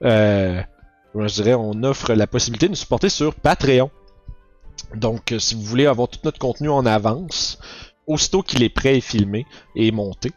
euh, 0.03 0.61
je 1.15 1.35
dirais, 1.35 1.55
on 1.55 1.83
offre 1.83 2.15
la 2.15 2.27
possibilité 2.27 2.67
de 2.67 2.73
nous 2.73 2.77
supporter 2.77 3.09
sur 3.09 3.35
Patreon. 3.35 3.91
Donc, 4.95 5.35
si 5.39 5.55
vous 5.55 5.63
voulez 5.63 5.87
avoir 5.87 6.09
tout 6.09 6.21
notre 6.25 6.39
contenu 6.39 6.69
en 6.69 6.87
avance, 6.87 7.59
aussitôt 8.07 8.43
qu'il 8.43 8.63
est 8.63 8.69
prêt 8.69 8.97
et 8.97 9.01
filmé 9.01 9.47
et 9.77 9.91
monté, 9.93 10.33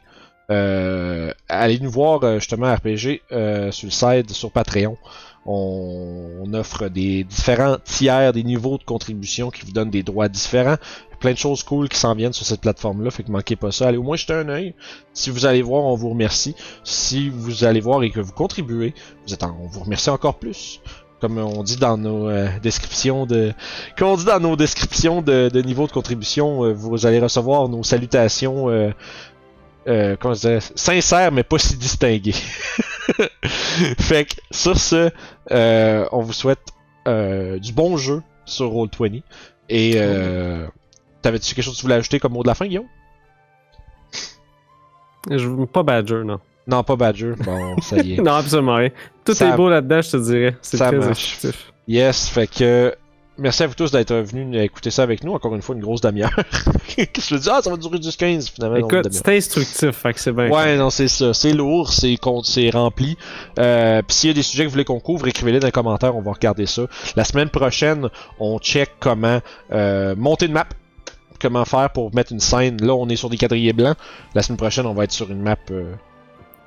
euh, 0.51 1.31
allez 1.49 1.79
nous 1.79 1.89
voir 1.91 2.23
euh, 2.23 2.39
justement 2.39 2.73
RPG 2.73 3.21
euh, 3.31 3.71
sur 3.71 3.87
le 3.87 3.91
site, 3.91 4.31
sur 4.31 4.51
Patreon. 4.51 4.97
On, 5.47 6.41
on 6.43 6.53
offre 6.53 6.87
des 6.87 7.23
différents 7.23 7.77
tiers, 7.83 8.33
des 8.33 8.43
niveaux 8.43 8.77
de 8.77 8.83
contribution 8.83 9.49
qui 9.51 9.63
vous 9.65 9.71
donnent 9.71 9.91
des 9.91 10.03
droits 10.03 10.27
différents. 10.27 10.77
Plein 11.19 11.33
de 11.33 11.37
choses 11.37 11.63
cool 11.63 11.87
qui 11.87 11.97
s'en 11.97 12.13
viennent 12.15 12.33
sur 12.33 12.45
cette 12.45 12.61
plateforme-là, 12.61 13.09
fait 13.11 13.23
que 13.23 13.31
manquez 13.31 13.55
pas 13.55 13.71
ça. 13.71 13.87
Allez 13.87 13.97
au 13.97 14.03
moins 14.03 14.17
jeter 14.17 14.33
un 14.33 14.49
œil. 14.49 14.73
Si 15.13 15.29
vous 15.29 15.45
allez 15.45 15.61
voir, 15.61 15.83
on 15.83 15.95
vous 15.95 16.09
remercie. 16.09 16.55
Si 16.83 17.29
vous 17.29 17.63
allez 17.63 17.79
voir 17.79 18.03
et 18.03 18.09
que 18.11 18.19
vous 18.19 18.33
contribuez, 18.33 18.93
vous 19.25 19.33
êtes 19.33 19.43
en- 19.43 19.57
on 19.63 19.67
vous 19.67 19.79
remercie 19.81 20.09
encore 20.09 20.35
plus. 20.35 20.81
Comme 21.21 21.37
on 21.37 21.63
dit 21.63 21.77
dans 21.77 21.97
nos 21.97 22.27
euh, 22.29 22.47
descriptions 22.61 23.25
de, 23.25 23.53
comme 23.97 24.09
on 24.09 24.17
dit 24.17 24.25
dans 24.25 24.39
nos 24.39 24.55
descriptions 24.57 25.21
de, 25.21 25.49
de 25.51 25.61
niveau 25.61 25.87
de 25.87 25.91
contribution, 25.91 26.65
euh, 26.65 26.73
vous 26.73 27.05
allez 27.05 27.19
recevoir 27.19 27.69
nos 27.69 27.83
salutations, 27.83 28.69
euh, 28.69 28.91
euh, 29.87 30.15
comment 30.19 30.33
je 30.33 30.39
dirais, 30.41 30.59
sincères 30.75 31.31
mais 31.31 31.43
pas 31.43 31.57
si 31.57 31.75
distinguées. 31.77 32.33
fait 33.99 34.25
que 34.25 34.35
sur 34.51 34.77
ce, 34.77 35.09
euh, 35.51 36.05
on 36.11 36.21
vous 36.21 36.33
souhaite 36.33 36.59
euh, 37.07 37.59
du 37.59 37.73
bon 37.73 37.97
jeu 37.97 38.21
sur 38.45 38.71
Roll20 38.71 39.21
et 39.69 39.93
euh, 39.97 40.67
t'avais-tu 41.21 41.53
quelque 41.53 41.63
chose 41.63 41.75
que 41.75 41.79
tu 41.79 41.83
voulais 41.83 41.95
ajouter 41.95 42.19
comme 42.19 42.33
mot 42.33 42.43
de 42.43 42.47
la 42.47 42.55
fin, 42.55 42.67
Guillaume? 42.67 42.87
Je 45.29 45.65
pas 45.65 45.83
Badger, 45.83 46.21
non. 46.23 46.39
Non, 46.67 46.83
pas 46.83 46.95
Badger. 46.95 47.33
Bon, 47.43 47.79
ça 47.81 47.97
y 47.97 48.13
est. 48.13 48.17
Non, 48.21 48.33
absolument 48.33 48.75
rien. 48.75 48.89
Tout 49.23 49.33
Ça- 49.33 49.49
est 49.49 49.55
beau 49.55 49.69
là-dedans, 49.69 50.01
je 50.01 50.11
te 50.11 50.17
dirais. 50.17 50.55
C'est 50.61 50.77
Ça 50.77 50.87
très 50.87 50.97
marche. 50.97 51.37
Yes, 51.87 52.29
fait 52.29 52.47
que 52.47 52.95
merci 53.37 53.63
à 53.63 53.67
vous 53.67 53.73
tous 53.73 53.91
d'être 53.91 54.13
venus 54.13 54.61
écouter 54.61 54.91
ça 54.91 55.03
avec 55.03 55.23
nous. 55.23 55.33
Encore 55.33 55.55
une 55.55 55.61
fois, 55.61 55.75
une 55.75 55.81
grosse 55.81 56.01
demi-heure. 56.01 56.35
Qu'est-ce 56.87 57.05
que 57.11 57.21
je 57.21 57.35
dis? 57.35 57.49
Ah, 57.51 57.61
ça 57.63 57.69
va 57.69 57.77
durer 57.77 58.01
jusqu'à 58.01 58.27
15 58.27 58.49
finalement. 58.49 58.77
Écoute, 58.77 59.07
c'est 59.11 59.35
instructif, 59.35 59.91
fait 59.91 60.13
que 60.13 60.19
c'est 60.19 60.31
bien. 60.31 60.49
Ouais, 60.49 60.77
non, 60.77 60.89
c'est 60.89 61.07
ça. 61.07 61.33
C'est 61.33 61.53
lourd, 61.53 61.91
c'est 61.91 62.15
c'est 62.43 62.69
rempli. 62.69 63.17
Euh, 63.59 64.01
Puis 64.07 64.15
s'il 64.15 64.29
y 64.29 64.31
a 64.31 64.33
des 64.33 64.43
sujets 64.43 64.63
que 64.63 64.67
vous 64.67 64.73
voulez 64.73 64.85
qu'on 64.85 64.99
couvre, 64.99 65.27
écrivez-les 65.27 65.59
dans 65.59 65.67
les 65.67 65.71
commentaires, 65.71 66.15
on 66.15 66.21
va 66.21 66.31
regarder 66.31 66.65
ça. 66.65 66.83
La 67.15 67.23
semaine 67.23 67.49
prochaine, 67.49 68.09
on 68.39 68.59
check 68.59 68.91
comment 68.99 69.39
euh, 69.71 70.15
monter 70.15 70.45
une 70.47 70.53
map. 70.53 70.67
Comment 71.41 71.65
faire 71.65 71.89
pour 71.91 72.15
mettre 72.15 72.31
une 72.31 72.39
scène. 72.39 72.77
Là, 72.81 72.95
on 72.95 73.09
est 73.09 73.17
sur 73.17 73.29
des 73.29 73.37
quadrillés 73.37 73.73
blancs. 73.73 73.97
La 74.33 74.41
semaine 74.41 74.57
prochaine, 74.57 74.85
on 74.85 74.93
va 74.93 75.03
être 75.03 75.11
sur 75.11 75.29
une 75.29 75.41
map 75.41 75.57
euh, 75.71 75.93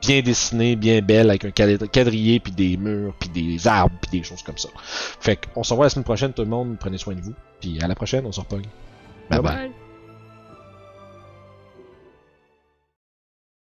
bien 0.01 0.21
dessinée, 0.21 0.77
bien 0.77 1.01
belle, 1.01 1.31
avec 1.31 1.45
un 1.45 1.51
quadrillé, 1.51 2.41
puis 2.41 2.53
des 2.53 2.77
murs, 2.77 3.15
puis 3.19 3.29
des 3.29 3.67
arbres, 3.67 3.97
puis 4.01 4.19
des 4.19 4.25
choses 4.25 4.43
comme 4.43 4.59
ça. 4.59 4.69
Fait 4.77 5.39
qu'on 5.53 5.63
se 5.63 5.73
revoit 5.73 5.87
la 5.87 5.91
semaine 5.91 6.05
prochaine, 6.05 6.33
tout 6.33 6.43
le 6.43 6.49
monde. 6.49 6.77
Prenez 6.79 6.99
soin 6.99 7.15
de 7.15 7.21
vous. 7.21 7.35
Puis 7.61 7.81
à 7.81 7.89
la 7.89 7.95
prochaine, 7.95 8.25
on 8.27 8.33
se 8.33 8.41
repogne. 8.41 8.67
Bye. 9.31 9.41
bye. 9.41 9.88